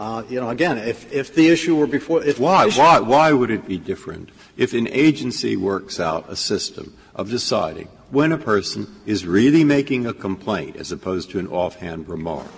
Uh, 0.00 0.24
you 0.30 0.40
know, 0.40 0.48
again, 0.48 0.78
if, 0.78 1.12
if 1.12 1.34
the 1.34 1.48
issue 1.48 1.76
were 1.76 1.86
before, 1.86 2.24
if 2.24 2.40
why, 2.40 2.66
why, 2.70 2.98
why 3.00 3.30
would 3.32 3.50
it 3.50 3.68
be 3.68 3.76
different 3.76 4.30
if 4.56 4.72
an 4.72 4.88
agency 4.88 5.58
works 5.58 6.00
out 6.00 6.24
a 6.26 6.34
system 6.34 6.96
of 7.14 7.28
deciding 7.28 7.86
when 8.10 8.32
a 8.32 8.38
person 8.38 8.86
is 9.04 9.26
really 9.26 9.62
making 9.62 10.06
a 10.06 10.14
complaint 10.14 10.76
as 10.76 10.90
opposed 10.90 11.30
to 11.30 11.38
an 11.38 11.46
offhand 11.48 12.08
remark, 12.08 12.48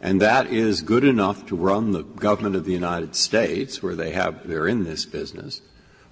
and 0.00 0.18
that 0.22 0.46
is 0.46 0.80
good 0.80 1.04
enough 1.04 1.44
to 1.44 1.54
run 1.54 1.92
the 1.92 2.02
government 2.02 2.56
of 2.56 2.64
the 2.64 2.72
United 2.72 3.14
States, 3.14 3.82
where 3.82 3.94
they 3.94 4.12
have 4.12 4.48
they're 4.48 4.66
in 4.66 4.84
this 4.84 5.04
business, 5.04 5.60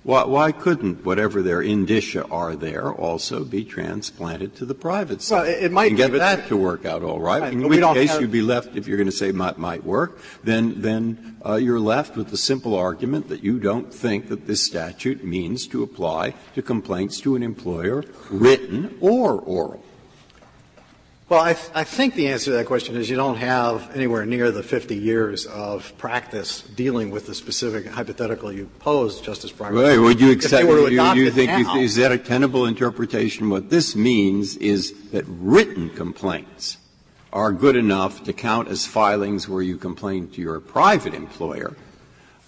why, 0.04 0.24
why, 0.24 0.52
couldn't 0.52 1.04
whatever 1.04 1.40
their 1.40 1.62
indicia 1.62 2.26
are 2.26 2.54
there 2.54 2.92
also 2.92 3.42
be 3.42 3.64
transplanted 3.64 4.54
to 4.56 4.66
the 4.66 4.74
private 4.74 5.22
side? 5.22 5.46
Well, 5.46 5.64
it 5.64 5.72
might 5.72 5.88
and 5.88 5.96
get 5.96 6.12
that 6.12 6.46
to 6.48 6.58
work 6.58 6.84
out 6.84 7.02
all 7.02 7.20
right. 7.20 7.50
in 7.50 7.66
which 7.66 7.80
case 7.80 8.20
you'd 8.20 8.30
be 8.30 8.42
left, 8.42 8.76
if 8.76 8.86
you're 8.86 8.98
going 8.98 9.08
to 9.08 9.16
say 9.16 9.32
might, 9.32 9.56
might 9.56 9.82
work, 9.82 10.18
then 10.42 10.82
then 10.82 11.38
uh, 11.44 11.54
you're 11.54 11.80
left 11.80 12.16
with 12.16 12.28
the 12.28 12.36
simple 12.36 12.74
argument 12.74 13.28
that 13.30 13.42
you 13.42 13.58
don't 13.58 13.92
think 13.92 14.28
that 14.28 14.46
this 14.46 14.62
statute 14.62 15.24
means 15.24 15.66
to 15.68 15.82
apply 15.82 16.34
to 16.54 16.60
complaints 16.60 17.18
to 17.22 17.34
an 17.34 17.42
employer, 17.42 18.04
written 18.30 18.96
or 19.00 19.40
oral. 19.40 19.82
Well, 21.34 21.42
I, 21.42 21.54
th- 21.54 21.70
I, 21.74 21.82
think 21.82 22.14
the 22.14 22.28
answer 22.28 22.52
to 22.52 22.58
that 22.58 22.66
question 22.66 22.94
is 22.94 23.10
you 23.10 23.16
don't 23.16 23.38
have 23.38 23.90
anywhere 23.96 24.24
near 24.24 24.52
the 24.52 24.62
50 24.62 24.94
years 24.94 25.46
of 25.46 25.92
practice 25.98 26.62
dealing 26.62 27.10
with 27.10 27.26
the 27.26 27.34
specific 27.34 27.86
hypothetical 27.86 28.52
you 28.52 28.70
posed, 28.78 29.24
Justice 29.24 29.50
Breyer. 29.50 29.74
Well, 29.74 30.00
would 30.02 30.20
you 30.20 30.30
accept? 30.30 30.62
You, 30.62 30.86
you 31.14 31.32
think 31.32 31.50
now, 31.50 31.76
is 31.76 31.96
that 31.96 32.12
a 32.12 32.18
tenable 32.18 32.66
interpretation? 32.66 33.50
What 33.50 33.68
this 33.68 33.96
means 33.96 34.56
is 34.58 35.10
that 35.10 35.24
written 35.26 35.90
complaints 35.90 36.76
are 37.32 37.50
good 37.50 37.74
enough 37.74 38.22
to 38.22 38.32
count 38.32 38.68
as 38.68 38.86
filings 38.86 39.48
where 39.48 39.60
you 39.60 39.76
complain 39.76 40.28
to 40.28 40.40
your 40.40 40.60
private 40.60 41.14
employer, 41.14 41.76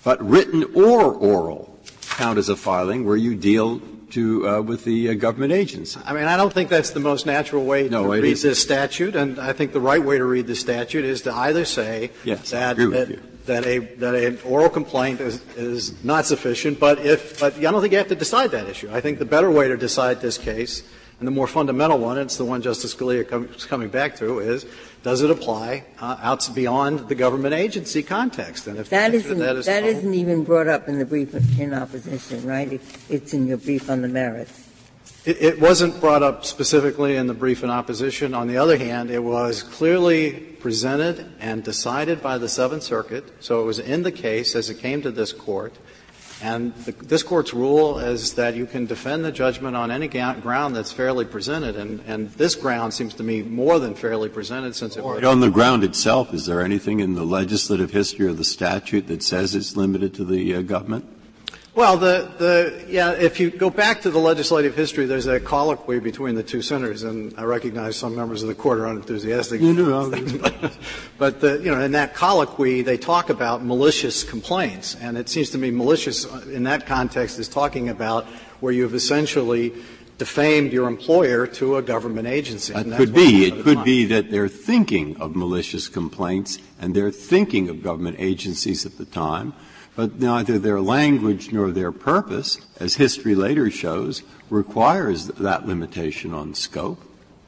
but 0.04 0.24
written 0.24 0.62
or 0.76 1.12
oral 1.12 1.76
count 2.10 2.38
as 2.38 2.48
a 2.48 2.54
filing 2.54 3.04
where 3.04 3.16
you 3.16 3.34
deal 3.34 3.82
to 4.10 4.48
uh, 4.48 4.60
with 4.60 4.84
the 4.84 5.10
uh, 5.10 5.14
government 5.14 5.52
agents. 5.52 5.98
I 6.04 6.12
mean, 6.12 6.24
I 6.24 6.36
don't 6.36 6.52
think 6.52 6.70
that's 6.70 6.90
the 6.90 7.00
most 7.00 7.26
natural 7.26 7.64
way 7.64 7.88
no, 7.88 8.04
to 8.04 8.08
read 8.08 8.24
is. 8.24 8.42
this 8.42 8.60
statute, 8.60 9.16
and 9.16 9.38
I 9.38 9.52
think 9.52 9.72
the 9.72 9.80
right 9.80 10.02
way 10.02 10.18
to 10.18 10.24
read 10.24 10.46
the 10.46 10.54
statute 10.54 11.04
is 11.04 11.22
to 11.22 11.32
either 11.32 11.64
say 11.64 12.10
yes, 12.24 12.50
that 12.50 12.76
that, 12.76 13.46
that, 13.46 13.66
a 13.66 13.78
that 13.96 14.14
an 14.14 14.38
oral 14.44 14.68
complaint 14.68 15.20
is, 15.20 15.40
is 15.56 16.04
not 16.04 16.26
sufficient, 16.26 16.78
but 16.78 16.98
if 17.00 17.40
but 17.40 17.56
I 17.56 17.60
don't 17.60 17.80
think 17.80 17.92
you 17.92 17.98
have 17.98 18.08
to 18.08 18.14
decide 18.14 18.50
that 18.52 18.68
issue. 18.68 18.90
I 18.92 19.00
think 19.00 19.18
the 19.18 19.24
better 19.24 19.50
way 19.50 19.68
to 19.68 19.76
decide 19.76 20.20
this 20.20 20.38
case 20.38 20.82
and 21.18 21.26
the 21.26 21.32
more 21.32 21.46
fundamental 21.46 21.98
one, 21.98 22.18
it's 22.18 22.36
the 22.36 22.44
one 22.44 22.60
Justice 22.60 22.94
Scalia 22.94 23.56
is 23.56 23.64
coming 23.64 23.88
back 23.88 24.16
to, 24.16 24.38
is 24.40 24.66
does 25.06 25.22
it 25.22 25.30
apply 25.30 25.84
uh, 26.00 26.16
out 26.20 26.50
beyond 26.52 27.08
the 27.08 27.14
government 27.14 27.54
agency 27.54 28.02
context? 28.02 28.66
And 28.66 28.76
if 28.76 28.90
that 28.90 29.14
isn't, 29.14 29.38
that, 29.38 29.54
is 29.54 29.66
that 29.66 29.84
isn't 29.84 30.12
even 30.14 30.42
brought 30.42 30.66
up 30.66 30.88
in 30.88 30.98
the 30.98 31.04
brief 31.04 31.32
in 31.60 31.72
opposition, 31.72 32.44
right? 32.44 32.72
It, 32.72 32.80
it's 33.08 33.32
in 33.32 33.46
your 33.46 33.58
brief 33.58 33.88
on 33.88 34.02
the 34.02 34.08
merits. 34.08 34.68
It, 35.24 35.40
it 35.40 35.60
wasn't 35.60 36.00
brought 36.00 36.24
up 36.24 36.44
specifically 36.44 37.14
in 37.14 37.28
the 37.28 37.34
brief 37.34 37.62
in 37.62 37.70
opposition. 37.70 38.34
On 38.34 38.48
the 38.48 38.56
other 38.56 38.76
hand, 38.76 39.12
it 39.12 39.22
was 39.22 39.62
clearly 39.62 40.32
presented 40.32 41.24
and 41.38 41.62
decided 41.62 42.20
by 42.20 42.36
the 42.36 42.48
Seventh 42.48 42.82
Circuit, 42.82 43.32
so 43.38 43.62
it 43.62 43.64
was 43.64 43.78
in 43.78 44.02
the 44.02 44.10
case 44.10 44.56
as 44.56 44.70
it 44.70 44.80
came 44.80 45.02
to 45.02 45.12
this 45.12 45.32
court. 45.32 45.72
And 46.42 46.74
the, 46.84 46.92
this 46.92 47.22
court's 47.22 47.54
rule 47.54 47.98
is 47.98 48.34
that 48.34 48.54
you 48.54 48.66
can 48.66 48.84
defend 48.86 49.24
the 49.24 49.32
judgment 49.32 49.74
on 49.74 49.90
any 49.90 50.06
ga- 50.06 50.34
ground 50.34 50.76
that's 50.76 50.92
fairly 50.92 51.24
presented, 51.24 51.76
and, 51.76 52.00
and, 52.06 52.30
this 52.32 52.54
ground 52.54 52.92
seems 52.92 53.14
to 53.14 53.22
me 53.22 53.42
more 53.42 53.78
than 53.78 53.94
fairly 53.94 54.28
presented 54.28 54.74
since 54.74 54.96
it 54.96 55.04
was. 55.04 55.24
On 55.24 55.40
the 55.40 55.50
ground 55.50 55.82
itself, 55.82 56.34
is 56.34 56.44
there 56.44 56.60
anything 56.60 57.00
in 57.00 57.14
the 57.14 57.24
legislative 57.24 57.90
history 57.90 58.28
of 58.28 58.36
the 58.36 58.44
statute 58.44 59.06
that 59.06 59.22
says 59.22 59.54
it's 59.54 59.76
limited 59.76 60.12
to 60.14 60.24
the 60.24 60.56
uh, 60.56 60.62
government? 60.62 61.06
Well, 61.76 61.98
the, 61.98 62.32
the, 62.38 62.86
yeah, 62.88 63.10
if 63.10 63.38
you 63.38 63.50
go 63.50 63.68
back 63.68 64.00
to 64.00 64.10
the 64.10 64.18
legislative 64.18 64.74
history, 64.74 65.04
there's 65.04 65.26
a 65.26 65.38
colloquy 65.38 65.98
between 65.98 66.34
the 66.34 66.42
two 66.42 66.62
senators, 66.62 67.02
and 67.02 67.34
I 67.36 67.42
recognize 67.42 67.96
some 67.96 68.16
members 68.16 68.40
of 68.40 68.48
the 68.48 68.54
court 68.54 68.78
are 68.78 68.86
unenthusiastic. 68.86 69.60
You 69.60 69.74
know, 69.74 70.10
but, 70.10 70.78
but 71.18 71.40
the, 71.42 71.60
you 71.62 71.70
know, 71.70 71.82
in 71.82 71.92
that 71.92 72.14
colloquy, 72.14 72.80
they 72.80 72.96
talk 72.96 73.28
about 73.28 73.62
malicious 73.62 74.24
complaints, 74.24 74.96
and 75.02 75.18
it 75.18 75.28
seems 75.28 75.50
to 75.50 75.58
me 75.58 75.70
malicious 75.70 76.24
uh, 76.24 76.46
in 76.50 76.62
that 76.62 76.86
context 76.86 77.38
is 77.38 77.46
talking 77.46 77.90
about 77.90 78.24
where 78.60 78.72
you've 78.72 78.94
essentially 78.94 79.74
defamed 80.16 80.72
your 80.72 80.88
employer 80.88 81.46
to 81.46 81.76
a 81.76 81.82
government 81.82 82.26
agency. 82.26 82.72
That 82.72 82.96
could 82.96 83.12
be. 83.12 83.44
It 83.44 83.64
could 83.64 83.84
be 83.84 84.06
that 84.06 84.30
they're 84.30 84.48
thinking 84.48 85.18
of 85.18 85.36
malicious 85.36 85.88
complaints 85.88 86.58
and 86.80 86.94
they're 86.96 87.10
thinking 87.10 87.68
of 87.68 87.82
government 87.82 88.16
agencies 88.18 88.86
at 88.86 88.96
the 88.96 89.04
time 89.04 89.52
but 89.96 90.20
neither 90.20 90.58
their 90.58 90.80
language 90.80 91.50
nor 91.52 91.72
their 91.72 91.90
purpose, 91.90 92.60
as 92.78 92.94
history 92.94 93.34
later 93.34 93.70
shows, 93.70 94.22
requires 94.50 95.26
that 95.28 95.66
limitation 95.66 96.32
on 96.32 96.54
scope. 96.54 97.02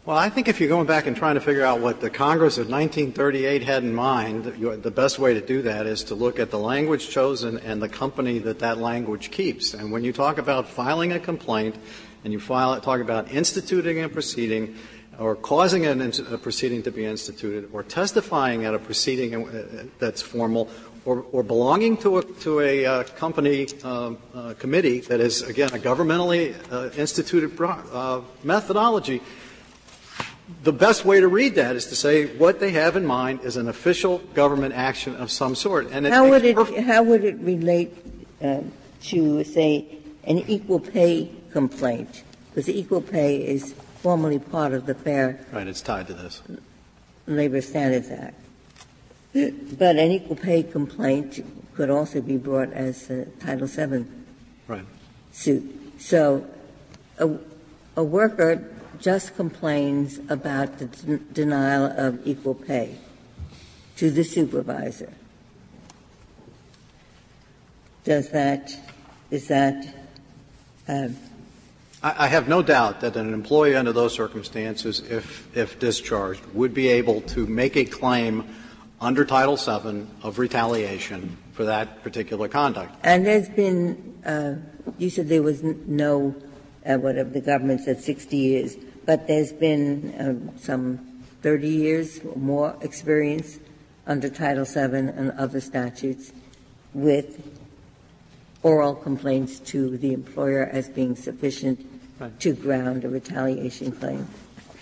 Well, 0.09 0.17
I 0.17 0.31
think 0.31 0.49
if 0.49 0.59
you're 0.59 0.71
going 0.71 0.87
back 0.87 1.07
and 1.07 1.15
trying 1.15 1.35
to 1.35 1.41
figure 1.43 1.67
out 1.67 1.81
what 1.81 2.01
the 2.01 2.09
Congress 2.09 2.57
of 2.57 2.71
1938 2.71 3.63
had 3.63 3.85
in 3.85 3.95
mind, 3.95 4.45
the 4.45 4.91
best 4.91 5.19
way 5.19 5.35
to 5.35 5.43
do 5.43 5.61
that 5.61 5.85
is 5.85 6.03
to 6.05 6.15
look 6.15 6.39
at 6.39 6.51
the 6.51 6.59
language 6.59 7.11
chosen 7.11 7.59
and 7.59 7.83
the 7.83 7.91
company 7.91 8.39
that 8.39 8.61
that 8.61 8.79
language 8.79 9.31
keeps. 9.31 9.75
And 9.75 9.93
when 9.93 10.05
you 10.05 10.15
talk 10.15 10.39
about 10.39 10.67
filing 10.67 11.13
a 11.13 11.21
complaint 11.21 11.77
and 12.25 12.33
you 12.33 12.41
file, 12.41 12.81
talk 12.81 13.03
about 13.03 13.31
instituting 13.31 14.03
a 14.03 14.09
proceeding, 14.09 14.77
or 15.19 15.37
causing 15.37 15.85
a 15.85 16.39
proceeding 16.39 16.83
to 16.85 16.91
be 16.91 17.05
instituted, 17.05 17.69
or 17.73 17.83
testifying 17.83 18.65
at 18.65 18.73
a 18.73 18.79
proceeding 18.79 19.47
uh, 19.47 19.85
that's 19.99 20.23
formal, 20.23 20.71
or, 21.09 21.25
or 21.33 21.43
belonging 21.43 21.97
to 21.97 22.19
a, 22.19 22.23
to 22.23 22.61
a 22.61 22.85
uh, 22.85 23.03
company 23.17 23.67
uh, 23.83 24.13
uh, 24.35 24.55
committee 24.59 25.01
that 25.01 25.21
is, 25.21 25.41
again, 25.41 25.71
a 25.73 25.79
governmentally 25.79 26.55
uh, 26.71 26.91
instituted 27.01 27.59
uh, 27.59 28.21
methodology, 28.45 29.23
the 30.65 30.73
best 30.73 31.07
way 31.07 31.19
to 31.19 31.29
read 31.29 31.55
that 31.55 31.77
is 31.77 31.87
to 31.87 31.97
say 31.97 32.27
what 32.37 32.61
they 32.61 32.73
have 32.73 32.95
in 32.95 33.07
mind 33.07 33.41
is 33.41 33.57
an 33.57 33.69
official 33.69 34.19
government 34.35 34.75
action 34.75 35.17
of 35.17 35.31
some 35.31 35.55
sort. 35.55 35.91
And 35.91 36.07
how 36.07 36.29
would 36.29 36.45
it 36.45 36.57
how 36.85 37.03
would 37.03 37.25
it 37.25 37.39
relate 37.39 37.93
uh, 38.43 38.61
to 39.05 39.45
say 39.45 39.87
an 40.25 40.39
equal 40.47 40.81
pay 40.81 41.31
complaint? 41.53 42.23
Because 42.51 42.69
equal 42.69 43.01
pay 43.01 43.47
is 43.47 43.75
formally 44.03 44.39
part 44.39 44.73
of 44.75 44.85
the 44.85 44.95
Fair 44.95 45.45
right. 45.53 45.67
It's 45.67 45.81
tied 45.83 46.07
to 46.09 46.15
this 46.15 46.43
Labor 47.27 47.61
Standards 47.61 48.11
Act. 48.11 48.48
But 49.79 49.97
an 49.97 50.11
equal 50.11 50.37
pay 50.37 50.63
complaint 50.63 51.45
could 51.75 51.91
also 51.91 52.21
be 52.21 52.37
brought 52.37 52.73
as 52.73 53.09
a 53.09 53.27
Title 53.39 53.69
VII 53.69 54.05
right. 54.67 54.85
suit. 55.31 55.93
So, 55.99 56.45
uh, 57.21 57.29
a 57.97 58.03
worker 58.03 58.69
just 59.01 59.37
complains 59.37 60.19
about 60.29 60.79
the 60.79 60.87
den- 60.87 61.27
denial 61.33 61.85
of 61.85 62.27
equal 62.27 62.55
pay 62.55 62.97
to 63.97 64.11
the 64.11 64.25
supervisor. 64.25 65.13
Does 68.05 68.31
that, 68.31 68.75
is 69.31 69.49
that, 69.49 69.95
uh, 70.89 71.09
I, 72.03 72.25
I 72.25 72.27
have 72.29 72.49
no 72.49 72.63
doubt 72.63 73.03
that 73.03 73.17
an 73.17 73.35
employee 73.35 73.77
under 73.77 73.93
those 73.93 74.15
circumstances, 74.15 75.01
if, 75.09 75.57
if 75.57 75.79
discharged, 75.79 76.45
would 76.55 76.75
be 76.75 76.89
able 76.89 77.21
to 77.23 77.47
make 77.47 77.77
a 77.77 77.85
claim 77.85 78.49
under 79.01 79.25
Title 79.25 79.57
VII 79.57 80.07
of 80.23 80.39
retaliation 80.39 81.37
for 81.53 81.65
that 81.65 82.03
particular 82.03 82.49
conduct. 82.49 82.95
and 83.05 83.25
there's 83.25 83.49
been, 83.49 84.19
uh, 84.25 84.55
you 84.99 85.11
said 85.11 85.29
there 85.29 85.43
was 85.43 85.63
no, 85.63 86.35
uh, 86.87 86.97
whatever 86.97 87.31
the 87.31 87.41
government 87.41 87.81
said, 87.81 88.01
60 88.01 88.37
years, 88.37 88.77
but 89.07 89.27
there's 89.27 89.53
been 89.53 90.15
um, 90.19 90.59
some 90.59 91.23
30 91.43 91.69
years 91.69 92.21
or 92.25 92.37
more 92.37 92.77
experience 92.83 93.59
under 94.07 94.29
Title 94.29 94.65
VII 94.65 94.97
and 94.97 95.31
other 95.33 95.61
statutes 95.61 96.33
with 96.95 97.41
oral 98.63 98.95
complaints 98.95 99.61
to 99.61 99.97
the 99.99 100.13
employer 100.13 100.65
as 100.73 100.89
being 100.89 101.15
sufficient 101.15 101.85
Right. 102.19 102.41
to 102.41 102.53
ground 102.53 103.05
a 103.05 103.09
retaliation 103.09 103.93
claim. 103.93 104.27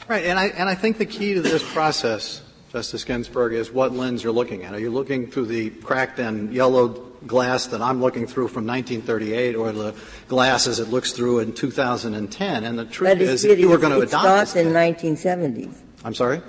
Right, 0.08 0.24
and 0.24 0.38
I, 0.38 0.46
and 0.46 0.70
I 0.70 0.74
think 0.74 0.96
the 0.96 1.04
key 1.04 1.34
to 1.34 1.42
this 1.42 1.62
process, 1.74 2.40
Justice 2.76 3.04
Ginsburg, 3.04 3.54
is 3.54 3.72
what 3.72 3.92
lens 3.92 4.22
you're 4.22 4.34
looking 4.34 4.64
at. 4.64 4.74
Are 4.74 4.78
you 4.78 4.90
looking 4.90 5.30
through 5.30 5.46
the 5.46 5.70
cracked 5.70 6.18
and 6.18 6.52
yellowed 6.52 7.26
glass 7.26 7.68
that 7.68 7.80
I'm 7.80 8.02
looking 8.02 8.26
through 8.26 8.48
from 8.48 8.66
1938 8.66 9.54
or 9.54 9.72
the 9.72 9.94
glass 10.28 10.66
as 10.66 10.78
it 10.78 10.88
looks 10.88 11.12
through 11.12 11.38
in 11.38 11.54
2010? 11.54 12.64
And 12.64 12.78
the 12.78 12.84
truth 12.84 13.18
is, 13.18 13.46
if 13.46 13.58
you 13.58 13.70
were 13.70 13.78
going 13.78 13.94
to 13.94 14.00
adopt. 14.00 14.26
it 14.26 14.28
adopt 14.28 14.48
starts 14.50 14.56
in 14.56 14.74
1970s. 14.74 15.74
I'm 16.04 16.12
sorry? 16.12 16.42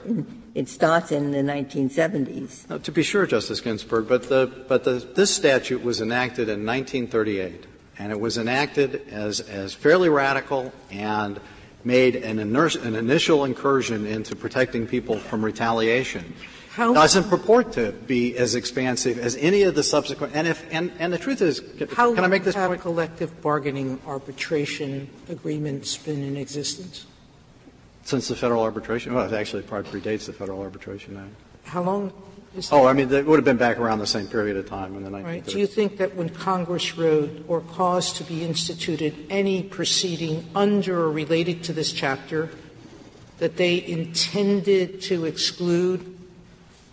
It 0.53 0.67
starts 0.67 1.13
in 1.13 1.31
the 1.31 1.37
1970s. 1.37 2.69
No, 2.69 2.77
to 2.77 2.91
be 2.91 3.03
sure, 3.03 3.25
Justice 3.25 3.61
Ginsburg, 3.61 4.09
but, 4.09 4.27
the, 4.27 4.51
but 4.67 4.83
the, 4.83 4.95
this 4.95 5.33
statute 5.33 5.81
was 5.81 6.01
enacted 6.01 6.49
in 6.49 6.65
1938, 6.65 7.65
and 7.99 8.11
it 8.11 8.19
was 8.19 8.37
enacted 8.37 9.07
as, 9.11 9.39
as 9.39 9.73
fairly 9.73 10.09
radical 10.09 10.73
and 10.91 11.39
made 11.87 12.17
an, 12.17 12.37
an 12.37 12.95
initial 12.95 13.45
incursion 13.45 14.05
into 14.05 14.35
protecting 14.35 14.85
people 14.85 15.17
from 15.17 15.43
retaliation. 15.43 16.33
How- 16.71 16.93
Doesn't 16.93 17.29
purport 17.29 17.71
to 17.73 17.91
be 17.93 18.37
as 18.37 18.53
expansive 18.53 19.17
as 19.17 19.35
any 19.37 19.63
of 19.63 19.73
the 19.73 19.81
subsequent. 19.81 20.35
And 20.35 20.45
if 20.47 20.63
and, 20.71 20.91
and 20.99 21.11
the 21.11 21.17
truth 21.17 21.41
is, 21.41 21.61
can, 21.61 21.87
How 21.87 22.13
can 22.13 22.23
I 22.23 22.27
make 22.27 22.43
this 22.43 22.53
long 22.53 22.61
have 22.63 22.69
point? 22.71 22.81
collective 22.81 23.41
bargaining 23.41 23.99
arbitration 24.05 25.09
agreements 25.29 25.97
been 25.97 26.21
in 26.21 26.37
existence? 26.37 27.07
Since 28.03 28.27
the 28.27 28.35
Federal 28.35 28.61
Arbitration, 28.63 29.13
well, 29.13 29.25
it 29.25 29.35
actually 29.35 29.63
probably 29.63 29.99
predates 29.99 30.27
the 30.27 30.33
Federal 30.33 30.61
Arbitration 30.61 31.17
Act. 31.17 31.33
How 31.65 31.81
long? 31.81 32.13
Oh, 32.71 32.87
I 32.87 32.93
mean, 32.93 33.11
it 33.11 33.25
would 33.25 33.37
have 33.37 33.45
been 33.45 33.57
back 33.57 33.77
around 33.77 33.99
the 33.99 34.07
same 34.07 34.27
period 34.27 34.57
of 34.57 34.67
time 34.67 34.95
in 34.95 35.03
the 35.03 35.09
1930s. 35.09 35.23
Right. 35.23 35.45
Do 35.45 35.59
you 35.59 35.67
think 35.67 35.97
that 35.97 36.15
when 36.15 36.29
Congress 36.29 36.97
wrote 36.97 37.45
or 37.47 37.61
caused 37.61 38.15
to 38.17 38.23
be 38.23 38.43
instituted 38.43 39.15
any 39.29 39.63
proceeding 39.63 40.45
under 40.55 40.99
or 40.99 41.11
related 41.11 41.63
to 41.65 41.73
this 41.73 41.91
chapter, 41.91 42.49
that 43.37 43.57
they 43.57 43.85
intended 43.85 45.01
to 45.03 45.25
exclude 45.25 46.16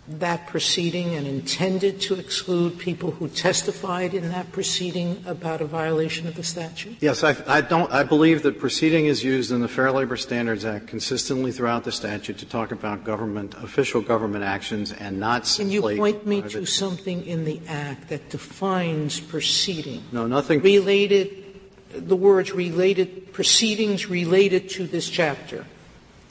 that 0.07 0.45
proceeding 0.47 1.15
and 1.15 1.25
intended 1.25 1.99
to 1.99 2.15
exclude 2.15 2.77
people 2.77 3.11
who 3.11 3.27
testified 3.27 4.13
in 4.13 4.29
that 4.29 4.51
proceeding 4.51 5.23
about 5.25 5.61
a 5.61 5.65
violation 5.65 6.27
of 6.27 6.35
the 6.35 6.43
statute? 6.43 6.95
Yes, 6.99 7.23
I, 7.23 7.35
I 7.47 7.61
don't. 7.61 7.91
I 7.91 8.03
believe 8.03 8.43
that 8.43 8.59
proceeding 8.59 9.07
is 9.07 9.23
used 9.23 9.51
in 9.51 9.61
the 9.61 9.67
Fair 9.67 9.91
Labor 9.91 10.15
Standards 10.15 10.63
Act 10.63 10.87
consistently 10.87 11.51
throughout 11.51 11.83
the 11.83 11.91
statute 11.91 12.37
to 12.39 12.45
talk 12.45 12.71
about 12.71 13.03
government, 13.03 13.55
official 13.55 14.01
government 14.01 14.43
actions, 14.43 14.93
and 14.93 15.19
not 15.19 15.45
Can 15.57 15.71
you 15.71 15.81
point 15.81 16.25
me 16.25 16.41
to 16.43 16.65
something 16.65 17.25
in 17.25 17.45
the 17.45 17.59
Act 17.67 18.09
that 18.09 18.29
defines 18.29 19.19
proceeding? 19.19 20.03
No, 20.11 20.27
nothing. 20.27 20.61
related, 20.61 21.43
the 21.89 22.15
words 22.15 22.51
related, 22.51 23.33
proceedings 23.33 24.07
related 24.07 24.69
to 24.69 24.85
this 24.85 25.09
chapter 25.09 25.65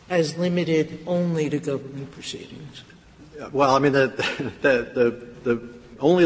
as 0.09 0.37
limited 0.37 1.01
only 1.07 1.51
to 1.51 1.59
government 1.59 2.13
proceedings. 2.13 2.85
Well, 3.53 3.75
I 3.75 3.79
mean, 3.79 3.93
the, 3.93 5.69
only, 5.99 6.25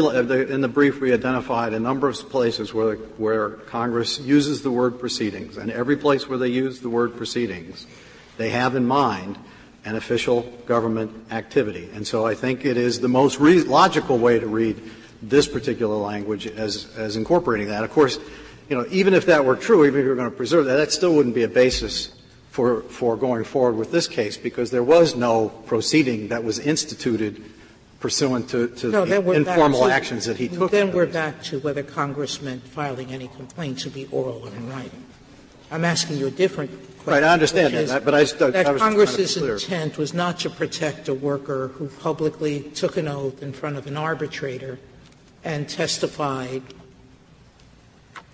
in 0.53 0.61
the 0.61 0.67
brief, 0.67 0.99
we 0.99 1.13
identified 1.13 1.73
a 1.73 1.79
number 1.79 2.07
of 2.07 2.17
places 2.29 2.73
where, 2.73 2.95
where 2.95 3.49
Congress 3.49 4.19
uses 4.19 4.61
the 4.61 4.71
word 4.71 4.99
proceedings, 4.99 5.57
and 5.57 5.71
every 5.71 5.97
place 5.97 6.27
where 6.27 6.37
they 6.37 6.49
use 6.49 6.81
the 6.81 6.89
word 6.89 7.15
proceedings, 7.15 7.87
they 8.37 8.49
have 8.49 8.75
in 8.75 8.85
mind 8.85 9.37
an 9.85 9.95
official 9.95 10.41
government 10.65 11.31
activity. 11.31 11.89
And 11.93 12.05
so 12.05 12.25
I 12.25 12.35
think 12.35 12.65
it 12.65 12.77
is 12.77 12.99
the 12.99 13.07
most 13.07 13.39
logical 13.39 14.17
way 14.17 14.39
to 14.39 14.47
read 14.47 14.81
this 15.21 15.47
particular 15.47 15.95
language 15.95 16.47
as, 16.47 16.95
as 16.95 17.15
incorporating 17.15 17.67
that. 17.69 17.83
Of 17.83 17.91
course, 17.91 18.19
you 18.69 18.77
know, 18.77 18.85
even 18.91 19.13
if 19.13 19.25
that 19.25 19.45
were 19.45 19.55
true, 19.55 19.85
even 19.85 19.99
if 19.99 20.03
you 20.03 20.09
were 20.09 20.15
going 20.15 20.29
to 20.29 20.35
preserve 20.35 20.65
that, 20.65 20.77
that 20.77 20.91
still 20.91 21.15
wouldn't 21.15 21.35
be 21.35 21.43
a 21.43 21.47
basis 21.47 22.11
for, 22.49 22.81
for 22.83 23.15
going 23.15 23.43
forward 23.43 23.77
with 23.77 23.91
this 23.91 24.07
case 24.07 24.37
because 24.37 24.71
there 24.71 24.83
was 24.83 25.15
no 25.15 25.49
proceeding 25.67 26.29
that 26.29 26.43
was 26.43 26.59
instituted 26.59 27.43
pursuant 27.99 28.49
to, 28.49 28.69
to 28.69 28.87
No, 28.87 29.05
the 29.05 29.31
informal 29.31 29.87
to- 29.87 29.93
actions 29.93 30.25
that 30.25 30.37
he 30.37 30.47
took. 30.47 30.71
Then 30.71 30.91
we're 30.93 31.05
back 31.05 31.43
to 31.43 31.59
whether 31.59 31.83
Congress 31.83 32.41
meant 32.41 32.63
filing 32.63 33.11
any 33.11 33.27
complaints 33.27 33.83
to 33.83 33.89
be 33.89 34.07
oral 34.11 34.41
or 34.43 34.55
in 34.55 34.69
writing. 34.69 35.03
I'm 35.71 35.85
asking 35.85 36.17
you 36.17 36.27
a 36.27 36.31
different 36.31 36.71
question. 36.71 37.13
Right, 37.13 37.23
I 37.23 37.33
understand 37.33 37.73
that, 37.73 38.03
but 38.03 38.15
I 38.15 38.21
just- 38.21 38.41
I 38.41 38.49
That 38.49 38.63
to 38.65 38.79
Congress's 38.79 39.37
intent 39.37 39.97
was 39.97 40.13
not 40.13 40.39
to 40.39 40.49
protect 40.49 41.07
a 41.07 41.13
worker 41.13 41.69
who 41.75 41.87
publicly 41.87 42.61
took 42.73 42.97
an 42.97 43.07
oath 43.07 43.43
in 43.43 43.53
front 43.53 43.77
of 43.77 43.85
an 43.85 43.95
arbitrator 43.97 44.79
and 45.43 45.69
testified 45.69 46.63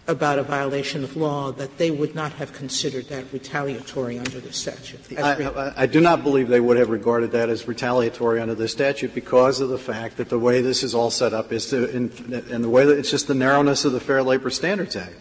about 0.07 0.37
a 0.37 0.43
violation 0.43 1.03
of 1.03 1.15
law, 1.17 1.51
that 1.51 1.77
they 1.77 1.89
would 1.89 2.13
not 2.13 2.31
have 2.33 2.53
considered 2.53 3.07
that 3.07 3.25
retaliatory 3.33 4.19
under 4.19 4.39
the 4.39 4.53
statute. 4.53 4.99
I. 5.17 5.73
I, 5.75 5.85
do 5.87 5.99
not 5.99 6.23
believe 6.23 6.47
they 6.47 6.59
would 6.59 6.77
have 6.77 6.89
regarded 6.89 7.31
that 7.31 7.49
as 7.49 7.67
retaliatory 7.67 8.39
under 8.39 8.53
the 8.53 8.67
statute 8.67 9.15
because 9.15 9.61
of 9.61 9.69
the 9.69 9.79
fact 9.79 10.17
that 10.17 10.29
the 10.29 10.37
way 10.37 10.61
this 10.61 10.83
is 10.83 10.93
all 10.93 11.09
set 11.09 11.33
up 11.33 11.51
is 11.51 11.69
to, 11.71 11.89
in, 11.89 12.11
and 12.51 12.63
the 12.63 12.69
way 12.69 12.85
that 12.85 12.97
it's 12.99 13.09
just 13.09 13.27
the 13.27 13.33
narrowness 13.33 13.83
of 13.83 13.93
the 13.93 13.99
Fair 13.99 14.21
Labor 14.21 14.51
Standards 14.51 14.95
Act. 14.95 15.15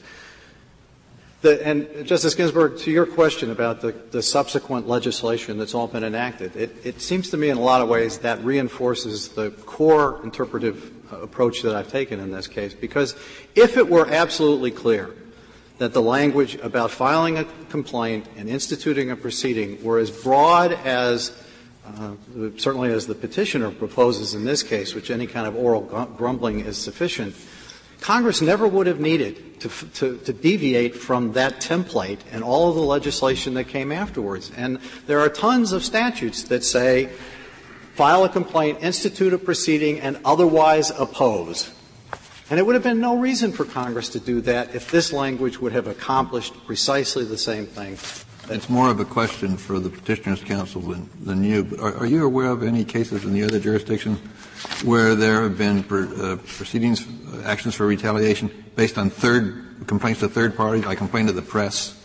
The, 1.41 1.67
and 1.67 2.07
Justice 2.07 2.35
Ginsburg, 2.35 2.79
to 2.79 2.91
your 2.91 3.05
question 3.05 3.51
about 3.51 3.83
the, 3.83 3.93
the 3.93 4.23
subsequent 4.23 4.89
legislation 4.89 5.59
that's 5.59 5.75
all 5.75 5.87
been 5.87 6.05
enacted, 6.05 6.57
it, 6.57 6.75
it 6.85 7.01
seems 7.03 7.29
to 7.31 7.37
me 7.37 7.51
in 7.51 7.59
a 7.59 7.61
lot 7.61 7.83
of 7.83 7.89
ways 7.89 8.19
that 8.19 8.43
reinforces 8.43 9.29
the 9.29 9.51
core 9.51 10.21
interpretive 10.25 11.04
approach 11.23 11.63
that 11.63 11.75
I've 11.75 11.91
taken 11.91 12.21
in 12.21 12.31
this 12.31 12.47
case. 12.47 12.75
Because 12.75 13.15
if 13.55 13.77
it 13.77 13.89
were 13.89 14.09
absolutely 14.09 14.71
clear 14.71 15.11
that 15.79 15.93
the 15.93 16.03
language 16.03 16.55
about 16.57 16.91
filing 16.91 17.39
a 17.39 17.45
complaint 17.69 18.27
and 18.37 18.49
instituting 18.49 19.11
a 19.11 19.17
proceeding 19.17 19.83
were 19.83 19.99
as 19.99 20.11
broad 20.11 20.73
as 20.73 21.33
uh, 21.87 22.15
certainly 22.57 22.91
as 22.91 23.07
the 23.07 23.15
petitioner 23.15 23.71
proposes 23.71 24.35
in 24.35 24.45
this 24.45 24.63
case, 24.63 24.95
which 24.95 25.11
any 25.11 25.27
kind 25.27 25.47
of 25.47 25.55
oral 25.55 25.83
grumbling 26.17 26.61
is 26.61 26.79
sufficient, 26.79 27.35
Congress 28.01 28.41
never 28.41 28.67
would 28.67 28.87
have 28.87 29.01
needed 29.01 29.61
to, 29.61 29.69
to, 29.95 30.19
to 30.19 30.33
deviate 30.33 30.95
from 30.95 31.33
that 31.33 31.61
template 31.61 32.21
and 32.33 32.45
all 32.45 32.69
of 32.69 32.75
the 32.75 32.83
legislation 32.83 33.55
that 33.55 33.65
came 33.65 33.93
afterwards. 33.93 34.51
And 34.57 34.79
there 35.07 35.21
are 35.21 35.29
tons 35.29 35.73
of 35.73 35.83
statutes 35.83 36.45
that 36.45 36.65
say 36.65 37.11
file 37.95 38.25
a 38.25 38.29
complaint, 38.29 38.79
institute 38.83 39.33
a 39.33 39.39
proceeding, 39.39 40.01
and 40.01 40.19
otherwise 40.25 40.91
oppose. 40.91 41.71
And 42.51 42.61
it 42.61 42.67
would 42.67 42.75
have 42.75 42.83
been 42.83 43.01
no 43.01 43.19
reason 43.19 43.53
for 43.53 43.65
Congress 43.65 44.11
to 44.11 44.21
do 44.21 44.41
that 44.43 44.75
if 44.75 44.91
this 44.91 45.13
language 45.13 45.59
would 45.59 45.73
have 45.73 45.87
accomplished 45.87 46.55
precisely 46.67 47.25
the 47.25 47.39
same 47.39 47.67
thing. 47.67 47.97
It's 48.51 48.69
more 48.69 48.91
of 48.91 49.01
a 49.01 49.07
question 49.07 49.57
for 49.57 49.79
the 49.79 49.89
petitioner's 49.89 50.43
counsel 50.43 50.83
than, 50.83 51.09
than 51.23 51.43
you. 51.43 51.65
But 51.65 51.81
are, 51.81 51.95
are 51.99 52.07
you 52.07 52.27
aware 52.27 52.51
of 52.51 52.63
any 52.63 52.85
cases 52.85 53.25
in 53.25 53.33
the 53.33 53.43
other 53.43 53.59
jurisdictions 53.59 54.19
where 54.85 55.15
there 55.15 55.43
have 55.45 55.57
been 55.57 55.83
per, 55.83 56.05
uh, 56.05 56.37
proceedings, 56.37 57.07
uh, 57.33 57.43
actions 57.47 57.75
for 57.75 57.87
retaliation 57.87 58.51
based 58.77 58.99
on 58.99 59.09
third 59.09 59.87
complaints 59.87 60.21
to 60.21 60.29
third 60.29 60.55
parties? 60.55 60.85
I 60.85 60.95
complain 60.95 61.27
to 61.27 61.33
the 61.33 61.41
press. 61.41 61.99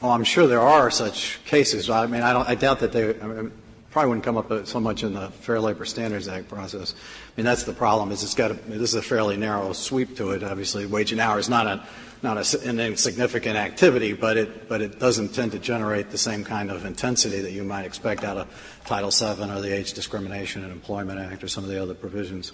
Well, 0.00 0.10
I'm 0.10 0.24
sure 0.24 0.48
there 0.48 0.60
are 0.60 0.90
such 0.90 1.38
cases. 1.44 1.88
I 1.88 2.06
mean, 2.06 2.22
I, 2.22 2.32
don't, 2.32 2.48
I 2.48 2.56
doubt 2.56 2.80
that 2.80 2.90
they 2.90 3.20
I 3.20 3.26
mean, 3.26 3.52
probably 3.92 4.08
wouldn't 4.08 4.24
come 4.24 4.38
up 4.38 4.66
so 4.66 4.80
much 4.80 5.02
in 5.02 5.12
the 5.12 5.28
Fair 5.28 5.60
Labor 5.60 5.84
Standards 5.84 6.26
Act 6.26 6.48
process. 6.48 6.94
I 6.94 7.40
mean, 7.40 7.44
that's 7.44 7.64
the 7.64 7.74
problem. 7.74 8.10
Is 8.10 8.22
it's 8.22 8.34
got 8.34 8.50
a, 8.50 8.54
this 8.54 8.90
is 8.90 8.94
a 8.94 9.02
fairly 9.02 9.36
narrow 9.36 9.72
sweep 9.74 10.16
to 10.16 10.30
it. 10.30 10.42
Obviously, 10.42 10.86
wage 10.86 11.12
and 11.12 11.20
hour 11.20 11.38
is 11.38 11.48
not 11.48 11.66
a 11.66 11.86
not 12.22 12.38
a, 12.38 12.68
an 12.68 12.80
insignificant 12.80 13.56
activity, 13.56 14.14
but 14.14 14.36
it 14.36 14.68
but 14.68 14.80
it 14.80 14.98
doesn't 14.98 15.34
tend 15.34 15.52
to 15.52 15.58
generate 15.58 16.10
the 16.10 16.18
same 16.18 16.42
kind 16.42 16.70
of 16.70 16.86
intensity 16.86 17.42
that 17.42 17.52
you 17.52 17.64
might 17.64 17.84
expect 17.84 18.24
out 18.24 18.38
of 18.38 18.80
Title 18.86 19.10
VII 19.10 19.50
or 19.50 19.60
the 19.60 19.72
Age 19.72 19.92
Discrimination 19.92 20.64
and 20.64 20.72
Employment 20.72 21.20
Act 21.20 21.44
or 21.44 21.48
some 21.48 21.62
of 21.62 21.70
the 21.70 21.80
other 21.80 21.94
provisions. 21.94 22.52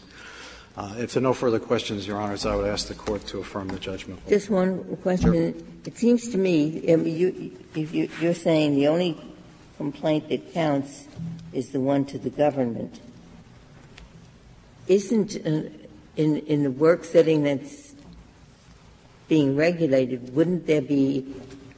Uh, 0.76 0.94
if 0.98 1.12
there 1.12 1.20
are 1.20 1.22
no 1.22 1.34
further 1.34 1.58
questions, 1.58 2.06
Your 2.06 2.20
Honors, 2.20 2.46
I 2.46 2.54
would 2.54 2.68
ask 2.68 2.86
the 2.86 2.94
Court 2.94 3.26
to 3.28 3.40
affirm 3.40 3.66
the 3.66 3.80
judgment. 3.80 4.20
Just 4.28 4.48
one 4.48 4.96
question. 4.98 5.32
Sure. 5.32 5.64
It 5.84 5.98
seems 5.98 6.28
to 6.28 6.38
me, 6.38 6.80
you, 6.86 7.56
you, 7.74 8.08
you're 8.20 8.34
saying 8.34 8.76
the 8.76 8.86
only 8.86 9.16
complaint 9.78 10.28
that 10.28 10.52
counts 10.52 11.06
is 11.54 11.70
the 11.70 11.80
one 11.80 12.04
to 12.04 12.18
the 12.18 12.28
government. 12.28 13.00
Isn't 14.86 15.36
uh, 15.36 15.70
in, 16.16 16.36
in 16.46 16.64
the 16.64 16.70
work 16.70 17.04
setting 17.04 17.44
that's 17.44 17.94
being 19.28 19.56
regulated, 19.56 20.34
wouldn't 20.34 20.66
there 20.66 20.82
be 20.82 21.34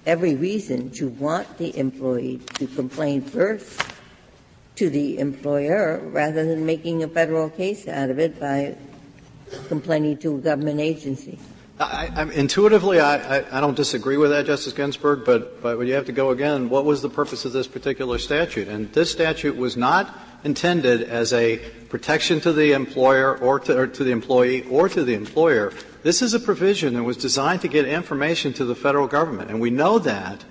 every 0.07 0.35
reason 0.35 0.91
to 0.91 1.09
want 1.09 1.59
the 1.59 1.77
employee 1.79 2.41
to 2.55 2.67
complain 2.67 3.23
first 3.23 3.81
to 4.77 4.89
the 4.89 5.19
employer 5.19 6.01
rather 6.07 6.45
than 6.45 6.65
making 6.65 7.03
a 7.03 7.09
federal 7.09 7.51
case 7.51 7.87
out 7.87 8.09
of 8.09 8.19
it 8.19 8.41
by 8.41 8.75
complaining 9.69 10.17
to 10.17 10.37
a 10.37 10.39
government 10.39 10.81
agency. 10.81 11.39
I, 11.81 12.11
I, 12.15 12.23
intuitively, 12.33 13.01
I, 13.01 13.39
I, 13.57 13.61
don't 13.61 13.75
disagree 13.75 14.19
with 14.19 14.33
that, 14.33 14.45
Justice 14.45 14.75
Ginsburg, 14.75 15.25
but, 15.25 15.63
but 15.63 15.79
you 15.79 15.95
have 15.95 16.05
to 16.07 16.13
go 16.13 16.29
again. 16.29 16.69
What 16.69 16.85
was 16.85 17.01
the 17.01 17.09
purpose 17.09 17.47
of 17.47 17.53
this 17.53 17.67
particular 17.67 18.19
statute? 18.19 18.69
And 18.69 18.93
this 18.93 19.11
statute 19.11 19.57
was 19.57 19.79
not 19.79 20.15
intended 20.45 21.03
as 21.03 21.33
a 21.33 21.57
protection 21.89 22.39
to 22.43 22.53
the 22.53 22.73
employer 22.73 23.35
or 23.39 23.61
to, 23.61 23.79
or 23.79 23.87
to 23.87 24.05
the 24.05 24.11
employee 24.11 24.67
or 24.69 24.91
to 24.91 25.05
the 25.05 25.15
employer. 25.15 25.73
This 26.03 26.21
is 26.21 26.35
a 26.35 26.41
provision 26.41 26.93
that 26.95 27.03
was 27.03 27.17
designed 27.17 27.63
to 27.63 27.69
get 27.69 27.87
information 27.87 28.53
to 28.55 28.67
the 28.67 28.75
federal 28.75 29.07
government, 29.07 29.51
and 29.51 29.59
we 29.59 29.71
know 29.71 29.99
that 30.01 30.45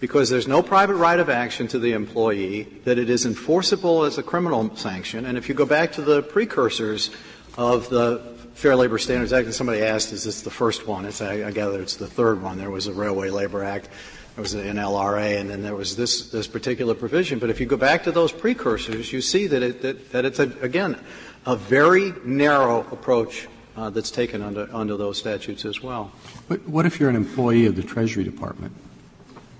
because 0.00 0.28
there's 0.28 0.46
no 0.46 0.62
private 0.62 0.96
right 0.96 1.18
of 1.18 1.30
action 1.30 1.66
to 1.68 1.78
the 1.78 1.92
employee, 1.92 2.64
that 2.84 2.98
it 2.98 3.08
is 3.08 3.24
enforceable 3.24 4.04
as 4.04 4.18
a 4.18 4.22
criminal 4.22 4.74
sanction, 4.76 5.24
and 5.24 5.38
if 5.38 5.48
you 5.48 5.54
go 5.54 5.66
back 5.66 5.92
to 5.92 6.02
the 6.02 6.22
precursors 6.22 7.10
of 7.56 7.88
the 7.88 8.37
Fair 8.58 8.74
Labor 8.74 8.98
Standards 8.98 9.32
Act, 9.32 9.44
and 9.44 9.54
somebody 9.54 9.82
asked, 9.82 10.12
is 10.12 10.24
this 10.24 10.42
the 10.42 10.50
first 10.50 10.84
one? 10.88 11.04
It's, 11.04 11.22
I, 11.22 11.46
I 11.46 11.52
gather 11.52 11.80
it's 11.80 11.94
the 11.94 12.08
third 12.08 12.42
one. 12.42 12.58
There 12.58 12.72
was 12.72 12.88
a 12.88 12.92
Railway 12.92 13.30
Labor 13.30 13.62
Act, 13.62 13.88
there 14.34 14.42
was 14.42 14.52
an 14.54 14.76
LRA, 14.78 15.38
and 15.38 15.48
then 15.48 15.62
there 15.62 15.76
was 15.76 15.94
this, 15.94 16.30
this 16.30 16.48
particular 16.48 16.96
provision. 16.96 17.38
But 17.38 17.50
if 17.50 17.60
you 17.60 17.66
go 17.66 17.76
back 17.76 18.02
to 18.02 18.10
those 18.10 18.32
precursors, 18.32 19.12
you 19.12 19.20
see 19.20 19.46
that, 19.46 19.62
it, 19.62 19.82
that, 19.82 20.10
that 20.10 20.24
it's, 20.24 20.40
a, 20.40 20.52
again, 20.60 20.98
a 21.46 21.54
very 21.54 22.12
narrow 22.24 22.80
approach 22.90 23.46
uh, 23.76 23.90
that's 23.90 24.10
taken 24.10 24.42
under, 24.42 24.68
under 24.72 24.96
those 24.96 25.18
statutes 25.18 25.64
as 25.64 25.80
well. 25.80 26.10
But 26.48 26.66
what 26.66 26.84
if 26.84 26.98
you're 26.98 27.10
an 27.10 27.14
employee 27.14 27.66
of 27.66 27.76
the 27.76 27.84
Treasury 27.84 28.24
Department? 28.24 28.72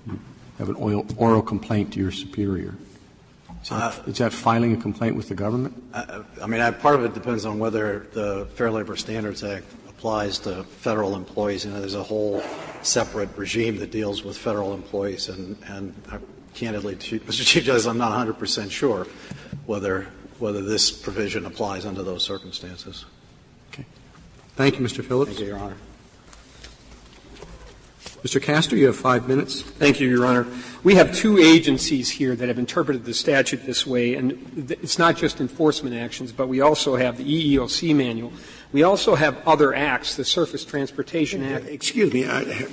You 0.07 0.19
have 0.57 0.67
an 0.67 0.75
oil, 0.77 1.05
oral 1.15 1.41
complaint 1.41 1.93
to 1.93 2.01
your 2.01 2.11
superior. 2.11 2.75
Is 3.61 4.17
that, 4.17 4.33
filing 4.33 4.73
a 4.73 4.77
complaint 4.77 5.15
with 5.15 5.27
the 5.27 5.35
government? 5.35 5.83
I 5.93 6.47
mean, 6.47 6.73
part 6.75 6.95
of 6.95 7.03
it 7.03 7.13
depends 7.13 7.45
on 7.45 7.59
whether 7.59 8.07
the 8.13 8.47
Fair 8.55 8.71
Labor 8.71 8.95
Standards 8.95 9.43
Act 9.43 9.65
applies 9.87 10.39
to 10.39 10.63
federal 10.63 11.15
employees. 11.15 11.65
You 11.65 11.71
know, 11.71 11.79
there's 11.79 11.95
a 11.95 12.03
whole 12.03 12.41
separate 12.81 13.29
regime 13.35 13.77
that 13.77 13.91
deals 13.91 14.23
with 14.23 14.37
federal 14.37 14.73
employees, 14.73 15.27
and, 15.27 15.57
and 15.67 15.93
candidly, 16.53 16.95
Mr. 16.95 17.45
Chief 17.45 17.63
Justice, 17.65 17.85
I'm 17.85 17.97
not 17.97 18.11
100 18.11 18.39
percent 18.39 18.71
sure 18.71 19.07
whether 19.65 20.07
whether 20.39 20.61
this 20.61 20.89
provision 20.89 21.45
applies 21.45 21.85
under 21.85 22.01
those 22.01 22.23
circumstances. 22.23 23.05
Okay. 23.73 23.85
Thank 24.55 24.79
you, 24.79 24.85
Mr. 24.85 25.03
Phillips. 25.03 25.31
Thank 25.31 25.41
you, 25.41 25.47
Your 25.47 25.57
Honor. 25.57 25.75
Mr. 28.23 28.41
Kasten, 28.41 28.77
you 28.77 28.87
have 28.87 28.97
five 28.97 29.29
minutes. 29.29 29.61
Thank 29.61 30.01
you, 30.01 30.09
Your 30.09 30.25
Honor. 30.25 30.45
We 30.83 30.95
have 30.95 31.15
two 31.15 31.37
agencies 31.37 32.09
here 32.09 32.35
that 32.35 32.49
have 32.49 32.59
interpreted 32.59 33.05
the 33.05 33.13
statute 33.13 33.65
this 33.65 33.87
way, 33.87 34.15
and 34.15 34.67
it's 34.69 34.99
not 34.99 35.15
just 35.15 35.39
enforcement 35.39 35.95
actions, 35.95 36.33
but 36.33 36.47
we 36.47 36.59
also 36.59 36.97
have 36.97 37.17
the 37.17 37.23
EEOC 37.55 37.95
manual. 37.95 38.33
We 38.73 38.83
also 38.83 39.15
have 39.15 39.47
other 39.47 39.73
acts, 39.73 40.15
the 40.15 40.25
Surface 40.25 40.65
Transportation 40.65 41.43
Act. 41.43 41.65
Excuse 41.67 42.13
me, 42.13 42.27
I, 42.27 42.67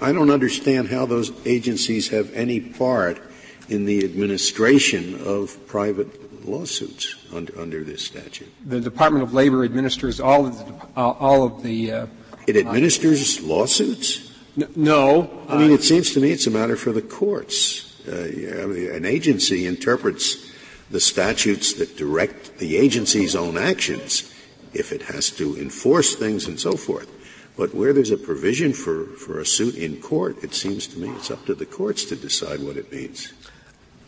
I 0.00 0.12
don't 0.12 0.30
understand 0.30 0.88
how 0.88 1.06
those 1.06 1.30
agencies 1.46 2.08
have 2.08 2.32
any 2.34 2.60
part 2.60 3.22
in 3.68 3.84
the 3.84 4.04
administration 4.04 5.20
of 5.24 5.64
private 5.68 6.44
lawsuits 6.44 7.14
under, 7.32 7.58
under 7.58 7.84
this 7.84 8.04
statute. 8.04 8.52
The 8.66 8.80
Department 8.80 9.22
of 9.22 9.32
Labor 9.32 9.64
administers 9.64 10.18
all 10.18 10.46
of 10.46 10.58
the, 10.58 10.74
uh, 10.96 11.10
all 11.10 11.44
of 11.44 11.62
the. 11.62 11.92
Uh, 11.92 12.06
it 12.48 12.56
administers 12.56 13.38
uh, 13.38 13.46
lawsuits. 13.46 14.31
No. 14.76 15.44
I 15.48 15.56
mean, 15.56 15.70
it 15.70 15.82
seems 15.82 16.12
to 16.12 16.20
me 16.20 16.30
it's 16.30 16.46
a 16.46 16.50
matter 16.50 16.76
for 16.76 16.92
the 16.92 17.02
courts. 17.02 17.88
Uh, 18.06 18.94
an 18.94 19.04
agency 19.04 19.66
interprets 19.66 20.50
the 20.90 21.00
statutes 21.00 21.74
that 21.74 21.96
direct 21.96 22.58
the 22.58 22.76
agency's 22.76 23.34
own 23.34 23.56
actions 23.56 24.32
if 24.74 24.92
it 24.92 25.02
has 25.02 25.30
to 25.30 25.56
enforce 25.56 26.14
things 26.14 26.46
and 26.46 26.58
so 26.60 26.76
forth. 26.76 27.08
But 27.56 27.74
where 27.74 27.92
there's 27.92 28.10
a 28.10 28.16
provision 28.16 28.72
for, 28.72 29.06
for 29.06 29.38
a 29.38 29.46
suit 29.46 29.74
in 29.76 30.00
court, 30.00 30.42
it 30.42 30.54
seems 30.54 30.86
to 30.88 30.98
me 30.98 31.10
it's 31.10 31.30
up 31.30 31.44
to 31.46 31.54
the 31.54 31.66
courts 31.66 32.04
to 32.06 32.16
decide 32.16 32.62
what 32.62 32.76
it 32.76 32.90
means. 32.90 33.32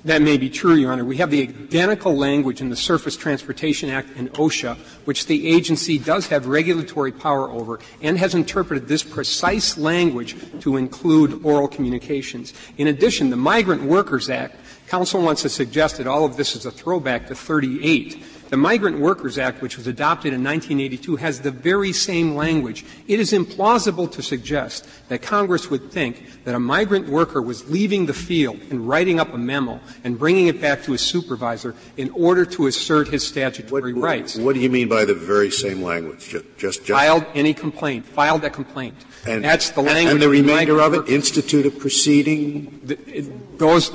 That 0.05 0.20
may 0.20 0.36
be 0.36 0.50
true, 0.50 0.74
Your 0.74 0.92
Honor. 0.92 1.05
We 1.05 1.16
have 1.16 1.30
the 1.30 1.40
identical 1.40 2.14
language 2.14 2.61
in 2.61 2.68
the 2.68 2.76
Surface 2.76 3.16
Transportation 3.16 3.88
Act 3.88 4.11
and 4.16 4.30
OSHA, 4.34 4.76
which 5.07 5.24
the 5.24 5.48
agency 5.48 5.98
does 5.98 6.26
have 6.26 6.46
regulatory 6.46 7.11
power 7.11 7.50
over 7.50 7.80
and 8.02 8.18
has 8.18 8.34
interpreted 8.34 8.86
this 8.86 9.02
precise 9.02 9.78
language 9.78 10.36
to 10.61 10.76
include 10.76 11.42
oral 11.42 11.68
communications. 11.68 12.52
In 12.76 12.88
addition, 12.88 13.30
the 13.30 13.36
Migrant 13.36 13.84
Workers 13.84 14.28
Act, 14.28 14.57
counsel 14.88 15.22
wants 15.22 15.40
to 15.40 15.48
suggest 15.48 15.96
that 15.96 16.07
all 16.07 16.26
of 16.26 16.36
this 16.36 16.55
is 16.55 16.66
a 16.66 16.70
throwback 16.70 17.28
to 17.28 17.34
38. 17.34 18.22
The 18.55 18.59
Migrant 18.59 19.00
Workers 19.00 19.36
Act, 19.36 19.62
which 19.62 19.76
was 19.76 19.88
adopted 19.88 20.32
in 20.32 20.44
1982, 20.44 21.16
has 21.16 21.40
the 21.40 21.50
very 21.50 21.92
same 21.92 22.36
language. 22.36 22.84
It 23.09 23.18
is 23.18 23.32
implausible 23.32 24.09
to 24.12 24.22
suggest 24.22 24.88
that 25.09 25.22
Congress 25.22 25.70
would 25.70 25.90
think 25.90 26.44
that 26.44 26.55
a 26.55 26.61
migrant 26.61 27.09
worker 27.09 27.42
was 27.42 27.68
leaving 27.68 28.07
the 28.07 28.14
field 28.14 28.61
and 28.70 28.88
writing 28.88 29.18
up 29.18 29.34
a 29.34 29.38
memo 29.38 29.80
and 30.05 30.16
bringing 30.16 30.46
it 30.46 30.61
back 30.61 30.84
to 30.84 30.92
his 30.92 31.00
supervisor 31.00 31.74
in 31.96 32.11
order 32.11 32.44
to 32.44 32.68
assert 32.68 33.09
his 33.09 33.26
statutory 33.26 33.92
what, 33.92 34.00
rights. 34.00 34.36
What 34.36 34.55
do 34.55 34.61
you 34.61 34.70
mean 34.70 34.88
by 34.88 35.05
the 35.05 35.14
very 35.14 35.50
same 35.50 35.82
language? 35.82 36.28
Just, 36.28 36.44
just, 36.57 36.84
just 36.84 36.96
filed 36.96 37.26
any 37.34 37.55
complaint, 37.55 38.07
filed 38.07 38.44
a 38.44 38.50
complaint. 38.50 38.94
And, 39.26 39.42
that's 39.42 39.70
the 39.70 39.80
language. 39.80 40.12
And 40.12 40.22
the 40.22 40.28
remainder 40.28 40.80
of 40.80 40.94
it, 40.94 41.09
institute 41.09 41.66
a 41.66 41.72
proceeding. 41.72 42.82
It 42.86 43.59
goes 43.59 43.90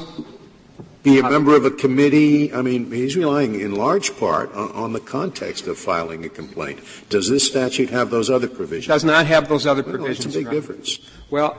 be 1.13 1.19
a 1.19 1.29
member 1.29 1.55
of 1.55 1.65
a 1.65 1.71
committee? 1.71 2.53
I 2.53 2.61
mean, 2.61 2.91
he's 2.91 3.15
relying 3.15 3.59
in 3.59 3.75
large 3.75 4.17
part 4.17 4.53
on, 4.53 4.71
on, 4.71 4.93
the 4.93 4.99
context 4.99 5.67
of 5.67 5.77
filing 5.77 6.25
a 6.25 6.29
complaint. 6.29 6.79
Does 7.09 7.29
this 7.29 7.45
statute 7.45 7.89
have 7.89 8.09
those 8.09 8.29
other 8.29 8.47
provisions? 8.47 8.85
It 8.85 8.89
does 8.89 9.03
not 9.03 9.25
have 9.25 9.47
those 9.47 9.65
other 9.65 9.83
provisions. 9.83 10.25
Well, 10.25 10.33
that's 10.33 10.35
a 10.35 10.39
big 10.39 10.49
difference. 10.49 10.99
Well, 11.29 11.57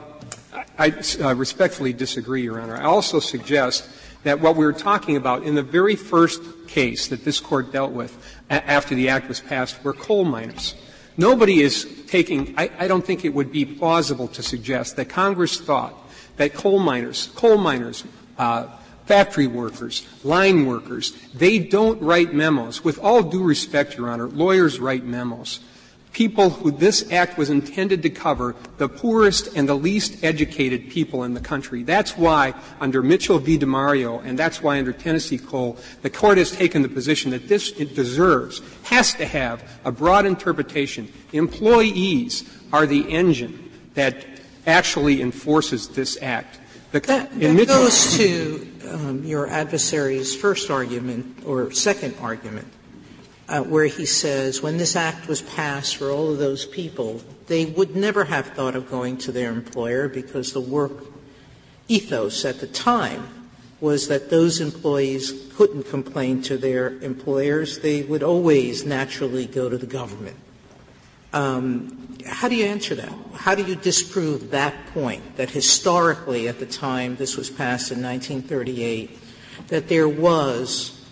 I, 0.53 0.65
I 0.77 1.23
uh, 1.23 1.35
respectfully 1.35 1.93
disagree, 1.93 2.43
Your 2.43 2.59
Honor. 2.59 2.77
I 2.77 2.83
also 2.83 3.19
suggest 3.19 3.89
that 4.23 4.39
what 4.39 4.55
we 4.55 4.65
were 4.65 4.73
talking 4.73 5.15
about 5.15 5.43
in 5.43 5.55
the 5.55 5.63
very 5.63 5.95
first 5.95 6.41
case 6.67 7.07
that 7.07 7.25
this 7.25 7.39
court 7.39 7.71
dealt 7.71 7.91
with 7.91 8.17
a- 8.49 8.69
after 8.69 8.95
the 8.95 9.09
act 9.09 9.27
was 9.27 9.39
passed 9.39 9.83
were 9.83 9.93
coal 9.93 10.25
miners. 10.25 10.75
Nobody 11.17 11.61
is 11.61 12.03
taking, 12.07 12.53
I, 12.57 12.71
I 12.79 12.87
don't 12.87 13.05
think 13.05 13.25
it 13.25 13.33
would 13.33 13.51
be 13.51 13.65
plausible 13.65 14.27
to 14.29 14.43
suggest 14.43 14.95
that 14.95 15.09
Congress 15.09 15.59
thought 15.59 15.93
that 16.37 16.53
coal 16.53 16.79
miners, 16.79 17.27
coal 17.35 17.57
miners, 17.57 18.03
uh, 18.37 18.67
factory 19.11 19.45
workers, 19.45 20.07
line 20.23 20.65
workers, 20.65 21.11
they 21.33 21.59
don't 21.59 22.01
write 22.01 22.33
memos. 22.33 22.81
With 22.81 22.97
all 22.99 23.21
due 23.21 23.43
respect, 23.43 23.97
Your 23.97 24.09
Honor, 24.09 24.29
lawyers 24.29 24.79
write 24.79 25.03
memos. 25.03 25.59
People 26.13 26.49
who 26.49 26.71
this 26.71 27.11
act 27.11 27.37
was 27.37 27.49
intended 27.49 28.03
to 28.03 28.09
cover, 28.09 28.55
the 28.77 28.87
poorest 28.87 29.49
and 29.53 29.67
the 29.67 29.75
least 29.75 30.23
educated 30.23 30.89
people 30.89 31.25
in 31.25 31.33
the 31.33 31.41
country. 31.41 31.83
That's 31.83 32.17
why 32.17 32.53
under 32.79 33.03
Mitchell 33.03 33.37
v. 33.37 33.59
DeMario 33.59 34.23
and 34.23 34.39
that's 34.39 34.63
why 34.63 34.79
under 34.79 34.93
Tennessee 34.93 35.37
Coal, 35.37 35.77
the 36.03 36.09
court 36.09 36.37
has 36.37 36.51
taken 36.51 36.81
the 36.81 36.87
position 36.87 37.31
that 37.31 37.49
this 37.49 37.73
deserves, 37.73 38.61
has 38.83 39.13
to 39.15 39.25
have 39.25 39.61
a 39.83 39.91
broad 39.91 40.25
interpretation. 40.25 41.11
Employees 41.33 42.49
are 42.71 42.85
the 42.85 43.11
engine 43.11 43.71
that 43.93 44.25
actually 44.65 45.21
enforces 45.21 45.89
this 45.89 46.17
act. 46.21 46.60
That, 46.91 47.39
goes 47.65 48.17
to 48.17 48.67
um, 48.89 49.23
your 49.23 49.47
adversary's 49.47 50.35
first 50.35 50.69
argument 50.69 51.43
or 51.45 51.71
second 51.71 52.15
argument, 52.19 52.67
uh, 53.47 53.61
where 53.61 53.85
he 53.85 54.05
says 54.05 54.61
when 54.61 54.77
this 54.77 54.97
act 54.97 55.27
was 55.29 55.41
passed 55.41 55.95
for 55.95 56.11
all 56.11 56.31
of 56.31 56.37
those 56.37 56.65
people, 56.65 57.21
they 57.47 57.65
would 57.65 57.95
never 57.95 58.25
have 58.25 58.47
thought 58.47 58.75
of 58.75 58.89
going 58.89 59.17
to 59.19 59.31
their 59.31 59.51
employer 59.51 60.09
because 60.09 60.51
the 60.51 60.59
work 60.59 61.05
ethos 61.87 62.43
at 62.43 62.59
the 62.59 62.67
time 62.67 63.27
was 63.79 64.09
that 64.09 64.29
those 64.29 64.59
employees 64.59 65.49
couldn't 65.55 65.83
complain 65.83 66.41
to 66.43 66.57
their 66.57 66.99
employers. 66.99 67.79
They 67.79 68.03
would 68.03 68.21
always 68.21 68.85
naturally 68.85 69.45
go 69.45 69.69
to 69.69 69.77
the 69.77 69.87
government. 69.87 70.37
How 72.25 72.47
do 72.47 72.55
you 72.55 72.65
answer 72.65 72.95
that? 72.95 73.13
How 73.33 73.55
do 73.55 73.63
you 73.63 73.75
disprove 73.75 74.51
that 74.51 74.87
point, 74.93 75.37
that 75.37 75.49
historically 75.49 76.47
at 76.47 76.59
the 76.59 76.65
time 76.65 77.15
this 77.15 77.37
was 77.37 77.49
passed 77.49 77.91
in 77.91 78.01
1938, 78.01 79.19
that 79.67 79.87
there 79.87 80.07
was 80.07 81.05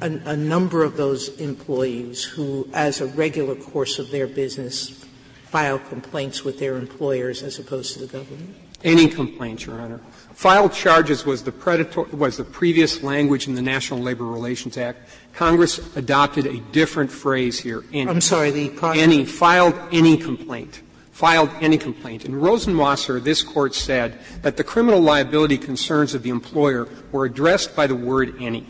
a, 0.00 0.06
a 0.06 0.36
number 0.36 0.82
of 0.82 0.96
those 0.96 1.28
employees 1.40 2.24
who, 2.24 2.68
as 2.72 3.00
a 3.00 3.06
regular 3.06 3.54
course 3.54 3.98
of 3.98 4.10
their 4.10 4.26
business, 4.26 5.04
file 5.46 5.78
complaints 5.78 6.44
with 6.44 6.58
their 6.58 6.76
employers 6.76 7.42
as 7.42 7.58
opposed 7.58 7.92
to 7.94 8.00
the 8.00 8.06
government? 8.06 8.54
Any 8.82 9.08
complaints, 9.08 9.66
Your 9.66 9.80
Honor. 9.80 10.00
Filed 10.34 10.72
charges 10.72 11.24
was 11.24 11.44
the, 11.44 11.52
predator, 11.52 12.02
was 12.02 12.36
the 12.36 12.44
previous 12.44 13.02
language 13.02 13.46
in 13.46 13.54
the 13.54 13.62
National 13.62 14.00
Labor 14.00 14.24
Relations 14.24 14.76
Act. 14.76 15.08
Congress 15.32 15.78
adopted 15.96 16.46
a 16.46 16.58
different 16.72 17.10
phrase 17.10 17.58
here. 17.58 17.84
Any. 17.92 18.10
I'm 18.10 18.20
sorry, 18.20 18.50
the 18.50 18.68
prior- 18.70 18.98
any 18.98 19.24
filed 19.24 19.74
any 19.92 20.16
complaint. 20.16 20.82
Filed 21.12 21.50
any 21.60 21.78
complaint. 21.78 22.24
In 22.24 22.32
Rosenwasser, 22.32 23.22
this 23.22 23.42
court 23.42 23.74
said 23.74 24.18
that 24.42 24.56
the 24.56 24.64
criminal 24.64 25.00
liability 25.00 25.56
concerns 25.56 26.14
of 26.14 26.24
the 26.24 26.30
employer 26.30 26.88
were 27.12 27.24
addressed 27.24 27.76
by 27.76 27.86
the 27.86 27.94
word 27.94 28.34
any. 28.40 28.66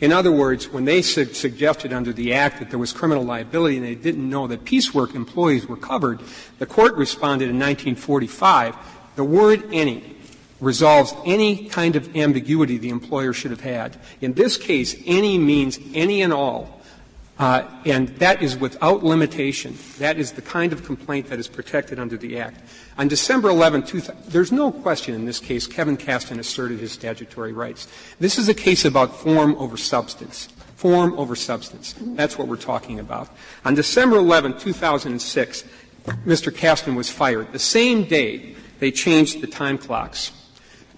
In 0.00 0.10
other 0.12 0.32
words, 0.32 0.68
when 0.68 0.86
they 0.86 1.02
su- 1.02 1.32
suggested 1.32 1.92
under 1.92 2.12
the 2.12 2.32
Act 2.32 2.58
that 2.58 2.70
there 2.70 2.78
was 2.78 2.92
criminal 2.92 3.22
liability 3.22 3.76
and 3.76 3.86
they 3.86 3.94
didn't 3.94 4.28
know 4.28 4.46
that 4.46 4.64
piecework 4.64 5.14
employees 5.14 5.66
were 5.66 5.76
covered, 5.76 6.20
the 6.58 6.66
court 6.66 6.96
responded 6.96 7.50
in 7.50 7.56
1945, 7.56 8.74
the 9.14 9.24
word 9.24 9.62
any 9.72 10.16
resolves 10.62 11.12
any 11.26 11.66
kind 11.68 11.96
of 11.96 12.16
ambiguity 12.16 12.78
the 12.78 12.88
employer 12.88 13.32
should 13.34 13.50
have 13.50 13.60
had. 13.60 13.98
In 14.20 14.32
this 14.32 14.56
case, 14.56 14.94
any 15.04 15.36
means 15.36 15.78
any 15.92 16.22
and 16.22 16.32
all. 16.32 16.80
Uh, 17.38 17.64
and 17.84 18.08
that 18.18 18.40
is 18.40 18.56
without 18.56 19.02
limitation. 19.02 19.76
That 19.98 20.18
is 20.18 20.32
the 20.32 20.42
kind 20.42 20.72
of 20.72 20.84
complaint 20.84 21.28
that 21.30 21.40
is 21.40 21.48
protected 21.48 21.98
under 21.98 22.16
the 22.16 22.38
Act. 22.38 22.60
On 22.98 23.08
December 23.08 23.48
11, 23.48 23.82
2000, 23.82 24.30
there's 24.30 24.52
no 24.52 24.70
question 24.70 25.14
in 25.14 25.24
this 25.24 25.40
case 25.40 25.66
Kevin 25.66 25.96
Kasten 25.96 26.38
asserted 26.38 26.78
his 26.78 26.92
statutory 26.92 27.52
rights. 27.52 27.88
This 28.20 28.38
is 28.38 28.48
a 28.48 28.54
case 28.54 28.84
about 28.84 29.16
form 29.16 29.56
over 29.56 29.76
substance. 29.76 30.48
Form 30.76 31.18
over 31.18 31.34
substance. 31.34 31.96
That's 31.98 32.38
what 32.38 32.46
we're 32.46 32.56
talking 32.56 33.00
about. 33.00 33.28
On 33.64 33.74
December 33.74 34.16
11, 34.16 34.58
2006, 34.58 35.64
Mr. 36.24 36.54
Kasten 36.54 36.94
was 36.94 37.10
fired. 37.10 37.50
The 37.50 37.58
same 37.58 38.04
day, 38.04 38.54
they 38.78 38.92
changed 38.92 39.40
the 39.40 39.46
time 39.48 39.78
clocks 39.78 40.30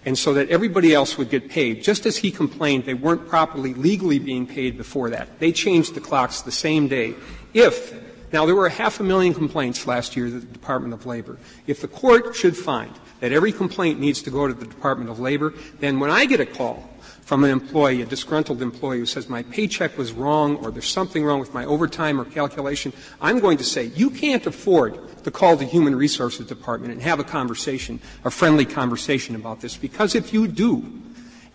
and 0.07 0.19
so 0.19 0.35
that 0.35 0.51
everybody 0.51 0.93
else 0.95 1.17
would 1.17 1.31
get 1.31 1.49
paid. 1.49 1.83
Just 1.83 2.07
as 2.07 2.17
he 2.17 2.31
complained 2.31 2.85
they 2.85 2.95
weren't 2.95 3.29
properly 3.29 3.75
legally 3.75 4.19
being 4.19 4.47
paid 4.47 4.77
before 4.77 5.11
that. 5.11 5.39
They 5.39 5.53
changed 5.53 5.95
the 5.95 6.01
clocks 6.01 6.43
the 6.43 6.53
same 6.53 6.89
day. 6.89 7.15
If, 7.53 7.95
now 8.33 8.47
there 8.47 8.55
were 8.55 8.67
a 8.67 8.71
half 8.71 9.01
a 9.01 9.03
million 9.03 9.35
complaints 9.35 9.87
last 9.87 10.17
year 10.17 10.27
to 10.27 10.41
the 10.41 10.47
Department 10.47 10.95
of 10.95 11.07
Labor. 11.07 11.39
If 11.67 11.81
the 11.81 11.89
court 11.89 12.35
should 12.35 12.57
find 12.57 12.93
that 13.21 13.33
every 13.33 13.53
complaint 13.53 14.01
needs 14.01 14.23
to 14.23 14.31
go 14.31 14.47
to 14.47 14.55
the 14.55 14.67
Department 14.67 15.11
of 15.11 15.21
Labor, 15.21 15.55
then 15.81 16.01
when 16.01 16.11
I 16.11 16.27
get 16.27 16.41
a 16.41 16.47
call 16.47 16.89
from 17.25 17.45
an 17.45 17.51
employee, 17.51 18.03
a 18.03 18.07
disgruntled 18.07 18.61
employee 18.61 18.99
who 18.99 19.07
says 19.07 19.29
my 19.29 19.43
paycheck 19.45 19.97
was 19.97 20.13
wrong 20.13 20.57
or 20.57 20.71
there's 20.71 20.89
something 20.89 21.25
wrong 21.25 21.41
with 21.41 21.55
my 21.55 21.65
overtime 21.65 22.21
or 22.21 22.25
calculation, 22.25 22.93
I'm 23.21 23.41
going 23.41 23.59
to 23.59 23.65
say, 23.65 23.85
you 23.85 24.11
can't 24.11 24.47
afford 24.47 25.25
to 25.25 25.31
call 25.31 25.57
the 25.57 25.65
Human 25.65 25.97
Resources 25.97 26.47
Department 26.47 26.93
and 26.93 27.03
have 27.03 27.21
a 27.21 27.25
conversation, 27.25 28.01
a 28.25 28.31
friendly 28.31 28.67
conversation 28.67 29.35
about 29.35 29.61
this, 29.61 29.77
because 29.77 30.15
if 30.15 30.33
you 30.33 30.47
do, 30.47 30.85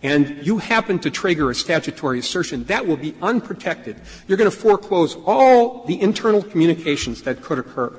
and 0.02 0.44
you 0.44 0.58
happen 0.58 0.98
to 1.00 1.10
trigger 1.10 1.50
a 1.50 1.54
statutory 1.54 2.18
assertion, 2.18 2.64
that 2.64 2.86
will 2.86 2.96
be 2.96 3.14
unprotected. 3.22 4.00
You're 4.26 4.38
going 4.38 4.50
to 4.50 4.56
foreclose 4.56 5.14
all 5.26 5.84
the 5.84 6.00
internal 6.00 6.42
communications 6.42 7.22
that 7.22 7.42
could 7.42 7.58
occur. 7.58 7.94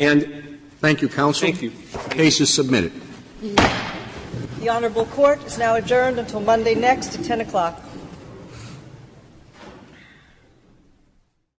And 0.00 0.54
Thank 0.84 1.00
you, 1.00 1.08
counsel. 1.08 1.48
Thank 1.48 1.62
you. 1.62 1.70
The 1.70 2.14
case 2.14 2.42
is 2.42 2.52
submitted. 2.52 2.92
The 4.64 4.70
Honorable 4.70 5.04
Court 5.04 5.44
is 5.44 5.58
now 5.58 5.74
adjourned 5.74 6.18
until 6.18 6.40
Monday 6.40 6.74
next 6.74 7.14
at 7.14 7.22
10 7.22 7.42
o'clock. 7.42 7.83